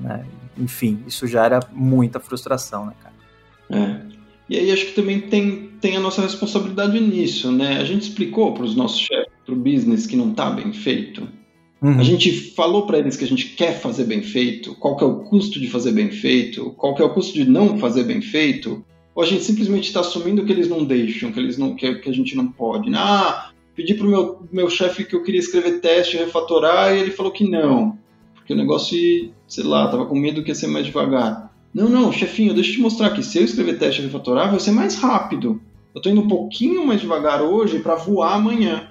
né? 0.00 0.24
Enfim, 0.56 1.02
isso 1.06 1.26
gera 1.26 1.60
muita 1.72 2.20
frustração, 2.20 2.86
né, 2.86 2.92
cara? 3.02 3.14
É. 3.70 4.12
E 4.48 4.58
aí 4.58 4.70
acho 4.70 4.86
que 4.86 4.92
também 4.92 5.20
tem, 5.20 5.70
tem 5.80 5.96
a 5.96 6.00
nossa 6.00 6.20
responsabilidade 6.20 7.00
nisso, 7.00 7.50
né? 7.50 7.78
A 7.78 7.84
gente 7.84 8.02
explicou 8.02 8.52
para 8.52 8.64
os 8.64 8.76
nossos 8.76 9.00
chefes, 9.00 9.32
para 9.44 9.54
o 9.54 9.56
business, 9.56 10.06
que 10.06 10.16
não 10.16 10.30
está 10.30 10.50
bem 10.50 10.72
feito. 10.72 11.26
Uhum. 11.80 11.98
A 11.98 12.02
gente 12.02 12.52
falou 12.54 12.86
para 12.86 12.98
eles 12.98 13.16
que 13.16 13.24
a 13.24 13.28
gente 13.28 13.46
quer 13.56 13.80
fazer 13.80 14.04
bem 14.04 14.22
feito, 14.22 14.74
qual 14.76 14.96
que 14.96 15.02
é 15.02 15.06
o 15.06 15.20
custo 15.20 15.58
de 15.58 15.68
fazer 15.68 15.92
bem 15.92 16.10
feito, 16.10 16.70
qual 16.72 16.94
que 16.94 17.02
é 17.02 17.04
o 17.04 17.10
custo 17.10 17.32
de 17.32 17.48
não 17.48 17.78
fazer 17.78 18.04
bem 18.04 18.20
feito, 18.20 18.84
ou 19.14 19.22
a 19.22 19.26
gente 19.26 19.44
simplesmente 19.44 19.88
está 19.88 20.00
assumindo 20.00 20.44
que 20.44 20.52
eles 20.52 20.68
não 20.68 20.84
deixam, 20.84 21.32
que 21.32 21.38
eles 21.38 21.58
não 21.58 21.74
que, 21.74 21.94
que 21.96 22.08
a 22.08 22.12
gente 22.12 22.36
não 22.36 22.48
pode. 22.48 22.90
Né? 22.90 22.98
Ah, 22.98 23.50
pedi 23.74 23.94
pro 23.94 24.08
meu, 24.08 24.46
meu 24.50 24.70
chefe 24.70 25.04
que 25.04 25.14
eu 25.14 25.22
queria 25.22 25.40
escrever 25.40 25.80
teste, 25.80 26.16
refatorar, 26.16 26.94
e 26.94 27.00
ele 27.00 27.10
falou 27.10 27.32
que 27.32 27.48
não, 27.48 27.98
porque 28.34 28.52
o 28.52 28.56
negócio, 28.56 28.98
sei 29.46 29.64
lá, 29.64 29.88
tava 29.88 30.06
com 30.06 30.14
medo 30.14 30.42
que 30.42 30.50
ia 30.50 30.54
ser 30.54 30.66
mais 30.66 30.86
devagar. 30.86 31.52
Não, 31.72 31.88
não, 31.88 32.12
chefinho, 32.12 32.52
deixa 32.52 32.70
eu 32.70 32.74
te 32.74 32.80
mostrar 32.80 33.06
aqui. 33.08 33.22
Se 33.22 33.38
eu 33.38 33.44
escrever 33.44 33.78
teste 33.78 34.02
refatorar, 34.02 34.50
vai 34.50 34.60
ser 34.60 34.72
mais 34.72 34.96
rápido. 34.96 35.60
Eu 35.94 35.98
estou 35.98 36.12
indo 36.12 36.20
um 36.20 36.28
pouquinho 36.28 36.86
mais 36.86 37.00
devagar 37.00 37.42
hoje 37.42 37.78
para 37.78 37.94
voar 37.94 38.34
amanhã. 38.34 38.90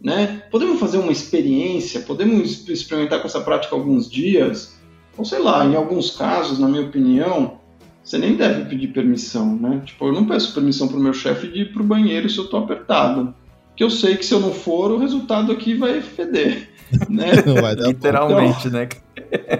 Né? 0.00 0.42
Podemos 0.50 0.80
fazer 0.80 0.98
uma 0.98 1.12
experiência, 1.12 2.00
podemos 2.00 2.68
experimentar 2.68 3.20
com 3.20 3.26
essa 3.26 3.40
prática 3.40 3.74
alguns 3.74 4.10
dias, 4.10 4.76
ou 5.16 5.24
sei 5.24 5.38
lá, 5.38 5.64
em 5.64 5.76
alguns 5.76 6.10
casos, 6.16 6.58
na 6.58 6.68
minha 6.68 6.82
opinião, 6.82 7.60
você 8.02 8.18
nem 8.18 8.34
deve 8.34 8.64
pedir 8.64 8.88
permissão, 8.88 9.56
né? 9.56 9.82
Tipo, 9.84 10.06
eu 10.06 10.12
não 10.12 10.26
peço 10.26 10.54
permissão 10.54 10.88
para 10.88 10.96
o 10.96 11.02
meu 11.02 11.14
chefe 11.14 11.48
de 11.48 11.62
ir 11.62 11.72
para 11.72 11.82
o 11.82 11.86
banheiro 11.86 12.28
se 12.28 12.38
eu 12.38 12.44
estou 12.44 12.60
apertado. 12.60 13.34
Porque 13.68 13.84
eu 13.84 13.90
sei 13.90 14.16
que 14.16 14.24
se 14.24 14.34
eu 14.34 14.40
não 14.40 14.52
for, 14.52 14.90
o 14.90 14.98
resultado 14.98 15.50
aqui 15.52 15.74
vai 15.74 16.00
feder. 16.00 16.70
Né? 17.08 17.30
Literalmente, 17.86 18.68
então, 18.68 18.80
né? 18.80 18.88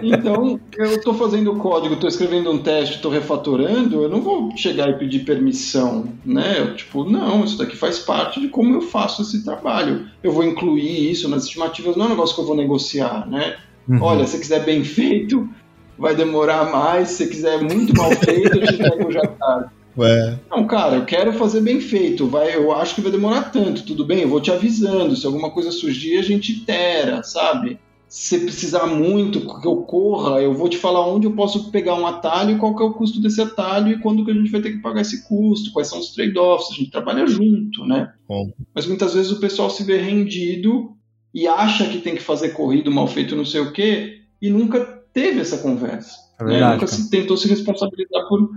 Então, 0.03 0.59
eu 0.77 0.91
estou 0.91 1.15
fazendo 1.15 1.51
o 1.51 1.55
código, 1.55 1.95
estou 1.95 2.07
escrevendo 2.07 2.51
um 2.51 2.59
teste, 2.59 2.97
estou 2.97 3.11
refatorando, 3.11 4.03
eu 4.03 4.07
não 4.07 4.21
vou 4.21 4.55
chegar 4.55 4.87
e 4.91 4.99
pedir 4.99 5.25
permissão, 5.25 6.09
né? 6.23 6.59
Eu, 6.59 6.75
tipo, 6.75 7.03
não, 7.03 7.43
isso 7.43 7.57
daqui 7.57 7.75
faz 7.75 7.97
parte 7.97 8.39
de 8.39 8.49
como 8.49 8.75
eu 8.75 8.81
faço 8.81 9.23
esse 9.23 9.43
trabalho. 9.43 10.05
Eu 10.21 10.31
vou 10.31 10.43
incluir 10.43 11.09
isso 11.09 11.27
nas 11.27 11.45
estimativas, 11.45 11.95
não 11.95 12.05
é 12.05 12.07
um 12.09 12.11
negócio 12.11 12.35
que 12.35 12.41
eu 12.41 12.45
vou 12.45 12.55
negociar, 12.55 13.27
né? 13.27 13.55
Uhum. 13.87 14.01
Olha, 14.01 14.27
se 14.27 14.39
quiser 14.39 14.63
bem 14.63 14.83
feito, 14.83 15.49
vai 15.97 16.15
demorar 16.15 16.71
mais, 16.71 17.09
se 17.09 17.27
quiser 17.27 17.61
muito 17.61 17.95
mal 17.95 18.11
feito, 18.11 18.57
eu 18.57 18.67
te 18.67 18.73
entrego 18.75 19.11
já 19.11 19.21
tarde. 19.27 19.69
Ué. 19.97 20.39
Não, 20.49 20.65
cara, 20.65 20.95
eu 20.95 21.05
quero 21.05 21.33
fazer 21.33 21.61
bem 21.61 21.79
feito. 21.79 22.27
Vai, 22.27 22.55
eu 22.55 22.71
acho 22.71 22.95
que 22.95 23.01
vai 23.01 23.11
demorar 23.11 23.51
tanto, 23.51 23.85
tudo 23.85 24.05
bem? 24.05 24.21
Eu 24.21 24.29
vou 24.29 24.41
te 24.41 24.51
avisando. 24.51 25.15
Se 25.15 25.25
alguma 25.25 25.51
coisa 25.51 25.71
surgir, 25.71 26.17
a 26.17 26.23
gente 26.23 26.51
itera, 26.51 27.23
sabe? 27.23 27.79
Se 28.07 28.39
precisar 28.39 28.85
muito 28.85 29.39
que 29.59 29.67
eu 29.67 29.77
corra, 29.77 30.39
eu 30.39 30.53
vou 30.53 30.69
te 30.69 30.77
falar 30.77 31.07
onde 31.07 31.25
eu 31.25 31.31
posso 31.31 31.71
pegar 31.71 31.95
um 31.95 32.05
atalho, 32.05 32.59
qual 32.59 32.75
que 32.75 32.83
é 32.83 32.85
o 32.85 32.93
custo 32.93 33.19
desse 33.19 33.41
atalho 33.41 33.91
e 33.91 33.99
quando 33.99 34.23
que 34.23 34.29
a 34.29 34.33
gente 34.35 34.51
vai 34.51 34.61
ter 34.61 34.71
que 34.71 34.81
pagar 34.83 35.01
esse 35.01 35.27
custo, 35.27 35.71
quais 35.71 35.87
são 35.87 35.99
os 35.99 36.13
trade-offs. 36.13 36.71
A 36.71 36.75
gente 36.75 36.91
trabalha 36.91 37.25
junto, 37.25 37.85
né? 37.85 38.13
Bom. 38.27 38.51
Mas 38.73 38.85
muitas 38.85 39.15
vezes 39.15 39.31
o 39.31 39.39
pessoal 39.39 39.69
se 39.69 39.83
vê 39.83 39.97
rendido 39.97 40.91
e 41.33 41.47
acha 41.47 41.87
que 41.87 41.97
tem 41.97 42.13
que 42.13 42.21
fazer 42.21 42.49
corrido 42.49 42.91
mal 42.91 43.07
feito, 43.07 43.35
não 43.35 43.45
sei 43.45 43.61
o 43.61 43.71
quê, 43.71 44.19
e 44.39 44.49
nunca 44.49 44.92
teve 45.13 45.41
essa 45.41 45.59
conversa. 45.59 46.17
É 46.39 46.43
verdade, 46.43 46.65
né? 46.65 46.73
Nunca 46.73 46.87
se 46.87 47.09
tentou 47.09 47.37
se 47.37 47.47
responsabilizar 47.47 48.27
por 48.27 48.49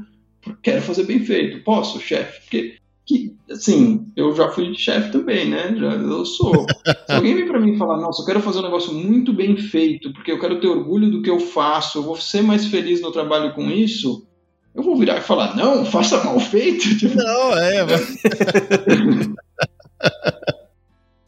quero 0.62 0.82
fazer 0.82 1.04
bem 1.04 1.24
feito. 1.24 1.62
Posso, 1.64 2.00
chefe? 2.00 2.40
Porque, 2.42 2.76
que, 3.04 3.36
assim, 3.50 4.06
eu 4.16 4.34
já 4.34 4.48
fui 4.48 4.74
chefe 4.74 5.12
também, 5.12 5.48
né? 5.48 5.74
Já, 5.76 5.92
eu 5.92 6.24
sou. 6.24 6.66
Se 7.06 7.12
alguém 7.12 7.34
vem 7.34 7.46
para 7.46 7.60
mim 7.60 7.74
e 7.74 7.78
falar, 7.78 7.98
nossa, 7.98 8.22
eu 8.22 8.26
quero 8.26 8.40
fazer 8.40 8.60
um 8.60 8.62
negócio 8.62 8.92
muito 8.92 9.32
bem 9.32 9.56
feito, 9.56 10.12
porque 10.12 10.32
eu 10.32 10.40
quero 10.40 10.60
ter 10.60 10.68
orgulho 10.68 11.10
do 11.10 11.22
que 11.22 11.30
eu 11.30 11.40
faço, 11.40 11.98
eu 11.98 12.02
vou 12.02 12.16
ser 12.16 12.42
mais 12.42 12.66
feliz 12.66 13.00
no 13.00 13.12
trabalho 13.12 13.54
com 13.54 13.70
isso, 13.70 14.26
eu 14.74 14.82
vou 14.82 14.96
virar 14.96 15.18
e 15.18 15.22
falar, 15.22 15.56
não, 15.56 15.84
faça 15.84 16.22
mal 16.22 16.38
feito. 16.38 16.84
Não, 17.16 17.56
é, 17.56 17.84
mas... 17.84 18.18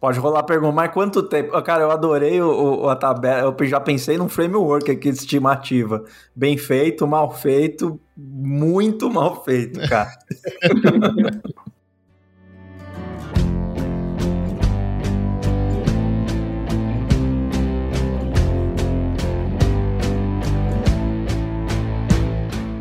Pode 0.01 0.21
rolar 0.21 0.41
a 0.41 0.45
pergunta, 0.45 0.73
mas 0.73 0.93
quanto 0.93 1.25
tempo? 1.25 1.61
Cara, 1.63 1.83
eu 1.83 1.91
adorei 1.91 2.41
o, 2.41 2.83
o, 2.83 2.89
a 2.89 2.95
tabela. 2.95 3.55
Eu 3.59 3.67
já 3.67 3.81
pensei 3.81 4.17
num 4.17 4.29
framework 4.29 4.89
aqui 4.89 5.11
de 5.11 5.19
estimativa. 5.19 6.05
Bem 6.35 6.57
feito, 6.57 7.05
mal 7.05 7.33
feito, 7.33 8.01
muito 8.17 9.11
mal 9.11 9.45
feito, 9.45 9.81
cara. 9.89 10.11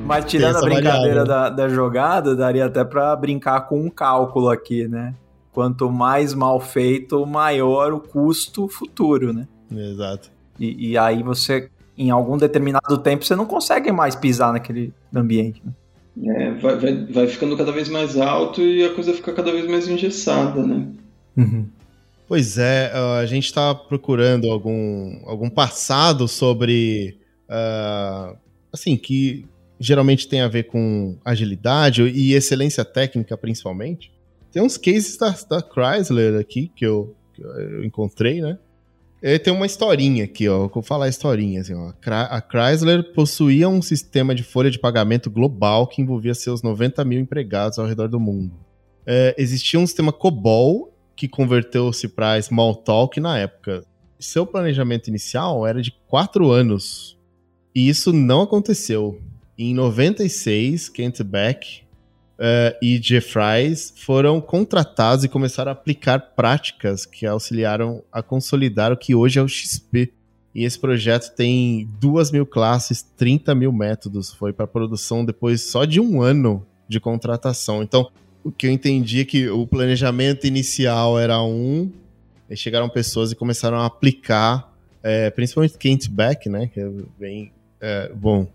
Mas 0.05 0.23
tirando 0.23 0.55
a 0.55 0.61
brincadeira 0.61 1.25
da, 1.25 1.49
da, 1.49 1.67
jogada, 1.67 2.33
daria 2.33 2.67
até 2.67 2.81
para 2.85 3.13
brincar 3.17 3.67
com 3.67 3.81
um 3.81 3.89
cálculo 3.89 4.49
aqui, 4.49 4.87
né? 4.87 5.13
Quanto 5.57 5.89
mais 5.89 6.35
mal 6.35 6.59
feito, 6.59 7.25
maior 7.25 7.91
o 7.91 7.99
custo 7.99 8.67
futuro, 8.67 9.33
né? 9.33 9.47
Exato. 9.75 10.29
E, 10.59 10.91
e 10.91 10.97
aí 10.99 11.23
você, 11.23 11.71
em 11.97 12.11
algum 12.11 12.37
determinado 12.37 12.95
tempo, 12.99 13.25
você 13.25 13.35
não 13.35 13.47
consegue 13.47 13.91
mais 13.91 14.15
pisar 14.15 14.53
naquele 14.53 14.93
ambiente. 15.11 15.59
Né? 16.15 16.43
É, 16.43 16.51
vai, 16.59 16.77
vai, 16.77 17.05
vai 17.05 17.27
ficando 17.27 17.57
cada 17.57 17.71
vez 17.71 17.89
mais 17.89 18.15
alto 18.15 18.61
e 18.61 18.85
a 18.85 18.93
coisa 18.93 19.11
fica 19.15 19.33
cada 19.33 19.51
vez 19.51 19.65
mais 19.67 19.87
engessada, 19.87 20.61
né? 20.61 20.89
Uhum. 21.35 21.65
Pois 22.27 22.59
é, 22.59 22.91
a 23.19 23.25
gente 23.25 23.45
está 23.45 23.73
procurando 23.73 24.51
algum, 24.51 25.21
algum 25.25 25.49
passado 25.49 26.27
sobre. 26.27 27.17
Uh, 27.49 28.37
assim, 28.71 28.95
que 28.95 29.47
geralmente 29.79 30.27
tem 30.27 30.41
a 30.41 30.47
ver 30.47 30.65
com 30.65 31.17
agilidade 31.25 32.03
e 32.03 32.33
excelência 32.33 32.85
técnica, 32.85 33.35
principalmente. 33.35 34.15
Tem 34.51 34.61
uns 34.61 34.77
cases 34.77 35.17
da, 35.17 35.29
da 35.49 35.61
Chrysler 35.61 36.39
aqui 36.39 36.71
que 36.75 36.85
eu, 36.85 37.15
que 37.33 37.43
eu 37.43 37.83
encontrei, 37.83 38.41
né? 38.41 38.57
E 39.21 39.39
tem 39.39 39.51
uma 39.51 39.65
historinha 39.65 40.23
aqui, 40.23 40.47
ó. 40.47 40.67
Vou 40.67 40.83
falar 40.83 41.05
a 41.05 41.09
historinha, 41.09 41.61
assim, 41.61 41.73
ó. 41.73 41.91
A 42.05 42.41
Chrysler 42.41 43.13
possuía 43.13 43.67
um 43.67 43.81
sistema 43.81 44.35
de 44.35 44.43
folha 44.43 44.69
de 44.69 44.77
pagamento 44.77 45.29
global 45.29 45.87
que 45.87 46.01
envolvia 46.01 46.35
seus 46.35 46.61
90 46.61 47.03
mil 47.03 47.19
empregados 47.19 47.79
ao 47.79 47.87
redor 47.87 48.07
do 48.07 48.19
mundo. 48.19 48.53
É, 49.05 49.33
existia 49.37 49.79
um 49.79 49.87
sistema 49.87 50.11
COBOL 50.11 50.93
que 51.15 51.27
converteu-se 51.27 52.07
para 52.07 52.37
Smalltalk 52.37 53.19
na 53.19 53.39
época. 53.39 53.83
Seu 54.19 54.45
planejamento 54.45 55.07
inicial 55.07 55.65
era 55.65 55.81
de 55.81 55.91
quatro 56.07 56.51
anos. 56.51 57.17
E 57.73 57.89
isso 57.89 58.13
não 58.13 58.41
aconteceu. 58.41 59.19
Em 59.57 59.73
96, 59.73 60.89
Kent 60.89 61.23
Beck 61.23 61.86
uh, 62.37 62.77
e 62.81 62.99
Jeffries 63.01 63.93
foram 63.97 64.39
contratados 64.39 65.23
e 65.23 65.29
começaram 65.29 65.71
a 65.71 65.73
aplicar 65.73 66.19
práticas 66.35 67.05
que 67.05 67.25
auxiliaram 67.25 68.03
a 68.11 68.21
consolidar 68.21 68.91
o 68.91 68.97
que 68.97 69.15
hoje 69.15 69.39
é 69.39 69.41
o 69.41 69.47
XP. 69.47 70.11
E 70.53 70.63
esse 70.63 70.79
projeto 70.79 71.35
tem 71.35 71.87
duas 71.99 72.31
mil 72.31 72.45
classes, 72.45 73.03
30 73.15 73.53
mil 73.53 73.71
métodos. 73.71 74.33
Foi 74.33 74.51
para 74.51 74.65
produção 74.65 75.23
depois 75.23 75.61
só 75.61 75.85
de 75.85 75.99
um 75.99 76.21
ano 76.21 76.65
de 76.87 76.99
contratação. 76.99 77.83
Então, 77.83 78.09
o 78.43 78.51
que 78.51 78.65
eu 78.65 78.71
entendi 78.71 79.21
é 79.21 79.25
que 79.25 79.49
o 79.49 79.67
planejamento 79.67 80.47
inicial 80.47 81.19
era 81.19 81.41
um, 81.43 81.91
e 82.49 82.55
chegaram 82.55 82.89
pessoas 82.89 83.31
e 83.31 83.35
começaram 83.35 83.77
a 83.77 83.85
aplicar, 83.85 84.73
é, 85.03 85.29
principalmente 85.29 85.77
Kent 85.77 86.09
Beck, 86.09 86.49
né? 86.49 86.67
Que 86.67 86.79
é 86.79 86.89
bem. 87.19 87.51
É, 87.79 88.11
bom, 88.15 88.47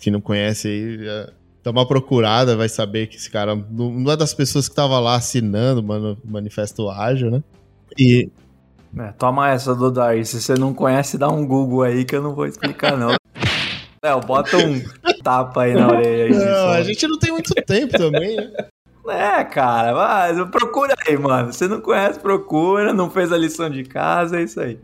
quem 0.00 0.12
não 0.12 0.20
conhece 0.20 0.66
aí. 0.66 1.06
É, 1.06 1.32
dá 1.64 1.70
uma 1.70 1.86
procurada, 1.86 2.56
vai 2.56 2.68
saber 2.68 3.06
que 3.06 3.16
esse 3.16 3.30
cara 3.30 3.56
não 3.70 4.12
é 4.12 4.16
das 4.16 4.34
pessoas 4.34 4.68
que 4.68 4.74
tava 4.74 5.00
lá 5.00 5.16
assinando 5.16 5.80
o 5.80 6.18
manifesto 6.30 6.90
ágil, 6.90 7.30
né? 7.30 7.42
E. 7.98 8.28
É, 8.96 9.10
toma 9.12 9.50
essa, 9.50 9.74
Dodai. 9.74 10.24
Se 10.24 10.40
você 10.40 10.54
não 10.54 10.74
conhece, 10.74 11.16
dá 11.16 11.28
um 11.28 11.44
Google 11.46 11.82
aí 11.82 12.04
que 12.04 12.14
eu 12.14 12.22
não 12.22 12.34
vou 12.34 12.46
explicar, 12.46 12.96
não. 12.96 13.16
Léo, 14.04 14.20
bota 14.20 14.58
um 14.58 14.80
tapa 15.24 15.62
aí 15.62 15.74
na 15.74 15.88
orelha. 15.88 16.24
Aí, 16.24 16.44
não, 16.44 16.70
a 16.72 16.82
gente 16.82 17.06
não 17.08 17.18
tem 17.18 17.32
muito 17.32 17.54
tempo 17.54 17.96
também, 17.96 18.36
né? 18.36 18.52
É, 19.08 19.44
cara, 19.44 19.94
mas 19.94 20.50
procura 20.50 20.94
aí, 21.06 21.16
mano. 21.16 21.52
Você 21.52 21.66
não 21.66 21.80
conhece, 21.80 22.20
procura, 22.20 22.92
não 22.92 23.10
fez 23.10 23.32
a 23.32 23.38
lição 23.38 23.70
de 23.70 23.84
casa, 23.84 24.38
é 24.38 24.42
isso 24.42 24.60
aí. 24.60 24.78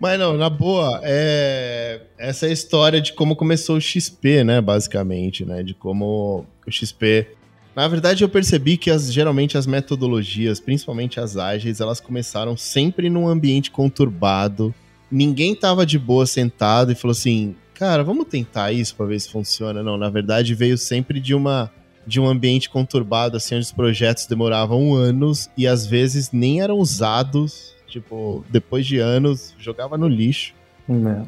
Mas 0.00 0.18
não, 0.18 0.36
na 0.36 0.48
boa, 0.48 1.00
é... 1.02 2.00
essa 2.16 2.46
é 2.46 2.50
a 2.50 2.52
história 2.52 3.00
de 3.00 3.12
como 3.12 3.34
começou 3.34 3.76
o 3.76 3.80
XP, 3.80 4.44
né, 4.44 4.60
basicamente, 4.60 5.44
né, 5.44 5.62
de 5.62 5.74
como 5.74 6.46
o 6.66 6.70
XP... 6.70 7.26
Na 7.74 7.86
verdade, 7.86 8.24
eu 8.24 8.28
percebi 8.28 8.76
que 8.76 8.90
as, 8.90 9.12
geralmente 9.12 9.56
as 9.56 9.64
metodologias, 9.64 10.58
principalmente 10.58 11.20
as 11.20 11.36
ágeis, 11.36 11.80
elas 11.80 12.00
começaram 12.00 12.56
sempre 12.56 13.08
num 13.08 13.28
ambiente 13.28 13.70
conturbado. 13.70 14.74
Ninguém 15.08 15.54
tava 15.54 15.86
de 15.86 15.96
boa 15.96 16.26
sentado 16.26 16.90
e 16.90 16.96
falou 16.96 17.12
assim, 17.12 17.54
cara, 17.74 18.02
vamos 18.02 18.26
tentar 18.26 18.72
isso 18.72 18.96
para 18.96 19.06
ver 19.06 19.20
se 19.20 19.30
funciona. 19.30 19.80
Não, 19.80 19.96
na 19.96 20.10
verdade 20.10 20.56
veio 20.56 20.76
sempre 20.76 21.20
de 21.20 21.34
uma 21.34 21.70
de 22.04 22.18
um 22.18 22.26
ambiente 22.26 22.70
conturbado, 22.70 23.36
assim, 23.36 23.54
onde 23.54 23.66
os 23.66 23.72
projetos 23.72 24.26
demoravam 24.26 24.94
anos 24.94 25.50
e 25.56 25.66
às 25.66 25.86
vezes 25.86 26.32
nem 26.32 26.62
eram 26.62 26.78
usados. 26.78 27.74
Tipo, 27.88 28.44
depois 28.50 28.86
de 28.86 28.98
anos, 28.98 29.54
jogava 29.58 29.96
no 29.96 30.06
lixo. 30.06 30.54
É. 30.88 31.22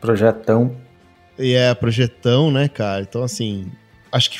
Projetão. 0.00 0.76
E 1.38 1.54
é, 1.54 1.74
projetão, 1.74 2.50
né, 2.50 2.68
cara? 2.68 3.02
Então, 3.02 3.22
assim, 3.22 3.70
acho 4.10 4.30
que 4.30 4.38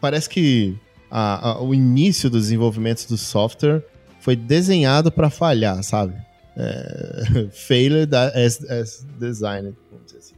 parece 0.00 0.28
que 0.28 0.76
a, 1.10 1.50
a, 1.50 1.62
o 1.62 1.74
início 1.74 2.30
dos 2.30 2.42
desenvolvimentos 2.42 3.04
do 3.04 3.16
software 3.16 3.82
foi 4.20 4.34
desenhado 4.34 5.10
para 5.12 5.28
falhar, 5.28 5.82
sabe? 5.82 6.14
É, 6.56 7.48
failed 7.52 8.14
as, 8.14 8.62
as 8.64 9.06
designed, 9.18 9.74
vamos 9.90 10.06
dizer 10.06 10.18
assim. 10.18 10.34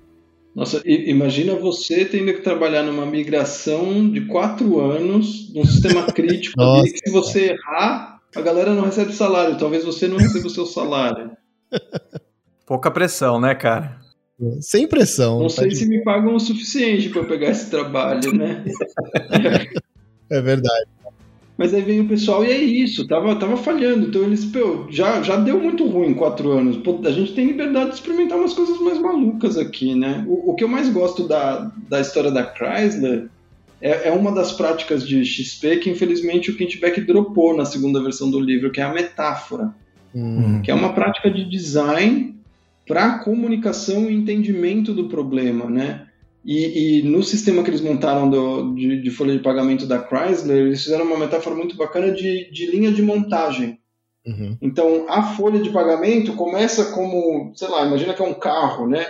Nossa, 0.54 0.82
imagina 0.84 1.56
você 1.56 2.04
tendo 2.04 2.32
que 2.32 2.40
trabalhar 2.40 2.82
numa 2.84 3.04
migração 3.04 4.08
de 4.08 4.20
quatro 4.22 4.80
anos, 4.80 5.52
num 5.52 5.64
sistema 5.64 6.04
crítico, 6.12 6.56
Nossa, 6.56 6.84
que 6.84 6.98
se 6.98 7.10
você 7.10 7.50
errar, 7.52 8.13
a 8.34 8.40
galera 8.40 8.74
não 8.74 8.84
recebe 8.84 9.12
salário. 9.12 9.58
Talvez 9.58 9.84
você 9.84 10.08
não 10.08 10.16
receba 10.16 10.46
o 10.46 10.50
seu 10.50 10.66
salário. 10.66 11.30
Pouca 12.66 12.90
pressão, 12.90 13.40
né, 13.40 13.54
cara? 13.54 14.00
Sem 14.60 14.86
pressão. 14.86 15.40
Não 15.40 15.48
sei 15.48 15.70
se 15.70 15.86
me 15.86 16.02
pagam 16.02 16.34
o 16.34 16.40
suficiente 16.40 17.08
para 17.08 17.20
eu 17.20 17.28
pegar 17.28 17.50
esse 17.50 17.70
trabalho, 17.70 18.32
né? 18.32 18.64
é 20.30 20.40
verdade. 20.40 20.88
Mas 21.56 21.72
aí 21.72 21.82
vem 21.82 22.00
o 22.00 22.08
pessoal 22.08 22.44
e 22.44 22.50
é 22.50 22.56
isso, 22.56 23.06
tava, 23.06 23.36
tava 23.36 23.56
falhando. 23.56 24.08
Então 24.08 24.22
eles, 24.22 24.44
pô, 24.44 24.86
já, 24.90 25.22
já 25.22 25.36
deu 25.36 25.60
muito 25.60 25.86
ruim 25.86 26.08
em 26.08 26.14
quatro 26.14 26.50
anos. 26.50 26.78
Pô, 26.78 27.00
a 27.04 27.10
gente 27.12 27.32
tem 27.32 27.46
liberdade 27.46 27.90
de 27.90 27.94
experimentar 27.94 28.38
umas 28.38 28.54
coisas 28.54 28.80
mais 28.80 28.98
malucas 28.98 29.56
aqui, 29.56 29.94
né? 29.94 30.24
O, 30.26 30.50
o 30.50 30.54
que 30.56 30.64
eu 30.64 30.68
mais 30.68 30.88
gosto 30.88 31.28
da, 31.28 31.70
da 31.88 32.00
história 32.00 32.32
da 32.32 32.42
Chrysler 32.44 33.28
é, 33.84 34.08
é 34.08 34.12
uma 34.12 34.32
das 34.32 34.50
práticas 34.50 35.06
de 35.06 35.22
XP 35.22 35.76
que 35.76 35.90
infelizmente 35.90 36.50
o 36.50 36.56
Kintback 36.56 37.02
dropou 37.02 37.54
na 37.54 37.66
segunda 37.66 38.02
versão 38.02 38.30
do 38.30 38.40
livro, 38.40 38.72
que 38.72 38.80
é 38.80 38.84
a 38.84 38.92
metáfora. 38.92 39.74
Uhum. 40.14 40.62
Que 40.62 40.70
é 40.70 40.74
uma 40.74 40.94
prática 40.94 41.30
de 41.30 41.44
design 41.44 42.34
para 42.86 43.18
comunicação 43.18 44.10
e 44.10 44.14
entendimento 44.14 44.94
do 44.94 45.08
problema, 45.08 45.68
né? 45.68 46.06
E, 46.42 47.00
e, 47.00 47.02
no 47.02 47.22
sistema 47.22 47.62
que 47.62 47.70
eles 47.70 47.80
montaram 47.80 48.28
do, 48.28 48.74
de, 48.74 49.02
de, 49.02 49.10
folha 49.10 49.32
de 49.34 49.42
pagamento 49.42 49.86
da 49.86 49.98
Chrysler, 49.98 50.66
eles 50.66 50.84
fizeram 50.84 51.04
uma 51.04 51.18
metáfora 51.18 51.56
muito 51.56 51.76
bacana 51.76 52.10
de, 52.12 52.50
de 52.50 52.66
linha 52.70 52.92
de 52.92 53.02
montagem. 53.02 53.78
Uhum. 54.26 54.56
Então, 54.60 55.06
a 55.08 55.22
folha 55.22 55.60
de 55.60 55.70
pagamento 55.70 56.34
começa 56.34 56.92
como, 56.92 57.52
sei 57.54 57.68
lá, 57.68 57.86
imagina 57.86 58.12
que 58.12 58.22
é 58.22 58.26
um 58.26 58.34
carro, 58.34 58.86
né? 58.86 59.06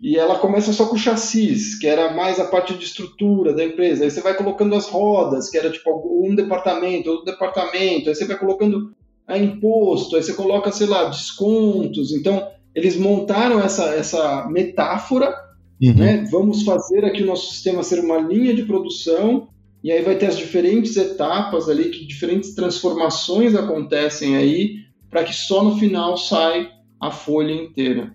E 0.00 0.16
ela 0.16 0.38
começa 0.38 0.72
só 0.72 0.86
com 0.86 0.94
o 0.94 0.98
chassis, 0.98 1.78
que 1.78 1.86
era 1.86 2.14
mais 2.14 2.40
a 2.40 2.46
parte 2.46 2.74
de 2.74 2.84
estrutura 2.84 3.52
da 3.52 3.64
empresa. 3.64 4.04
Aí 4.04 4.10
você 4.10 4.20
vai 4.20 4.34
colocando 4.34 4.74
as 4.74 4.88
rodas, 4.88 5.50
que 5.50 5.58
era 5.58 5.70
tipo 5.70 5.90
um 6.24 6.34
departamento, 6.34 7.10
outro 7.10 7.26
departamento. 7.26 8.08
Aí 8.08 8.14
você 8.14 8.24
vai 8.24 8.38
colocando 8.38 8.94
a 9.26 9.36
imposto, 9.36 10.16
aí 10.16 10.22
você 10.22 10.32
coloca, 10.32 10.72
sei 10.72 10.86
lá, 10.86 11.04
descontos. 11.04 12.12
Então, 12.12 12.48
eles 12.74 12.96
montaram 12.96 13.60
essa, 13.60 13.94
essa 13.94 14.48
metáfora 14.48 15.34
Uhum. 15.80 15.94
Né? 15.94 16.28
Vamos 16.30 16.62
fazer 16.62 17.04
aqui 17.04 17.22
o 17.22 17.26
nosso 17.26 17.52
sistema 17.52 17.82
ser 17.82 18.00
uma 18.00 18.18
linha 18.18 18.54
de 18.54 18.64
produção 18.64 19.48
e 19.82 19.90
aí 19.90 20.02
vai 20.02 20.16
ter 20.16 20.26
as 20.26 20.36
diferentes 20.36 20.94
etapas 20.96 21.68
ali, 21.68 21.88
que 21.88 22.06
diferentes 22.06 22.54
transformações 22.54 23.54
acontecem 23.54 24.36
aí, 24.36 24.74
para 25.08 25.24
que 25.24 25.32
só 25.32 25.64
no 25.64 25.78
final 25.78 26.18
sai 26.18 26.68
a 27.00 27.10
folha 27.10 27.52
inteira. 27.52 28.14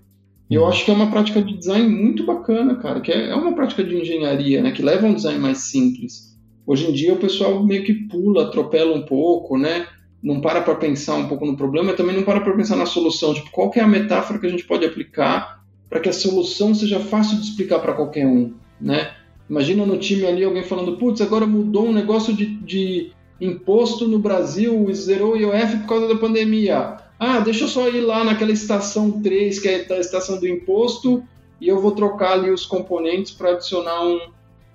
E 0.50 0.56
eu 0.56 0.62
uhum. 0.62 0.68
acho 0.68 0.86
que 0.86 0.92
é 0.92 0.94
uma 0.94 1.10
prática 1.10 1.42
de 1.42 1.58
design 1.58 1.88
muito 1.88 2.26
bacana, 2.26 2.76
cara, 2.76 3.02
que 3.02 3.12
é, 3.12 3.30
é 3.30 3.36
uma 3.36 3.54
prática 3.54 3.84
de 3.84 3.96
engenharia, 3.96 4.62
né, 4.62 4.72
que 4.72 4.82
leva 4.82 5.08
a 5.08 5.10
um 5.10 5.14
design 5.14 5.40
mais 5.40 5.60
simples. 5.60 6.36
Hoje 6.68 6.90
em 6.90 6.94
dia 6.94 7.14
o 7.14 7.20
pessoal 7.20 7.64
meio 7.64 7.84
que 7.84 7.94
pula, 7.94 8.44
atropela 8.44 8.96
um 8.96 9.04
pouco, 9.04 9.58
né? 9.58 9.88
Não 10.22 10.42
para 10.42 10.62
para 10.62 10.74
pensar 10.76 11.16
um 11.16 11.28
pouco 11.28 11.46
no 11.46 11.56
problema, 11.56 11.92
e 11.92 11.96
também 11.96 12.16
não 12.16 12.24
para 12.24 12.42
para 12.42 12.56
pensar 12.56 12.76
na 12.76 12.88
solução, 12.88 13.34
tipo, 13.34 13.52
qual 13.52 13.72
é 13.76 13.80
a 13.80 13.88
metáfora 13.88 14.40
que 14.40 14.48
a 14.48 14.50
gente 14.50 14.66
pode 14.66 14.84
aplicar 14.84 15.64
para 15.88 16.00
que 16.00 16.10
a 16.10 16.14
solução 16.14 16.74
seja 16.74 17.00
fácil 17.00 17.38
de 17.38 17.44
explicar 17.44 17.80
para 17.80 17.94
qualquer 17.94 18.26
um, 18.26 18.54
né? 18.82 19.12
Imagina 19.48 19.86
no 19.86 19.98
time 19.98 20.26
ali 20.26 20.44
alguém 20.44 20.64
falando, 20.64 20.98
putz, 20.98 21.22
agora 21.22 21.46
mudou 21.46 21.88
um 21.88 21.94
negócio 21.94 22.34
de, 22.34 22.46
de 22.46 23.12
imposto 23.40 24.08
no 24.08 24.18
Brasil, 24.18 24.92
zerou 24.92 25.34
o 25.34 25.38
IOF 25.38 25.78
por 25.82 25.88
causa 25.88 26.08
da 26.08 26.16
pandemia. 26.16 26.98
Ah, 27.20 27.40
deixa 27.40 27.64
eu 27.64 27.68
só 27.68 27.88
ir 27.88 28.02
lá 28.02 28.24
naquela 28.24 28.52
estação 28.52 29.22
3, 29.22 29.60
que 29.60 29.68
é 29.68 29.86
a 29.90 30.00
estação 30.00 30.40
do 30.40 30.48
imposto, 30.48 31.24
e 31.62 31.68
eu 31.68 31.82
vou 31.82 31.92
trocar 31.92 32.34
ali 32.34 32.50
os 32.50 32.66
componentes 32.66 33.32
para 33.32 33.52
adicionar 33.52 34.04
um, 34.04 34.20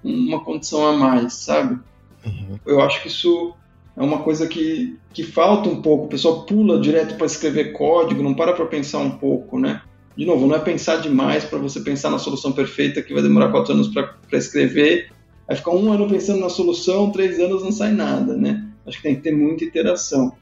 uma 0.03 0.43
condição 0.43 0.87
a 0.87 0.93
mais, 0.93 1.35
sabe? 1.35 1.79
Uhum. 2.25 2.59
Eu 2.65 2.81
acho 2.81 3.03
que 3.03 3.09
isso 3.09 3.55
é 3.97 4.03
uma 4.03 4.21
coisa 4.21 4.47
que, 4.47 4.99
que 5.13 5.23
falta 5.23 5.69
um 5.69 5.83
pouco. 5.83 6.07
O 6.07 6.09
pessoal 6.09 6.45
pula 6.47 6.81
direto 6.81 7.17
para 7.17 7.27
escrever 7.27 7.73
código, 7.73 8.23
não 8.23 8.35
para 8.35 8.53
para 8.53 8.65
pensar 8.67 8.99
um 8.99 9.11
pouco, 9.11 9.59
né? 9.59 9.83
de 10.21 10.27
novo, 10.27 10.47
não 10.47 10.55
é 10.55 10.59
pensar 10.59 10.97
demais 10.97 11.45
para 11.45 11.59
você 11.59 11.81
pensar 11.81 12.11
na 12.11 12.19
solução 12.19 12.53
perfeita 12.53 13.01
que 13.01 13.15
vai 13.15 13.23
demorar 13.23 13.51
quatro 13.51 13.73
anos 13.73 13.89
para 13.89 14.15
escrever. 14.33 15.11
Vai 15.47 15.57
ficar 15.57 15.71
um 15.71 15.91
ano 15.91 16.07
pensando 16.07 16.41
na 16.41 16.51
solução, 16.51 17.11
três 17.11 17.41
anos 17.41 17.63
não 17.63 17.73
sai 17.73 17.93
nada, 17.93 18.37
né? 18.37 18.69
Acho 18.87 18.99
que 18.99 19.03
tem 19.03 19.15
que 19.15 19.23
ter 19.23 19.35
muita 19.35 19.65
interação. 19.65 20.37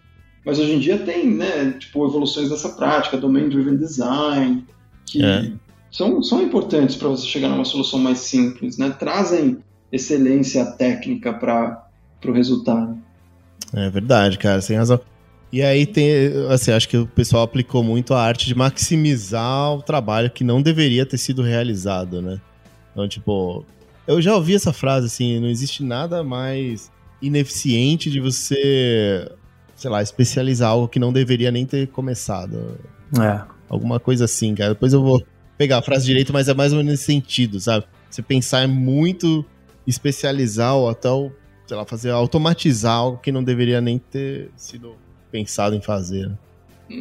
Mas 0.45 0.59
hoje 0.59 0.73
em 0.73 0.79
dia 0.79 0.99
tem, 0.99 1.31
né, 1.31 1.73
tipo, 1.79 2.07
evoluções 2.07 2.49
dessa 2.49 2.71
prática, 2.71 3.17
domain-driven 3.17 3.77
design, 3.77 4.65
que 5.07 5.25
é. 5.25 5.53
são, 5.91 6.23
são 6.23 6.43
importantes 6.43 6.97
para 6.97 7.09
você 7.09 7.27
chegar 7.27 7.49
numa 7.49 7.65
solução 7.65 7.99
mais 7.99 8.19
simples, 8.19 8.79
né? 8.79 8.91
Trazem 8.99 9.59
excelência 9.93 10.65
técnica 10.65 11.33
para 11.33 11.87
o 12.25 12.33
resultado. 12.33 12.99
É 13.75 13.91
verdade, 13.91 14.39
cara, 14.39 14.61
sem 14.61 14.77
razão. 14.77 15.01
E 15.51 15.63
aí 15.63 15.87
tem, 15.87 16.11
assim, 16.51 16.73
acho 16.73 16.89
que 16.89 16.97
o 16.97 17.07
pessoal 17.07 17.43
aplicou 17.43 17.83
muito 17.83 18.13
a 18.13 18.23
arte 18.23 18.47
de 18.47 18.55
maximizar 18.55 19.75
o 19.75 19.83
trabalho 19.83 20.31
que 20.31 20.45
não 20.45 20.61
deveria 20.61 21.07
ter 21.07 21.17
sido 21.17 21.43
realizado, 21.43 22.21
né? 22.21 22.39
Então, 22.93 23.09
tipo, 23.09 23.65
eu 24.07 24.21
já 24.21 24.35
ouvi 24.35 24.55
essa 24.55 24.73
frase 24.73 25.07
assim, 25.07 25.41
não 25.41 25.49
existe 25.49 25.83
nada 25.83 26.23
mais 26.23 26.91
ineficiente 27.21 28.11
de 28.11 28.21
você, 28.21 29.31
sei 29.79 29.91
lá, 29.91 30.03
especializar 30.03 30.71
algo 30.71 30.89
que 30.89 30.99
não 30.99 31.13
deveria 31.13 31.53
nem 31.53 31.65
ter 31.65 31.87
começado. 31.89 32.77
É. 33.19 33.41
Alguma 33.69 34.01
coisa 34.01 34.25
assim, 34.25 34.55
cara. 34.55 34.75
Depois 34.75 34.93
eu 34.93 35.01
vou 35.01 35.25
pegar 35.57 35.79
a 35.79 35.83
frase 35.83 36.05
direito, 36.05 36.33
mas 36.33 36.49
é 36.49 36.55
mais 36.55 36.73
ou 36.73 36.79
menos 36.79 36.93
nesse 36.93 37.05
sentido, 37.05 37.61
sabe? 37.61 37.87
Você 38.11 38.21
pensar 38.21 38.65
em 38.65 38.67
muito 38.67 39.45
especializar 39.87 40.75
ou 40.75 40.91
até, 40.91 41.09
sei 41.67 41.77
lá, 41.77 41.87
fazer 41.87 42.11
automatizar 42.11 42.93
algo 42.93 43.19
que 43.19 43.31
não 43.31 43.43
deveria 43.43 43.81
nem 43.81 43.99
ter 43.99 44.51
sido 44.57 44.97
pensado 45.31 45.77
em 45.77 45.81
fazer. 45.81 46.29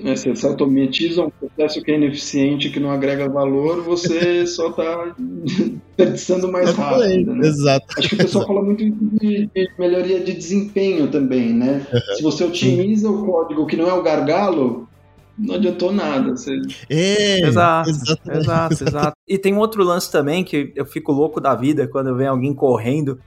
É, 0.04 0.16
se 0.18 0.30
você 0.30 0.46
automatiza 0.46 1.24
um 1.24 1.30
processo 1.30 1.82
que 1.82 1.92
é 1.92 1.96
ineficiente, 1.96 2.70
que 2.70 2.80
não 2.80 2.92
agrega 2.92 3.30
valor, 3.30 3.82
você 3.82 4.46
só 4.48 4.70
está 4.70 5.16
desperdiçando 5.18 6.52
mais 6.52 6.72
rápido. 6.74 7.36
Né? 7.36 7.48
Exato. 7.48 7.86
Acho 7.98 8.10
que 8.10 8.16
o 8.16 8.18
pessoal 8.18 8.48
fala 8.48 8.62
muito 8.62 8.84
de, 8.84 9.48
de 9.48 9.70
melhoria 9.80 10.20
de 10.20 10.34
desempenho 10.34 11.08
também, 11.08 11.54
né? 11.54 11.88
Uhum. 11.92 12.16
Se 12.16 12.24
você 12.24 12.44
otimiza 12.44 13.10
o 13.10 13.26
código 13.26 13.66
que 13.66 13.78
não 13.78 13.88
é 13.88 13.94
o 13.94 14.04
gargalo, 14.04 14.90
não 15.38 15.56
adiantou 15.56 15.94
nada. 15.94 16.32
Você... 16.32 16.60
É, 16.90 17.48
exato, 17.48 17.90
exato, 18.30 18.84
exato. 18.84 19.18
E 19.28 19.38
tem 19.38 19.54
um 19.54 19.60
outro 19.60 19.84
lance 19.84 20.12
também 20.12 20.44
que 20.44 20.74
eu 20.76 20.86
fico 20.86 21.12
louco 21.12 21.40
da 21.40 21.56
vida 21.56 21.88
quando 21.88 22.16
vem 22.16 22.28
alguém 22.28 22.54
correndo. 22.54 23.20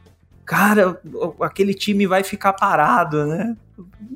Cara, 0.44 1.00
aquele 1.40 1.72
time 1.72 2.06
vai 2.06 2.24
ficar 2.24 2.52
parado, 2.52 3.24
né? 3.26 3.56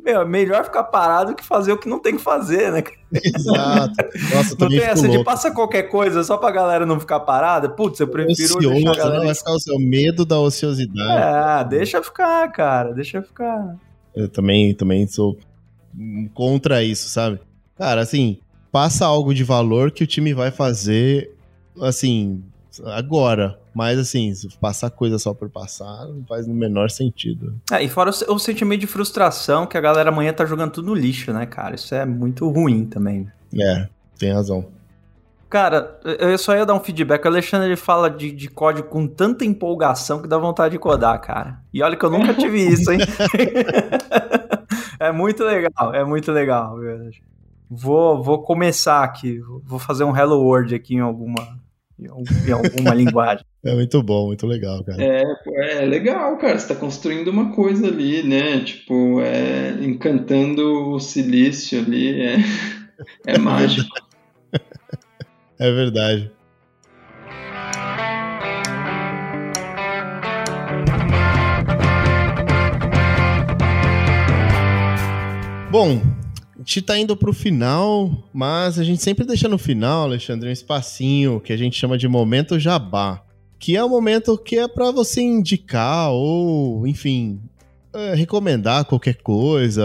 Meu, 0.05 0.23
é 0.23 0.25
melhor 0.25 0.65
ficar 0.65 0.85
parado 0.85 1.35
que 1.35 1.45
fazer 1.45 1.73
o 1.73 1.79
que 1.79 1.89
não 1.89 1.99
tem 1.99 2.17
que 2.17 2.23
fazer, 2.23 2.71
né? 2.73 2.83
Exato. 3.13 3.95
Nossa, 4.35 4.57
não 4.59 4.69
tem 4.69 4.81
essa 4.81 5.09
de 5.09 5.23
passa 5.25 5.51
qualquer 5.51 5.85
coisa 5.85 6.23
só 6.25 6.37
pra 6.37 6.51
galera 6.51 6.85
não 6.85 7.01
ficar 7.01 7.21
parada. 7.21 7.69
Putz, 7.69 8.01
eu 8.01 8.09
prefiro 8.09 8.57
Ocioso, 8.57 8.69
deixar 8.69 8.91
a 8.91 8.97
galera... 8.97 9.25
Vai 9.25 9.35
ficar 9.35 9.53
o 9.53 9.61
seu 9.61 9.79
medo 9.79 10.25
da 10.25 10.39
ociosidade. 10.39 11.67
É, 11.67 11.69
deixa 11.69 12.03
ficar, 12.03 12.51
cara, 12.53 12.93
deixa 12.93 13.23
ficar. 13.23 13.77
Eu 14.15 14.29
também, 14.29 14.75
também 14.75 15.07
sou 15.07 15.37
contra 16.35 16.83
isso, 16.83 17.09
sabe? 17.09 17.41
Cara, 17.77 18.01
assim, 18.01 18.39
passa 18.71 19.07
algo 19.07 19.35
de 19.35 19.45
valor 19.45 19.91
que 19.91 20.05
o 20.05 20.07
time 20.07 20.35
vai 20.35 20.51
fazer, 20.51 21.33
assim, 21.81 22.43
agora. 22.87 23.59
Mas 23.75 23.99
assim, 23.99 24.33
passar 24.61 24.91
coisa 24.91 25.19
só 25.19 25.35
por 25.35 25.51
passar, 25.51 26.07
não 26.07 26.25
faz 26.25 26.47
no 26.47 26.55
menor 26.55 26.91
sentido. 26.91 27.61
É, 27.73 27.83
e 27.83 27.89
fora 27.89 28.11
o, 28.11 28.35
o, 28.35 28.39
sentimento 28.39 28.81
de 28.81 28.87
frustração 28.87 29.67
que 29.67 29.77
a 29.77 29.81
galera 29.81 30.11
amanhã 30.11 30.33
tá 30.33 30.45
jogando 30.45 30.73
tudo 30.73 30.87
no 30.87 30.95
lixo, 30.95 31.33
né, 31.33 31.45
cara? 31.45 31.75
Isso 31.75 31.95
é 31.95 32.07
muito 32.07 32.49
ruim 32.49 32.87
também. 32.87 33.29
É, 33.59 33.89
tem 34.19 34.33
razão. 34.33 34.67
Cara, 35.51 36.01
eu 36.19 36.37
só 36.37 36.57
ia 36.57 36.67
dar 36.67 36.75
um 36.75 36.81
feedback. 36.81 37.25
O 37.25 37.29
Alexandre 37.29 37.69
ele 37.69 37.77
fala 37.77 38.11
de, 38.11 38.33
de 38.33 38.49
código 38.49 38.89
com 38.89 39.07
tanta 39.07 39.45
empolgação 39.45 40.21
que 40.21 40.27
dá 40.27 40.37
vontade 40.37 40.73
de 40.73 40.81
codar, 40.81 41.21
cara. 41.21 41.61
E 41.73 41.83
olha 41.83 41.97
que 41.97 42.05
eu 42.05 42.11
nunca 42.11 42.35
tive 42.35 42.59
isso, 42.67 42.91
hein? 42.91 42.99
é 44.99 45.13
muito 45.13 45.45
legal, 45.45 45.95
é 45.95 46.05
muito 46.05 46.33
legal. 46.33 46.77
Vou, 47.71 48.23
vou 48.23 48.43
começar 48.43 49.05
aqui, 49.05 49.41
vou 49.65 49.79
fazer 49.79 50.05
um 50.05 50.17
Hello 50.17 50.43
World 50.43 50.75
aqui 50.75 50.97
em 50.97 51.01
alguma, 51.01 51.59
em 51.99 52.53
alguma 52.53 52.91
linguagem. 52.95 53.45
É 53.65 53.75
muito 53.75 54.03
bom, 54.03 54.27
muito 54.27 54.47
legal, 54.47 54.85
cara. 54.85 55.03
É, 55.03 55.25
é 55.81 55.87
legal, 55.87 56.37
cara. 56.37 56.59
Você 56.59 56.69
tá 56.69 56.75
construindo 56.75 57.29
uma 57.29 57.51
coisa 57.51 57.87
ali, 57.87 58.23
né? 58.23 58.61
Tipo, 58.61 59.23
é, 59.23 59.71
encantando 59.81 60.91
o 60.91 61.01
silício 61.01 61.79
ali. 61.79 62.21
É, 62.21 62.37
é 63.27 63.39
mágico. 63.41 63.89
É 65.59 65.73
verdade. 65.73 66.31
Bom, 75.71 76.03
a 76.55 76.59
gente 76.59 76.83
tá 76.83 76.99
indo 76.99 77.17
pro 77.17 77.33
final, 77.33 78.29
mas 78.31 78.79
a 78.79 78.85
gente 78.85 79.03
sempre 79.03 79.25
deixa 79.25 79.49
no 79.49 79.57
final, 79.57 80.03
Alexandre, 80.03 80.51
um 80.51 80.53
espacinho 80.53 81.41
que 81.41 81.53
a 81.53 81.57
gente 81.57 81.79
chama 81.79 81.97
de 81.97 82.07
momento 82.07 82.61
jabá. 82.61 83.25
Que 83.65 83.79
é 83.79 83.83
o 83.83 83.87
um 83.87 83.89
momento 83.89 84.37
que 84.37 84.59
é 84.59 84.69
para 84.69 84.91
você 84.91 85.23
indicar 85.23 86.11
ou, 86.11 86.87
enfim, 86.87 87.41
é, 87.95 88.15
recomendar 88.15 88.85
qualquer 88.85 89.15
coisa. 89.23 89.83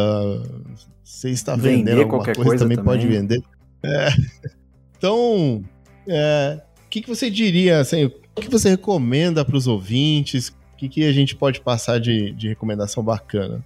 Você 1.01 1.29
está 1.29 1.55
vendendo 1.55 1.85
Vender 1.85 2.01
alguma 2.01 2.25
coisa, 2.25 2.43
coisa 2.43 2.63
também, 2.65 2.75
também, 2.75 2.93
pode 2.93 3.07
vender. 3.07 3.41
É. 3.81 4.09
Então, 4.97 5.63
é, 6.05 6.59
o 6.85 6.89
que, 6.89 6.99
que 6.99 7.07
você 7.07 7.31
diria, 7.31 7.79
assim, 7.79 8.03
o 8.03 8.41
que 8.41 8.49
você 8.49 8.71
recomenda 8.71 9.45
para 9.45 9.55
os 9.55 9.65
ouvintes? 9.65 10.49
O 10.49 10.75
que, 10.75 10.89
que 10.89 11.05
a 11.05 11.13
gente 11.13 11.37
pode 11.37 11.61
passar 11.61 12.01
de, 12.01 12.33
de 12.33 12.49
recomendação 12.49 13.01
bacana? 13.01 13.63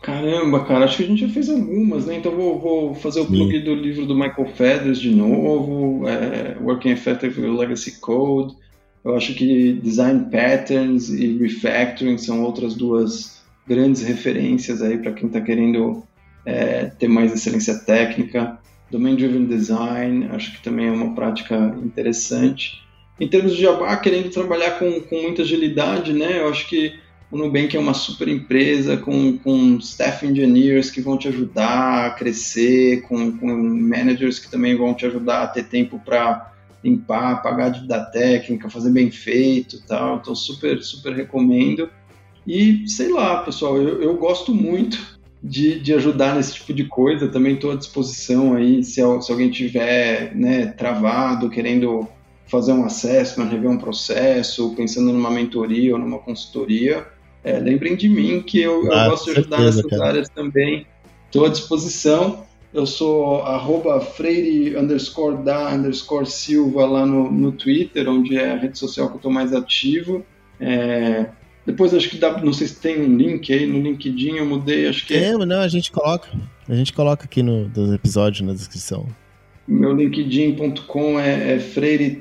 Caramba, 0.00 0.64
cara, 0.64 0.84
acho 0.84 0.98
que 0.98 1.02
a 1.02 1.06
gente 1.08 1.26
já 1.26 1.28
fez 1.28 1.50
algumas, 1.50 2.06
né? 2.06 2.18
Então 2.18 2.30
vou, 2.36 2.60
vou 2.60 2.94
fazer 2.94 3.18
o 3.18 3.26
plug 3.26 3.50
Sim. 3.50 3.64
do 3.64 3.74
livro 3.74 4.06
do 4.06 4.14
Michael 4.14 4.46
Feathers 4.54 5.00
de 5.00 5.10
novo, 5.10 6.08
é, 6.08 6.56
Working 6.60 6.90
Effective 6.90 7.40
Legacy 7.40 7.98
Code. 7.98 8.54
Eu 9.04 9.16
acho 9.16 9.34
que 9.34 9.72
Design 9.74 10.26
Patterns 10.30 11.08
e 11.08 11.38
Refactoring 11.38 12.18
são 12.18 12.42
outras 12.42 12.74
duas 12.74 13.40
grandes 13.66 14.02
referências 14.02 14.82
aí 14.82 14.98
para 14.98 15.12
quem 15.12 15.26
está 15.26 15.40
querendo 15.40 16.02
é, 16.44 16.86
ter 16.86 17.08
mais 17.08 17.32
excelência 17.32 17.78
técnica. 17.78 18.58
Domain 18.90 19.14
Driven 19.14 19.46
Design, 19.46 20.28
acho 20.32 20.52
que 20.52 20.62
também 20.62 20.88
é 20.88 20.90
uma 20.90 21.14
prática 21.14 21.74
interessante. 21.82 22.82
Em 23.18 23.28
termos 23.28 23.54
de 23.54 23.62
Java, 23.62 23.96
querendo 23.98 24.30
trabalhar 24.30 24.78
com, 24.78 25.00
com 25.02 25.22
muita 25.22 25.42
agilidade, 25.42 26.12
né? 26.12 26.40
Eu 26.40 26.48
acho 26.48 26.68
que 26.68 26.94
o 27.30 27.36
Nubank 27.36 27.76
é 27.76 27.80
uma 27.80 27.94
super 27.94 28.26
empresa 28.26 28.96
com, 28.96 29.38
com 29.38 29.76
staff 29.76 30.26
engineers 30.26 30.90
que 30.90 31.00
vão 31.00 31.16
te 31.16 31.28
ajudar 31.28 32.06
a 32.06 32.10
crescer, 32.10 33.02
com, 33.02 33.30
com 33.38 33.46
managers 33.46 34.38
que 34.38 34.50
também 34.50 34.76
vão 34.76 34.92
te 34.94 35.06
ajudar 35.06 35.42
a 35.42 35.46
ter 35.46 35.64
tempo 35.64 36.00
para 36.04 36.52
limpar, 36.82 37.42
pagar 37.42 37.66
a 37.66 37.68
dívida 37.70 38.04
técnica, 38.06 38.70
fazer 38.70 38.90
bem 38.90 39.10
feito 39.10 39.82
tal. 39.86 40.16
Então, 40.16 40.34
super, 40.34 40.82
super 40.82 41.14
recomendo. 41.14 41.90
E 42.46 42.88
sei 42.88 43.12
lá, 43.12 43.42
pessoal, 43.42 43.76
eu, 43.76 44.02
eu 44.02 44.16
gosto 44.16 44.54
muito 44.54 45.18
de, 45.42 45.78
de 45.80 45.92
ajudar 45.94 46.34
nesse 46.34 46.54
tipo 46.54 46.72
de 46.72 46.84
coisa. 46.84 47.28
Também 47.28 47.54
estou 47.54 47.72
à 47.72 47.76
disposição 47.76 48.54
aí, 48.54 48.82
se, 48.82 48.94
se 48.94 49.32
alguém 49.32 49.50
tiver 49.50 50.34
né, 50.34 50.66
travado, 50.66 51.50
querendo 51.50 52.08
fazer 52.46 52.72
um 52.72 52.84
assessment, 52.84 53.48
rever 53.48 53.70
um 53.70 53.78
processo, 53.78 54.74
pensando 54.74 55.12
numa 55.12 55.30
mentoria 55.30 55.92
ou 55.92 55.98
numa 55.98 56.18
consultoria 56.18 57.06
é, 57.42 57.58
lembrem 57.58 57.96
de 57.96 58.08
mim 58.08 58.42
que 58.42 58.60
eu, 58.60 58.84
eu 58.84 58.92
ah, 58.92 59.08
gosto 59.08 59.32
de 59.32 59.40
ajudar 59.40 59.56
certeza, 59.56 59.76
nessas 59.82 59.98
cara. 59.98 60.10
áreas 60.10 60.28
também. 60.28 60.86
Estou 61.26 61.46
à 61.46 61.48
disposição. 61.48 62.44
Eu 62.72 62.86
sou 62.86 63.42
arroba 63.42 64.00
freire 64.00 64.76
underscore 64.76 65.42
da 65.42 65.72
underscore 65.72 66.26
silva 66.26 66.86
lá 66.86 67.04
no, 67.04 67.30
no 67.30 67.50
Twitter, 67.50 68.08
onde 68.08 68.36
é 68.36 68.52
a 68.52 68.56
rede 68.56 68.78
social 68.78 69.08
que 69.08 69.14
eu 69.14 69.16
estou 69.16 69.32
mais 69.32 69.52
ativo. 69.52 70.24
É, 70.60 71.26
depois 71.66 71.92
acho 71.92 72.08
que 72.08 72.16
dá, 72.16 72.40
não 72.40 72.52
sei 72.52 72.68
se 72.68 72.76
tem 72.76 73.00
um 73.00 73.16
link 73.16 73.52
aí 73.52 73.66
no 73.66 73.80
LinkedIn, 73.80 74.36
eu 74.36 74.46
mudei, 74.46 74.86
acho 74.86 75.04
que 75.04 75.14
é. 75.14 75.32
não, 75.36 75.60
a 75.60 75.66
gente 75.68 75.90
coloca. 75.90 76.28
A 76.68 76.74
gente 76.74 76.92
coloca 76.92 77.24
aqui 77.24 77.42
no 77.42 77.68
dos 77.68 77.92
episódios 77.92 78.46
na 78.46 78.52
descrição. 78.52 79.08
Meu 79.66 79.92
linkedin.com 79.92 81.18
é, 81.18 81.54
é 81.54 81.58
freire-alex. 81.58 82.20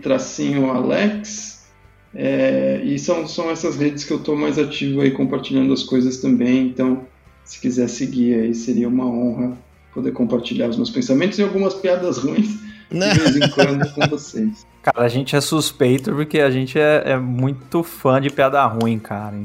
É, 2.13 2.81
e 2.83 2.97
são, 2.97 3.27
são 3.27 3.51
essas 3.51 3.77
redes 3.77 4.03
que 4.03 4.11
eu 4.11 4.17
estou 4.17 4.35
mais 4.35 4.57
ativo 4.57 5.01
aí 5.01 5.11
compartilhando 5.11 5.71
as 5.71 5.83
coisas 5.83 6.17
também. 6.17 6.65
Então, 6.65 7.05
se 7.45 7.61
quiser 7.61 7.87
seguir 7.87 8.33
aí, 8.33 8.55
seria 8.55 8.87
uma 8.87 9.05
honra 9.05 9.55
poder 9.93 10.11
compartilhar 10.11 10.67
os 10.69 10.77
meus 10.77 10.89
pensamentos 10.89 11.39
e 11.39 11.43
algumas 11.43 11.73
piadas 11.73 12.17
ruins 12.17 12.59
de 12.91 13.19
vez 13.19 13.35
em 13.35 13.49
quando 13.49 13.93
com 13.93 14.07
vocês. 14.07 14.65
Cara, 14.81 15.05
a 15.05 15.09
gente 15.09 15.35
é 15.35 15.41
suspeito 15.41 16.11
porque 16.13 16.39
a 16.39 16.49
gente 16.49 16.79
é, 16.79 17.11
é 17.11 17.17
muito 17.17 17.83
fã 17.83 18.19
de 18.19 18.29
piada 18.29 18.65
ruim, 18.65 18.97
cara. 18.97 19.37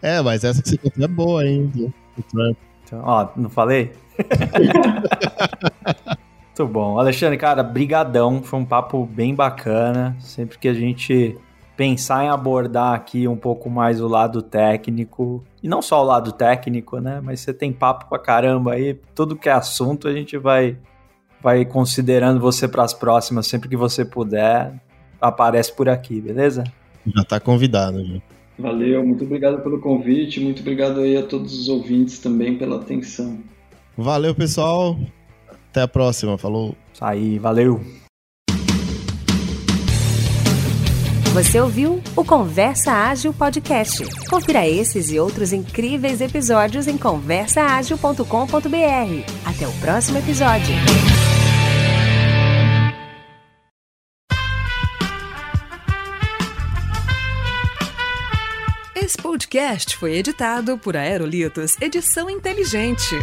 É, 0.00 0.22
mas 0.22 0.44
essa 0.44 0.62
que 0.62 0.68
você 0.68 0.78
contou 0.78 1.04
é 1.04 1.08
boa, 1.08 1.44
hein? 1.44 1.92
Então, 2.84 3.02
ó, 3.02 3.28
não 3.36 3.50
falei? 3.50 3.90
muito 6.46 6.72
bom. 6.72 6.96
Alexandre, 6.98 7.36
cara, 7.36 7.64
brigadão. 7.64 8.40
Foi 8.42 8.60
um 8.60 8.64
papo 8.64 9.04
bem 9.04 9.34
bacana. 9.34 10.16
Sempre 10.20 10.58
que 10.58 10.68
a 10.68 10.74
gente 10.74 11.36
pensar 11.76 12.24
em 12.24 12.28
abordar 12.28 12.94
aqui 12.94 13.26
um 13.26 13.36
pouco 13.36 13.68
mais 13.68 14.00
o 14.00 14.06
lado 14.08 14.40
técnico, 14.42 15.44
e 15.62 15.68
não 15.68 15.82
só 15.82 16.02
o 16.02 16.04
lado 16.04 16.32
técnico, 16.32 16.98
né? 16.98 17.20
Mas 17.22 17.40
você 17.40 17.52
tem 17.52 17.72
papo 17.72 18.08
pra 18.08 18.18
caramba 18.18 18.74
aí, 18.74 18.94
tudo 19.14 19.36
que 19.36 19.48
é 19.48 19.52
assunto 19.52 20.08
a 20.08 20.12
gente 20.12 20.36
vai 20.36 20.76
vai 21.40 21.64
considerando 21.64 22.40
você 22.40 22.66
para 22.66 22.82
as 22.82 22.92
próximas, 22.92 23.46
sempre 23.46 23.68
que 23.68 23.76
você 23.76 24.04
puder, 24.04 24.74
aparece 25.20 25.72
por 25.72 25.88
aqui, 25.88 26.20
beleza? 26.20 26.64
Já 27.06 27.24
tá 27.24 27.40
convidado, 27.40 28.04
já. 28.04 28.20
Valeu, 28.58 29.06
muito 29.06 29.22
obrigado 29.22 29.62
pelo 29.62 29.80
convite, 29.80 30.40
muito 30.40 30.60
obrigado 30.60 31.00
aí 31.00 31.16
a 31.16 31.22
todos 31.22 31.56
os 31.56 31.68
ouvintes 31.68 32.18
também 32.18 32.58
pela 32.58 32.76
atenção. 32.76 33.38
Valeu, 33.96 34.34
pessoal. 34.34 34.98
Até 35.70 35.82
a 35.82 35.88
próxima, 35.88 36.36
falou. 36.36 36.74
Isso 36.92 37.04
aí, 37.04 37.38
valeu. 37.38 37.80
Você 41.32 41.60
ouviu 41.60 42.02
o 42.16 42.24
Conversa 42.24 42.90
Ágil 42.90 43.32
Podcast. 43.32 44.02
Confira 44.28 44.66
esses 44.66 45.10
e 45.10 45.20
outros 45.20 45.52
incríveis 45.52 46.20
episódios 46.20 46.88
em 46.88 46.96
conversaagil.com.br. 46.96 48.24
Até 49.44 49.68
o 49.68 49.72
próximo 49.74 50.18
episódio. 50.18 50.74
Esse 58.96 59.16
podcast 59.16 59.96
foi 59.96 60.16
editado 60.16 60.76
por 60.76 60.96
Aerolitos 60.96 61.76
Edição 61.80 62.28
Inteligente. 62.28 63.14